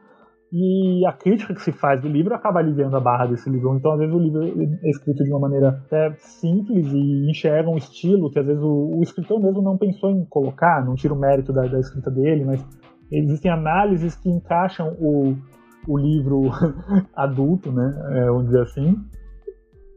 e 0.53 1.07
a 1.07 1.12
crítica 1.12 1.55
que 1.55 1.62
se 1.62 1.73
faz 1.73 2.03
do 2.03 2.09
livro 2.09 2.35
acaba 2.35 2.61
aliviando 2.61 2.95
a 2.95 3.01
barra 3.01 3.25
desse 3.25 3.49
livro. 3.49 3.75
Então, 3.75 3.93
às 3.93 3.99
vezes, 3.99 4.15
o 4.15 4.19
livro 4.19 4.43
é 4.45 4.91
escrito 4.91 5.25
de 5.25 5.31
uma 5.31 5.41
maneira 5.41 5.71
até 5.71 6.12
simples 6.19 6.93
e 6.93 7.31
enxerga 7.31 7.71
um 7.71 7.79
estilo 7.79 8.31
que, 8.31 8.38
às 8.38 8.45
vezes, 8.45 8.62
o, 8.62 8.99
o 8.99 9.03
escritor 9.03 9.41
mesmo 9.41 9.62
não 9.62 9.79
pensou 9.79 10.11
em 10.11 10.27
colocar, 10.27 10.85
não 10.85 10.95
tira 10.95 11.15
o 11.15 11.19
mérito 11.19 11.55
da, 11.55 11.62
da 11.62 11.81
escrita 11.81 12.11
dele, 12.11 12.45
mas 12.45 12.62
existem 13.11 13.51
análises 13.51 14.15
que 14.15 14.29
encaixam 14.29 14.95
o, 15.01 15.35
o 15.88 15.99
livro 15.99 16.51
adulto, 17.17 17.73
né, 17.73 17.91
é, 18.11 18.27
vamos 18.27 18.45
dizer 18.45 18.61
assim, 18.61 18.95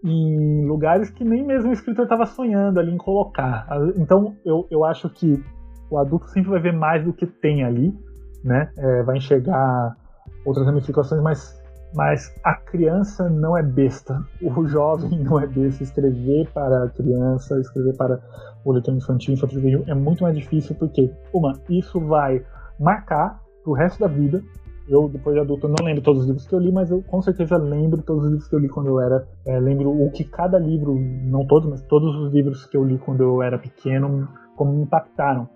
em 0.05 0.65
lugares 0.65 1.09
que 1.09 1.25
nem 1.25 1.45
mesmo 1.45 1.69
o 1.69 1.73
escritor 1.73 2.05
estava 2.05 2.25
sonhando 2.25 2.79
ali 2.79 2.93
em 2.93 2.97
colocar. 2.97 3.67
Então, 3.97 4.37
eu, 4.45 4.65
eu 4.71 4.85
acho 4.85 5.09
que 5.09 5.43
o 5.91 5.97
adulto 5.97 6.29
sempre 6.29 6.49
vai 6.49 6.61
ver 6.61 6.73
mais 6.73 7.03
do 7.03 7.11
que 7.11 7.25
tem 7.25 7.65
ali, 7.65 7.93
né, 8.41 8.71
é, 8.77 9.03
vai 9.03 9.17
enxergar 9.17 10.04
outras 10.45 10.65
ramificações, 10.65 11.21
mas, 11.21 11.61
mas 11.93 12.33
a 12.43 12.53
criança 12.53 13.29
não 13.29 13.57
é 13.57 13.63
besta. 13.63 14.23
O 14.41 14.65
jovem 14.67 15.19
não 15.23 15.39
é 15.39 15.47
besta. 15.47 15.83
Escrever 15.83 16.47
para 16.53 16.83
a 16.83 16.89
criança, 16.89 17.59
escrever 17.59 17.95
para 17.97 18.21
o 18.63 18.71
leitor 18.71 18.93
infantil, 18.93 19.33
infantil 19.33 19.59
juvenil 19.59 19.83
é 19.87 19.93
muito 19.93 20.23
mais 20.23 20.37
difícil 20.37 20.75
porque, 20.75 21.11
uma, 21.33 21.53
isso 21.69 21.99
vai 21.99 22.45
marcar 22.79 23.41
pro 23.63 23.73
resto 23.73 23.99
da 23.99 24.07
vida. 24.07 24.41
Eu, 24.87 25.09
depois 25.09 25.33
de 25.33 25.41
adulto, 25.41 25.67
não 25.67 25.83
lembro 25.83 26.03
todos 26.03 26.21
os 26.21 26.27
livros 26.27 26.45
que 26.45 26.53
eu 26.53 26.59
li, 26.59 26.71
mas 26.71 26.91
eu 26.91 27.01
com 27.01 27.19
certeza 27.19 27.57
lembro 27.57 28.03
todos 28.03 28.25
os 28.25 28.29
livros 28.29 28.47
que 28.47 28.55
eu 28.55 28.59
li 28.59 28.69
quando 28.69 28.87
eu 28.87 29.01
era. 29.01 29.27
É, 29.43 29.59
lembro 29.59 29.89
o 29.89 30.11
que 30.11 30.23
cada 30.23 30.59
livro, 30.59 30.95
não 30.95 31.45
todos, 31.47 31.67
mas 31.67 31.81
todos 31.81 32.15
os 32.15 32.31
livros 32.31 32.67
que 32.67 32.77
eu 32.77 32.83
li 32.83 32.99
quando 32.99 33.21
eu 33.21 33.41
era 33.41 33.57
pequeno, 33.57 34.27
como 34.55 34.73
me 34.73 34.83
impactaram, 34.83 35.49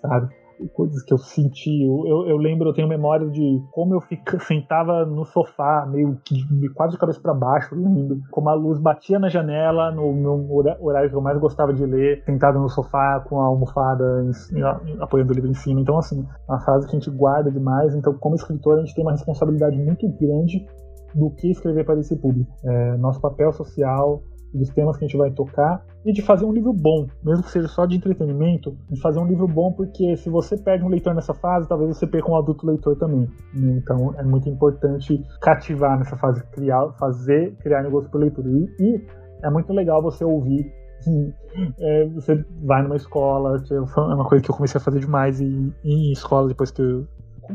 sabe? 0.00 0.39
Coisas 0.68 1.02
que 1.02 1.12
eu 1.12 1.18
senti. 1.18 1.84
Eu, 1.84 2.26
eu, 2.26 2.36
lembro, 2.36 2.68
eu 2.68 2.72
tenho 2.72 2.88
memória 2.88 3.28
de 3.28 3.62
como 3.72 3.94
eu 3.94 4.00
fica, 4.00 4.38
sentava 4.44 5.04
no 5.04 5.24
sofá, 5.24 5.86
meio 5.90 6.18
que 6.24 6.36
quase 6.74 6.92
de 6.92 6.98
cabeça 6.98 7.20
para 7.20 7.34
baixo, 7.34 7.74
lendo. 7.74 8.20
Como 8.30 8.48
a 8.48 8.54
luz 8.54 8.78
batia 8.78 9.18
na 9.18 9.28
janela, 9.28 9.90
no 9.90 10.12
meu 10.12 10.46
horário 10.80 11.10
que 11.10 11.16
eu 11.16 11.20
mais 11.20 11.38
gostava 11.38 11.72
de 11.72 11.84
ler, 11.84 12.22
sentado 12.24 12.58
no 12.58 12.68
sofá 12.68 13.20
com 13.20 13.40
a 13.40 13.44
almofada 13.44 14.24
em, 14.24 14.62
apoiando 15.00 15.32
o 15.32 15.34
livro 15.34 15.50
em 15.50 15.54
cima. 15.54 15.80
Então, 15.80 15.98
assim, 15.98 16.26
uma 16.48 16.60
frase 16.60 16.86
que 16.86 16.96
a 16.96 16.98
gente 16.98 17.10
guarda 17.10 17.50
demais. 17.50 17.94
Então, 17.94 18.14
como 18.14 18.34
escritor, 18.34 18.78
a 18.78 18.80
gente 18.80 18.94
tem 18.94 19.04
uma 19.04 19.12
responsabilidade 19.12 19.76
muito 19.76 20.08
grande 20.08 20.66
do 21.14 21.30
que 21.30 21.50
escrever 21.50 21.84
para 21.84 21.98
esse 21.98 22.16
público. 22.16 22.50
É, 22.64 22.96
nosso 22.96 23.20
papel 23.20 23.52
social 23.52 24.22
dos 24.52 24.70
temas 24.70 24.96
que 24.96 25.04
a 25.04 25.08
gente 25.08 25.16
vai 25.16 25.30
tocar 25.30 25.84
e 26.04 26.12
de 26.12 26.22
fazer 26.22 26.44
um 26.44 26.52
livro 26.52 26.72
bom, 26.72 27.06
mesmo 27.22 27.44
que 27.44 27.50
seja 27.50 27.68
só 27.68 27.86
de 27.86 27.96
entretenimento, 27.96 28.76
de 28.90 29.00
fazer 29.00 29.18
um 29.20 29.26
livro 29.26 29.46
bom, 29.46 29.72
porque 29.72 30.16
se 30.16 30.30
você 30.30 30.56
perde 30.56 30.84
um 30.84 30.88
leitor 30.88 31.14
nessa 31.14 31.34
fase, 31.34 31.68
talvez 31.68 31.96
você 31.96 32.06
perca 32.06 32.30
um 32.30 32.36
adulto 32.36 32.66
leitor 32.66 32.96
também. 32.96 33.28
Né? 33.54 33.80
Então 33.82 34.14
é 34.18 34.22
muito 34.22 34.48
importante 34.48 35.22
cativar 35.40 35.98
nessa 35.98 36.16
fase, 36.16 36.42
criar, 36.52 36.90
fazer, 36.98 37.54
criar 37.56 37.82
negócio 37.82 38.10
por 38.10 38.18
leitura. 38.18 38.48
E, 38.48 38.68
e 38.80 39.06
é 39.42 39.50
muito 39.50 39.72
legal 39.72 40.02
você 40.02 40.24
ouvir. 40.24 40.72
É, 41.80 42.06
você 42.06 42.44
vai 42.62 42.80
numa 42.80 42.94
escola, 42.94 43.60
que 43.60 43.74
é 43.74 43.80
uma 43.80 44.24
coisa 44.24 44.44
que 44.44 44.48
eu 44.52 44.54
comecei 44.54 44.80
a 44.80 44.84
fazer 44.84 45.00
demais 45.00 45.40
em, 45.40 45.74
em 45.82 46.12
escola 46.12 46.46
depois 46.46 46.70
que 46.70 46.80
eu 46.80 47.08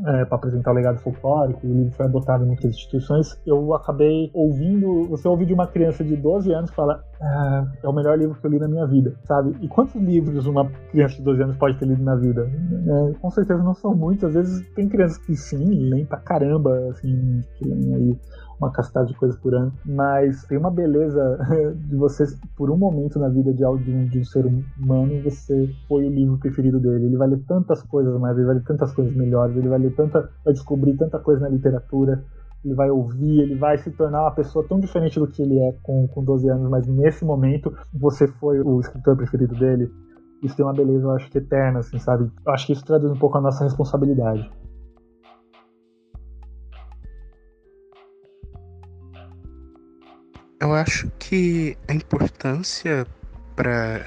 é, 0.05 0.25
para 0.25 0.35
apresentar 0.37 0.71
o 0.71 0.73
legado 0.73 0.99
folclórico, 0.99 1.65
o 1.65 1.69
livro 1.69 1.91
foi 1.93 2.05
adotado 2.05 2.43
em 2.43 2.47
muitas 2.47 2.71
instituições, 2.71 3.39
eu 3.45 3.73
acabei 3.73 4.29
ouvindo, 4.33 5.07
você 5.09 5.27
ouve 5.27 5.45
de 5.45 5.53
uma 5.53 5.67
criança 5.67 6.03
de 6.03 6.15
12 6.15 6.53
anos 6.53 6.69
que 6.69 6.75
fala, 6.75 7.03
ah, 7.21 7.65
é 7.83 7.87
o 7.87 7.93
melhor 7.93 8.17
livro 8.17 8.35
que 8.39 8.45
eu 8.45 8.51
li 8.51 8.59
na 8.59 8.67
minha 8.67 8.85
vida, 8.85 9.15
sabe? 9.23 9.55
E 9.61 9.67
quantos 9.67 9.95
livros 9.95 10.45
uma 10.45 10.69
criança 10.91 11.15
de 11.15 11.23
12 11.23 11.43
anos 11.43 11.57
pode 11.57 11.77
ter 11.77 11.85
lido 11.85 12.03
na 12.03 12.15
vida? 12.15 12.49
É, 12.87 13.13
com 13.19 13.29
certeza 13.29 13.63
não 13.63 13.73
são 13.73 13.95
muitos, 13.95 14.23
às 14.25 14.33
vezes 14.33 14.67
tem 14.73 14.87
crianças 14.87 15.17
que 15.17 15.35
sim, 15.35 15.89
leem 15.89 16.05
pra 16.05 16.19
caramba, 16.19 16.89
assim, 16.89 17.41
que 17.57 17.67
leem 17.67 17.95
aí 17.95 18.19
uma 18.60 18.72
castada 18.72 19.06
de 19.06 19.14
coisas 19.14 19.38
por 19.38 19.53
ano, 19.53 19.74
mas 19.86 20.43
tem 20.45 20.58
uma 20.58 20.72
beleza 20.72 21.39
de 21.76 21.95
você, 21.95 22.26
por 22.56 22.72
um 22.72 22.78
momento 22.78 23.20
na 23.20 23.30
vida 23.30 23.53
de, 23.53 23.64
algum, 23.64 24.06
de 24.06 24.20
um 24.20 24.24
ser 24.24 24.45
humano, 24.45 25.22
você 25.24 25.70
foi 25.88 26.06
o 26.06 26.10
livro 26.10 26.38
preferido 26.38 26.80
dele. 26.80 27.06
Ele 27.06 27.18
vai 27.18 27.28
ler 27.28 27.43
tantas 27.47 27.82
coisas 27.84 28.20
mais, 28.20 28.38
ele 28.38 28.45
vai 28.45 28.56
ler 28.56 28.64
tantas 28.64 28.93
coisas 28.93 29.16
melhores, 29.16 29.56
ele 29.56 29.68
vai 29.68 29.80
ler 29.80 29.93
tanta, 29.95 30.30
vai 30.43 30.53
descobrir 30.53 30.95
tanta 30.95 31.20
coisa 31.20 31.41
na 31.41 31.49
literatura, 31.49 32.24
ele 32.64 32.74
vai 32.74 32.89
ouvir, 32.89 33.41
ele 33.41 33.56
vai 33.56 33.78
se 33.78 33.91
tornar 33.91 34.22
uma 34.22 34.32
pessoa 34.32 34.66
tão 34.68 34.80
diferente 34.80 35.20
do 35.20 35.28
que 35.28 35.41
ele 35.41 35.60
é 35.60 35.74
com, 35.84 36.08
com 36.08 36.24
12 36.24 36.49
anos, 36.49 36.70
mas 36.70 36.88
nesse 36.88 37.24
momento 37.24 37.72
você 37.93 38.28
foi 38.28 38.60
o 38.60 38.80
escritor 38.80 39.16
preferido 39.16 39.53
dele. 39.56 39.91
Isso 40.41 40.56
tem 40.56 40.66
uma 40.66 40.74
beleza, 40.74 41.06
eu 41.06 41.12
acho 41.12 41.30
que 41.30 41.38
eterna, 41.38 41.80
assim, 41.80 41.97
sabe? 41.99 42.30
Eu 42.45 42.53
acho 42.53 42.68
que 42.68 42.74
isso 42.74 42.84
traduz 42.84 43.12
um 43.12 43.18
pouco 43.18 43.38
a 43.38 43.41
nossa 43.41 43.64
responsabilidade. 43.64 44.49
Eu 50.66 50.74
acho 50.74 51.11
que 51.20 51.78
a 51.88 51.93
importância 51.93 53.05
para 53.55 54.03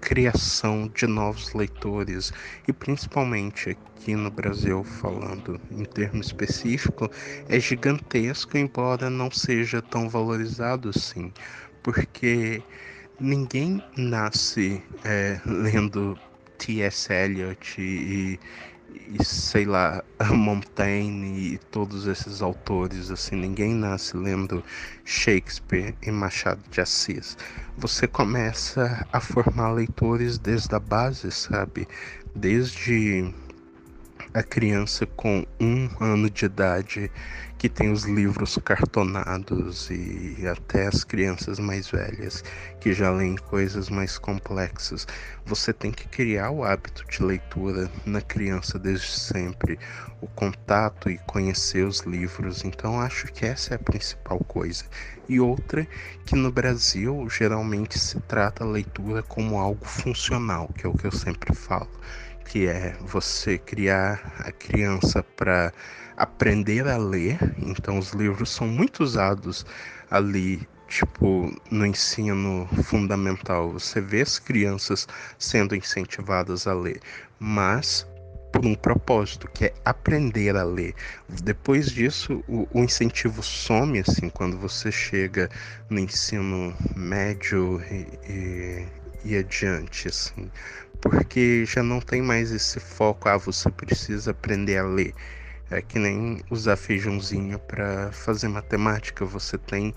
criação 0.00 0.88
de 0.88 1.06
novos 1.06 1.52
leitores 1.52 2.32
e 2.66 2.72
principalmente 2.72 3.76
aqui 3.94 4.16
no 4.16 4.30
Brasil 4.30 4.82
falando 4.82 5.60
em 5.70 5.84
termo 5.84 6.22
específico 6.22 7.10
é 7.46 7.60
gigantesco 7.60 8.56
embora 8.56 9.10
não 9.10 9.30
seja 9.30 9.82
tão 9.82 10.08
valorizado 10.08 10.88
assim 10.88 11.30
porque 11.82 12.64
ninguém 13.20 13.84
nasce 13.94 14.82
é, 15.04 15.38
lendo 15.44 16.18
T.S. 16.56 17.12
Eliot 17.12 17.78
e, 17.78 18.40
e 18.88 19.24
sei 19.24 19.64
lá, 19.64 20.02
Montaigne 20.32 21.54
e 21.54 21.58
todos 21.58 22.06
esses 22.06 22.42
autores, 22.42 23.10
assim, 23.10 23.36
ninguém 23.36 23.74
nasce 23.74 24.16
lendo 24.16 24.64
Shakespeare 25.04 25.94
e 26.02 26.10
Machado 26.10 26.62
de 26.70 26.80
Assis. 26.80 27.36
Você 27.76 28.06
começa 28.06 29.06
a 29.12 29.20
formar 29.20 29.72
leitores 29.72 30.38
desde 30.38 30.74
a 30.74 30.80
base, 30.80 31.30
sabe? 31.30 31.86
Desde 32.34 33.32
a 34.38 34.42
criança 34.44 35.04
com 35.04 35.44
um 35.58 35.90
ano 35.98 36.30
de 36.30 36.44
idade 36.44 37.10
que 37.58 37.68
tem 37.68 37.90
os 37.90 38.04
livros 38.04 38.56
cartonados 38.64 39.90
e 39.90 40.46
até 40.46 40.86
as 40.86 41.02
crianças 41.02 41.58
mais 41.58 41.90
velhas 41.90 42.44
que 42.80 42.92
já 42.92 43.10
leem 43.10 43.34
coisas 43.34 43.88
mais 43.88 44.16
complexas. 44.16 45.08
Você 45.44 45.72
tem 45.72 45.90
que 45.90 46.06
criar 46.06 46.52
o 46.52 46.62
hábito 46.62 47.04
de 47.10 47.20
leitura 47.20 47.90
na 48.06 48.20
criança 48.20 48.78
desde 48.78 49.10
sempre, 49.10 49.76
o 50.20 50.28
contato 50.28 51.10
e 51.10 51.18
conhecer 51.26 51.84
os 51.84 52.02
livros. 52.02 52.64
Então 52.64 53.00
acho 53.00 53.26
que 53.32 53.44
essa 53.44 53.74
é 53.74 53.76
a 53.76 53.80
principal 53.80 54.38
coisa. 54.44 54.84
E 55.28 55.40
outra 55.40 55.84
que 56.24 56.36
no 56.36 56.52
Brasil 56.52 57.28
geralmente 57.28 57.98
se 57.98 58.20
trata 58.20 58.62
a 58.62 58.68
leitura 58.68 59.20
como 59.20 59.58
algo 59.58 59.84
funcional, 59.84 60.68
que 60.68 60.86
é 60.86 60.88
o 60.88 60.94
que 60.94 61.08
eu 61.08 61.12
sempre 61.12 61.52
falo 61.56 61.90
que 62.48 62.66
é 62.66 62.96
você 63.00 63.58
criar 63.58 64.34
a 64.38 64.50
criança 64.50 65.22
para 65.22 65.72
aprender 66.16 66.88
a 66.88 66.96
ler. 66.96 67.38
Então 67.58 67.98
os 67.98 68.12
livros 68.12 68.50
são 68.50 68.66
muito 68.66 69.04
usados 69.04 69.66
ali, 70.10 70.66
tipo, 70.88 71.54
no 71.70 71.84
ensino 71.84 72.66
fundamental. 72.84 73.70
Você 73.72 74.00
vê 74.00 74.22
as 74.22 74.38
crianças 74.38 75.06
sendo 75.38 75.76
incentivadas 75.76 76.66
a 76.66 76.72
ler, 76.72 77.00
mas 77.38 78.06
por 78.50 78.64
um 78.64 78.74
propósito, 78.74 79.46
que 79.52 79.66
é 79.66 79.74
aprender 79.84 80.56
a 80.56 80.64
ler. 80.64 80.94
Depois 81.42 81.90
disso, 81.90 82.42
o, 82.48 82.66
o, 82.72 82.82
incentivo 82.82 83.42
some, 83.42 83.98
assim, 83.98 84.30
quando 84.30 84.56
você 84.56 84.90
chega 84.90 85.50
no 85.90 85.98
ensino 85.98 86.74
médio 86.96 87.78
e, 87.90 88.06
e, 88.26 88.86
e 89.22 89.36
adiante, 89.36 90.08
assim 90.08 90.50
porque 91.00 91.64
já 91.66 91.82
não 91.82 92.00
tem 92.00 92.22
mais 92.22 92.50
esse 92.52 92.80
foco, 92.80 93.28
ah, 93.28 93.36
você 93.36 93.70
precisa 93.70 94.30
aprender 94.32 94.78
a 94.78 94.84
ler. 94.84 95.14
É 95.70 95.82
que 95.82 95.98
nem 95.98 96.40
usar 96.50 96.76
feijãozinho 96.76 97.58
para 97.60 98.10
fazer 98.12 98.48
matemática, 98.48 99.24
você 99.24 99.58
tem 99.58 99.94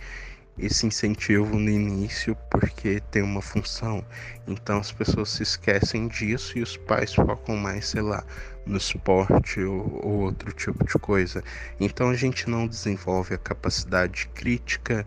esse 0.57 0.85
incentivo 0.85 1.57
no 1.57 1.69
início 1.69 2.35
porque 2.49 3.01
tem 3.11 3.21
uma 3.21 3.41
função. 3.41 4.03
Então 4.47 4.79
as 4.79 4.91
pessoas 4.91 5.29
se 5.29 5.43
esquecem 5.43 6.07
disso 6.07 6.57
e 6.57 6.61
os 6.61 6.77
pais 6.77 7.13
focam 7.13 7.55
mais, 7.55 7.87
sei 7.87 8.01
lá, 8.01 8.23
no 8.65 8.77
esporte 8.77 9.61
ou, 9.61 9.99
ou 10.03 10.19
outro 10.21 10.51
tipo 10.51 10.83
de 10.85 10.93
coisa. 10.93 11.43
Então 11.79 12.09
a 12.09 12.15
gente 12.15 12.49
não 12.49 12.67
desenvolve 12.67 13.35
a 13.35 13.37
capacidade 13.37 14.27
crítica, 14.33 15.05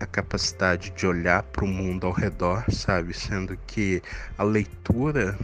a 0.00 0.06
capacidade 0.06 0.90
de 0.90 1.06
olhar 1.06 1.42
para 1.42 1.64
o 1.64 1.68
mundo 1.68 2.06
ao 2.06 2.12
redor, 2.12 2.64
sabe? 2.70 3.12
Sendo 3.12 3.56
que 3.66 4.02
a 4.38 4.44
leitura 4.44 5.36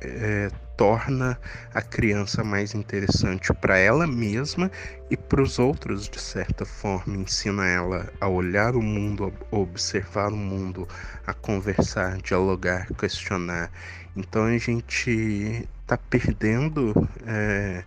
é, 0.00 0.50
torna 0.78 1.36
a 1.74 1.82
criança 1.82 2.44
mais 2.44 2.72
interessante 2.72 3.52
para 3.52 3.76
ela 3.76 4.06
mesma 4.06 4.70
e 5.10 5.16
para 5.16 5.42
os 5.42 5.58
outros, 5.58 6.08
de 6.08 6.20
certa 6.20 6.64
forma. 6.64 7.16
Ensina 7.16 7.66
ela 7.66 8.08
a 8.20 8.28
olhar 8.28 8.76
o 8.76 8.80
mundo, 8.80 9.34
a 9.50 9.56
observar 9.56 10.32
o 10.32 10.36
mundo, 10.36 10.88
a 11.26 11.34
conversar, 11.34 12.16
dialogar, 12.18 12.86
questionar. 12.94 13.72
Então 14.16 14.44
a 14.44 14.56
gente 14.56 15.68
está 15.82 15.98
perdendo 15.98 16.94
é, 17.26 17.82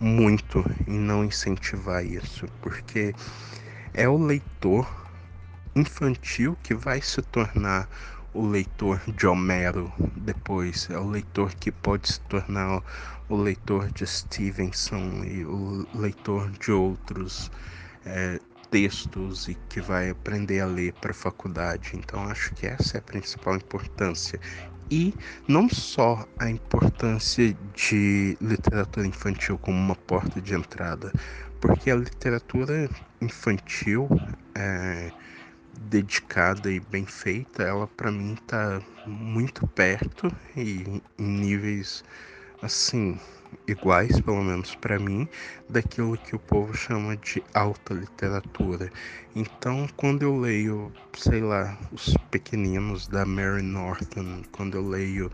muito 0.00 0.64
em 0.88 0.98
não 0.98 1.22
incentivar 1.22 2.02
isso, 2.04 2.46
porque 2.62 3.14
é 3.92 4.08
o 4.08 4.16
leitor 4.16 4.88
infantil 5.76 6.56
que 6.62 6.74
vai 6.74 7.02
se 7.02 7.20
tornar 7.20 7.86
o 8.32 8.46
leitor 8.46 9.00
de 9.16 9.26
Homero 9.26 9.92
depois, 10.16 10.88
é 10.90 10.98
o 10.98 11.08
leitor 11.08 11.54
que 11.54 11.72
pode 11.72 12.12
se 12.12 12.20
tornar 12.22 12.82
o 13.28 13.36
leitor 13.36 13.90
de 13.90 14.06
Stevenson 14.06 15.24
e 15.24 15.44
o 15.44 15.86
leitor 15.94 16.50
de 16.50 16.72
outros 16.72 17.50
é, 18.04 18.38
textos 18.70 19.48
e 19.48 19.54
que 19.68 19.80
vai 19.80 20.10
aprender 20.10 20.60
a 20.60 20.66
ler 20.66 20.92
para 20.94 21.10
a 21.10 21.14
faculdade. 21.14 21.92
Então 21.94 22.22
acho 22.24 22.54
que 22.54 22.66
essa 22.66 22.96
é 22.96 23.00
a 23.00 23.02
principal 23.02 23.56
importância. 23.56 24.40
E 24.90 25.14
não 25.46 25.68
só 25.68 26.26
a 26.38 26.50
importância 26.50 27.56
de 27.74 28.36
literatura 28.40 29.06
infantil 29.06 29.56
como 29.58 29.78
uma 29.78 29.94
porta 29.94 30.40
de 30.40 30.54
entrada, 30.54 31.12
porque 31.60 31.90
a 31.90 31.96
literatura 31.96 32.88
infantil 33.20 34.08
é, 34.54 35.12
dedicada 35.80 36.70
e 36.70 36.78
bem 36.78 37.06
feita, 37.06 37.62
ela 37.62 37.86
para 37.86 38.10
mim 38.10 38.36
tá 38.46 38.82
muito 39.06 39.66
perto 39.68 40.30
e 40.54 41.02
em 41.18 41.26
níveis 41.26 42.04
assim 42.60 43.18
iguais, 43.66 44.20
pelo 44.20 44.42
menos 44.42 44.74
para 44.76 44.98
mim, 44.98 45.28
daquilo 45.68 46.16
que 46.18 46.36
o 46.36 46.38
povo 46.38 46.74
chama 46.76 47.16
de 47.16 47.42
alta 47.54 47.94
literatura. 47.94 48.90
Então, 49.34 49.88
quando 49.96 50.22
eu 50.22 50.38
leio, 50.38 50.92
sei 51.16 51.40
lá, 51.40 51.76
Os 51.90 52.14
Pequeninos 52.30 53.08
da 53.08 53.24
Mary 53.24 53.62
Norton, 53.62 54.42
quando 54.52 54.76
eu 54.76 54.86
leio 54.86 55.30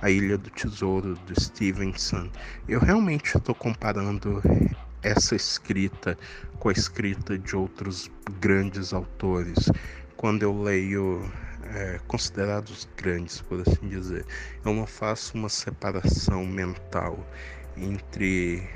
A 0.00 0.10
Ilha 0.10 0.38
do 0.38 0.48
Tesouro 0.50 1.14
do 1.14 1.40
Stevenson, 1.40 2.30
eu 2.68 2.80
realmente 2.80 3.36
estou 3.36 3.54
comparando 3.54 4.40
essa 5.02 5.34
escrita 5.34 6.18
com 6.58 6.68
a 6.68 6.72
escrita 6.72 7.38
de 7.38 7.56
outros 7.56 8.10
grandes 8.40 8.92
autores. 8.92 9.70
Quando 10.16 10.42
eu 10.42 10.62
leio 10.62 11.30
é, 11.74 12.00
considerados 12.06 12.88
grandes, 12.96 13.40
por 13.40 13.60
assim 13.60 13.88
dizer, 13.88 14.24
eu 14.64 14.74
não 14.74 14.86
faço 14.86 15.36
uma 15.36 15.48
separação 15.48 16.44
mental 16.44 17.18
entre 17.76 18.68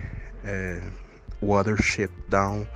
é, 0.45 0.81
Watership 1.43 2.13
Down 2.29 2.67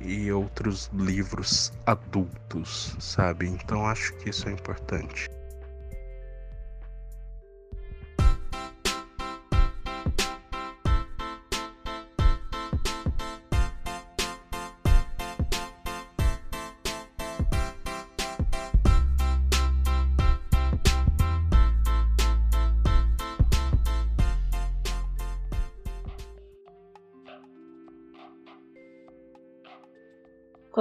e 0.00 0.30
outros 0.30 0.90
livros 0.92 1.72
adultos, 1.86 2.96
sabe? 2.98 3.46
Então 3.46 3.86
acho 3.86 4.12
que 4.14 4.30
isso 4.30 4.48
é 4.48 4.52
importante. 4.52 5.28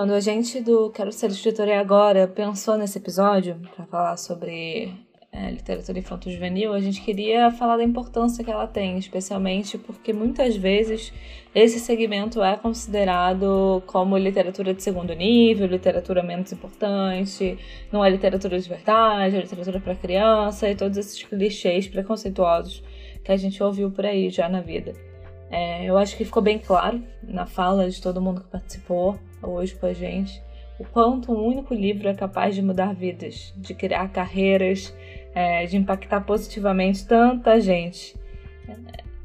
Quando 0.06 0.14
a 0.14 0.20
gente 0.20 0.62
do 0.62 0.92
Quero 0.92 1.12
Ser 1.12 1.32
Escritora 1.32 1.72
e 1.72 1.74
Agora 1.74 2.28
pensou 2.28 2.78
nesse 2.78 3.00
episódio 3.00 3.60
para 3.76 3.88
falar 3.88 4.18
sobre 4.18 4.94
é, 5.32 5.50
literatura 5.50 5.98
infanto-juvenil, 5.98 6.74
a 6.74 6.80
gente 6.80 7.02
queria 7.02 7.50
falar 7.50 7.78
da 7.78 7.84
importância 7.84 8.44
que 8.44 8.52
ela 8.52 8.68
tem, 8.68 9.00
especialmente 9.00 9.80
porque 9.80 10.14
muitas 10.14 10.56
vezes 10.56 11.12
esse 11.56 11.80
segmento 11.80 12.44
é 12.44 12.56
considerado 12.56 13.82
como 13.88 14.16
literatura 14.16 14.76
de 14.76 14.84
segundo 14.84 15.12
nível, 15.12 15.66
literatura 15.66 16.22
menos 16.22 16.52
importante, 16.52 17.58
não 17.92 18.06
é 18.06 18.10
literatura 18.12 18.60
de 18.60 18.70
verdade, 18.70 19.38
é 19.38 19.42
literatura 19.42 19.80
para 19.80 19.96
criança 19.96 20.70
e 20.70 20.76
todos 20.76 21.00
esses 21.00 21.24
clichês 21.24 21.88
preconceituosos 21.88 22.84
que 23.24 23.32
a 23.32 23.38
gente 23.38 23.64
ouviu 23.64 23.90
por 23.90 24.06
aí 24.06 24.30
já 24.30 24.48
na 24.48 24.62
vida. 24.62 25.15
É, 25.50 25.86
eu 25.86 25.98
acho 25.98 26.18
que 26.18 26.26
ficou 26.26 26.42
bem 26.42 26.58
claro 26.60 27.04
na 27.24 27.46
fala 27.46 27.90
de 27.90 28.02
todo 28.02 28.22
mundo 28.22 28.42
que 28.42 28.48
participou 28.48 29.20
hoje 29.42 29.76
com 29.76 29.86
a 29.86 29.94
gente 29.94 30.44
o 30.78 30.84
quanto 30.84 31.32
um 31.32 31.46
único 31.46 31.74
livro 31.74 32.10
é 32.10 32.14
capaz 32.14 32.54
de 32.54 32.62
mudar 32.62 32.94
vidas, 32.94 33.54
de 33.56 33.74
criar 33.74 34.10
carreiras, 34.10 34.94
é, 35.34 35.66
de 35.66 35.78
impactar 35.78 36.22
positivamente 36.22 37.08
tanta 37.08 37.60
gente. 37.62 38.16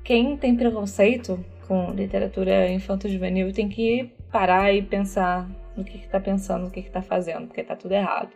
Quem 0.05 0.37
tem 0.37 0.57
preconceito 0.57 1.45
com 1.67 1.91
literatura 1.91 2.71
infanto-juvenil 2.71 3.53
tem 3.53 3.69
que 3.69 4.13
parar 4.31 4.73
e 4.73 4.83
pensar 4.83 5.49
no 5.77 5.85
que 5.85 5.99
está 5.99 6.21
pensando, 6.21 6.65
no 6.65 6.71
que 6.71 6.81
está 6.81 7.03
fazendo, 7.03 7.47
porque 7.47 7.61
está 7.61 7.75
tudo 7.75 7.93
errado. 7.93 8.31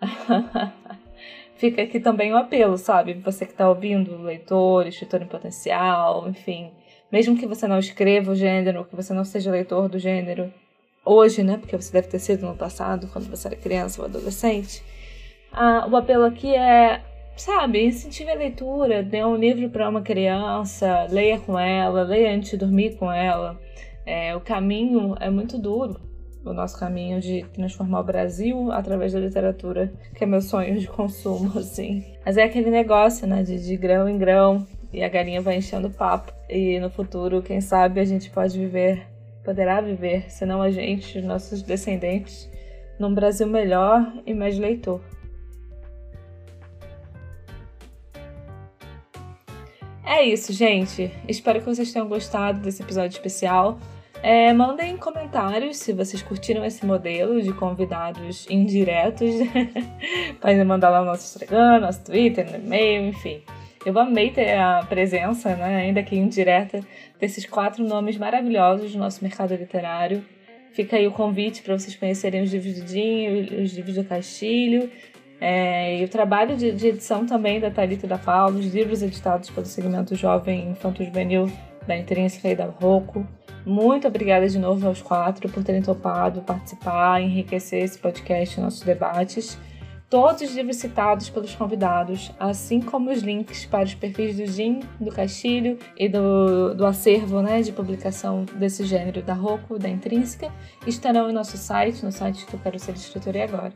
Fica 1.56 1.82
aqui 1.82 2.00
também 2.00 2.32
o 2.32 2.36
apelo, 2.36 2.76
sabe? 2.76 3.14
Você 3.14 3.46
que 3.46 3.52
está 3.52 3.68
ouvindo, 3.68 4.20
leitor, 4.20 4.86
escritor 4.86 5.22
em 5.22 5.26
potencial, 5.26 6.28
enfim. 6.28 6.72
Mesmo 7.10 7.36
que 7.36 7.46
você 7.46 7.66
não 7.68 7.78
escreva 7.78 8.32
o 8.32 8.34
gênero, 8.34 8.84
que 8.84 8.96
você 8.96 9.14
não 9.14 9.24
seja 9.24 9.50
leitor 9.50 9.88
do 9.88 9.98
gênero, 9.98 10.52
hoje, 11.04 11.42
né? 11.42 11.56
Porque 11.56 11.76
você 11.76 11.92
deve 11.92 12.08
ter 12.08 12.18
sido 12.18 12.46
no 12.46 12.56
passado, 12.56 13.08
quando 13.12 13.30
você 13.30 13.48
era 13.48 13.56
criança 13.56 14.02
ou 14.02 14.08
adolescente. 14.08 14.82
Ah, 15.52 15.86
o 15.90 15.96
apelo 15.96 16.24
aqui 16.24 16.54
é, 16.54 17.00
sabe, 17.36 17.84
incentive 17.84 18.30
a 18.30 18.34
leitura, 18.34 19.02
dê 19.02 19.24
um 19.24 19.36
livro 19.36 19.70
para 19.70 19.88
uma 19.88 20.02
criança, 20.02 21.06
leia 21.10 21.38
com 21.38 21.58
ela, 21.58 22.02
leia 22.02 22.34
antes 22.34 22.50
de 22.50 22.56
dormir 22.56 22.96
com 22.96 23.10
ela. 23.10 23.58
É, 24.04 24.34
o 24.34 24.40
caminho 24.40 25.14
é 25.20 25.30
muito 25.30 25.58
duro, 25.58 26.00
o 26.44 26.52
nosso 26.52 26.78
caminho 26.78 27.20
de 27.20 27.44
transformar 27.54 28.00
o 28.00 28.04
Brasil 28.04 28.70
através 28.72 29.12
da 29.12 29.20
literatura, 29.20 29.92
que 30.14 30.24
é 30.24 30.26
meu 30.26 30.40
sonho 30.40 30.78
de 30.78 30.86
consumo, 30.86 31.52
assim. 31.58 32.04
Mas 32.24 32.36
é 32.36 32.44
aquele 32.44 32.70
negócio, 32.70 33.26
né, 33.26 33.42
de, 33.42 33.64
de 33.64 33.76
grão 33.76 34.08
em 34.08 34.18
grão, 34.18 34.66
e 34.96 35.04
a 35.04 35.08
galinha 35.08 35.40
vai 35.40 35.56
enchendo 35.56 35.90
papo. 35.90 36.32
E 36.50 36.80
no 36.80 36.90
futuro, 36.90 37.40
quem 37.40 37.60
sabe, 37.60 38.00
a 38.00 38.04
gente 38.04 38.30
pode 38.30 38.58
viver 38.58 39.06
poderá 39.46 39.80
viver, 39.80 40.28
senão 40.28 40.60
a 40.60 40.72
gente, 40.72 41.22
nossos 41.22 41.62
descendentes, 41.62 42.50
num 42.98 43.14
Brasil 43.14 43.46
melhor 43.46 44.12
e 44.26 44.34
mais 44.34 44.58
leitor. 44.58 45.00
É 50.04 50.24
isso, 50.24 50.52
gente. 50.52 51.12
Espero 51.28 51.60
que 51.60 51.66
vocês 51.66 51.92
tenham 51.92 52.08
gostado 52.08 52.58
desse 52.60 52.82
episódio 52.82 53.14
especial. 53.14 53.78
É, 54.22 54.52
mandem 54.52 54.96
comentários 54.96 55.76
se 55.76 55.92
vocês 55.92 56.22
curtiram 56.22 56.64
esse 56.64 56.84
modelo 56.84 57.40
de 57.40 57.52
convidados 57.52 58.46
indiretos. 58.50 59.30
Podem 60.40 60.64
mandar 60.64 60.90
lá 60.90 61.00
no 61.00 61.06
nosso 61.06 61.24
Instagram, 61.24 61.80
nosso 61.80 62.04
Twitter, 62.04 62.50
no 62.50 62.56
e-mail, 62.56 63.10
enfim. 63.10 63.42
Eu 63.86 63.96
amei 64.00 64.32
ter 64.32 64.52
a 64.58 64.84
presença, 64.88 65.54
né, 65.54 65.76
ainda 65.76 66.02
que 66.02 66.16
indireta, 66.16 66.80
desses 67.20 67.46
quatro 67.46 67.84
nomes 67.84 68.18
maravilhosos 68.18 68.92
do 68.92 68.98
nosso 68.98 69.22
mercado 69.22 69.54
literário. 69.54 70.24
Fica 70.72 70.96
aí 70.96 71.06
o 71.06 71.12
convite 71.12 71.62
para 71.62 71.78
vocês 71.78 71.94
conhecerem 71.94 72.42
os 72.42 72.52
livros 72.52 72.80
do 72.80 72.84
Dinho, 72.84 73.62
os 73.62 73.72
livros 73.74 73.94
do 73.94 74.02
Castilho, 74.02 74.90
é, 75.40 76.00
e 76.00 76.04
o 76.04 76.08
trabalho 76.08 76.56
de, 76.56 76.72
de, 76.72 76.88
edição 76.88 77.26
também 77.26 77.60
da 77.60 77.70
Thalita 77.70 78.08
da 78.08 78.18
Paulo, 78.18 78.58
os 78.58 78.74
livros 78.74 79.04
editados 79.04 79.50
pelo 79.50 79.66
segmento 79.66 80.16
jovem 80.16 80.70
infanto 80.70 81.04
juvenil 81.04 81.48
da 81.86 81.96
Intrínseca 81.96 82.48
e 82.48 82.56
da 82.56 82.64
Rocco. 82.66 83.24
Muito 83.64 84.08
obrigada 84.08 84.48
de 84.48 84.58
novo 84.58 84.84
aos 84.88 85.00
quatro 85.00 85.48
por 85.48 85.62
terem 85.62 85.80
topado 85.80 86.40
participar, 86.40 87.22
enriquecer 87.22 87.84
esse 87.84 88.00
podcast, 88.00 88.60
nossos 88.60 88.82
debates 88.82 89.56
todos 90.08 90.42
os 90.42 90.54
livros 90.54 90.76
citados 90.76 91.28
pelos 91.28 91.54
convidados, 91.54 92.32
assim 92.38 92.80
como 92.80 93.10
os 93.10 93.22
links 93.22 93.66
para 93.66 93.84
os 93.84 93.94
perfis 93.94 94.36
do 94.36 94.46
Jim, 94.46 94.80
do 95.00 95.10
Castilho 95.10 95.78
e 95.96 96.08
do, 96.08 96.74
do 96.74 96.86
acervo 96.86 97.42
né, 97.42 97.60
de 97.62 97.72
publicação 97.72 98.44
desse 98.54 98.84
gênero 98.84 99.22
da 99.22 99.34
Rocco, 99.34 99.78
da 99.78 99.88
Intrínseca, 99.88 100.52
estarão 100.86 101.28
em 101.28 101.32
nosso 101.32 101.56
site, 101.56 102.04
no 102.04 102.12
site 102.12 102.46
eu 102.52 102.58
quero 102.60 102.78
ser 102.78 102.92
escritora 102.92 103.44
agora. 103.44 103.72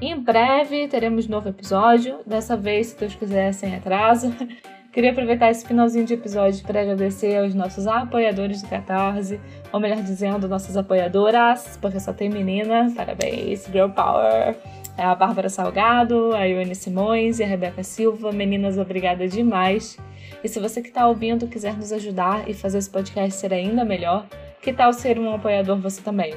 Em 0.00 0.18
breve 0.20 0.88
teremos 0.88 1.26
novo 1.26 1.48
episódio, 1.48 2.18
dessa 2.26 2.56
vez, 2.56 2.88
se 2.88 2.98
Deus 2.98 3.14
quiser, 3.14 3.52
sem 3.54 3.74
atraso. 3.74 4.34
Queria 4.92 5.10
aproveitar 5.10 5.50
esse 5.50 5.66
finalzinho 5.66 6.06
de 6.06 6.14
episódio 6.14 6.64
para 6.64 6.80
agradecer 6.80 7.36
aos 7.36 7.54
nossos 7.54 7.86
apoiadores 7.86 8.62
do 8.62 8.68
Catarse, 8.68 9.38
ou 9.70 9.78
melhor 9.78 10.02
dizendo, 10.02 10.48
nossas 10.48 10.74
apoiadoras, 10.74 11.78
porque 11.82 12.00
só 12.00 12.14
tem 12.14 12.30
menina. 12.30 12.90
Parabéns, 12.96 13.66
Girl 13.66 13.90
Power! 13.90 14.56
É 14.96 15.04
a 15.04 15.14
Bárbara 15.14 15.50
Salgado, 15.50 16.34
a 16.34 16.44
Ione 16.44 16.74
Simões 16.74 17.38
e 17.38 17.44
a 17.44 17.46
Rebeca 17.46 17.82
Silva. 17.82 18.32
Meninas, 18.32 18.78
obrigada 18.78 19.28
demais. 19.28 19.98
E 20.42 20.48
se 20.48 20.58
você 20.58 20.80
que 20.80 20.88
está 20.88 21.06
ouvindo 21.06 21.46
quiser 21.46 21.76
nos 21.76 21.92
ajudar 21.92 22.48
e 22.48 22.54
fazer 22.54 22.78
esse 22.78 22.88
podcast 22.88 23.38
ser 23.38 23.52
ainda 23.52 23.84
melhor, 23.84 24.24
que 24.62 24.72
tal 24.72 24.90
ser 24.92 25.18
um 25.18 25.34
apoiador 25.34 25.78
você 25.78 26.00
também? 26.00 26.34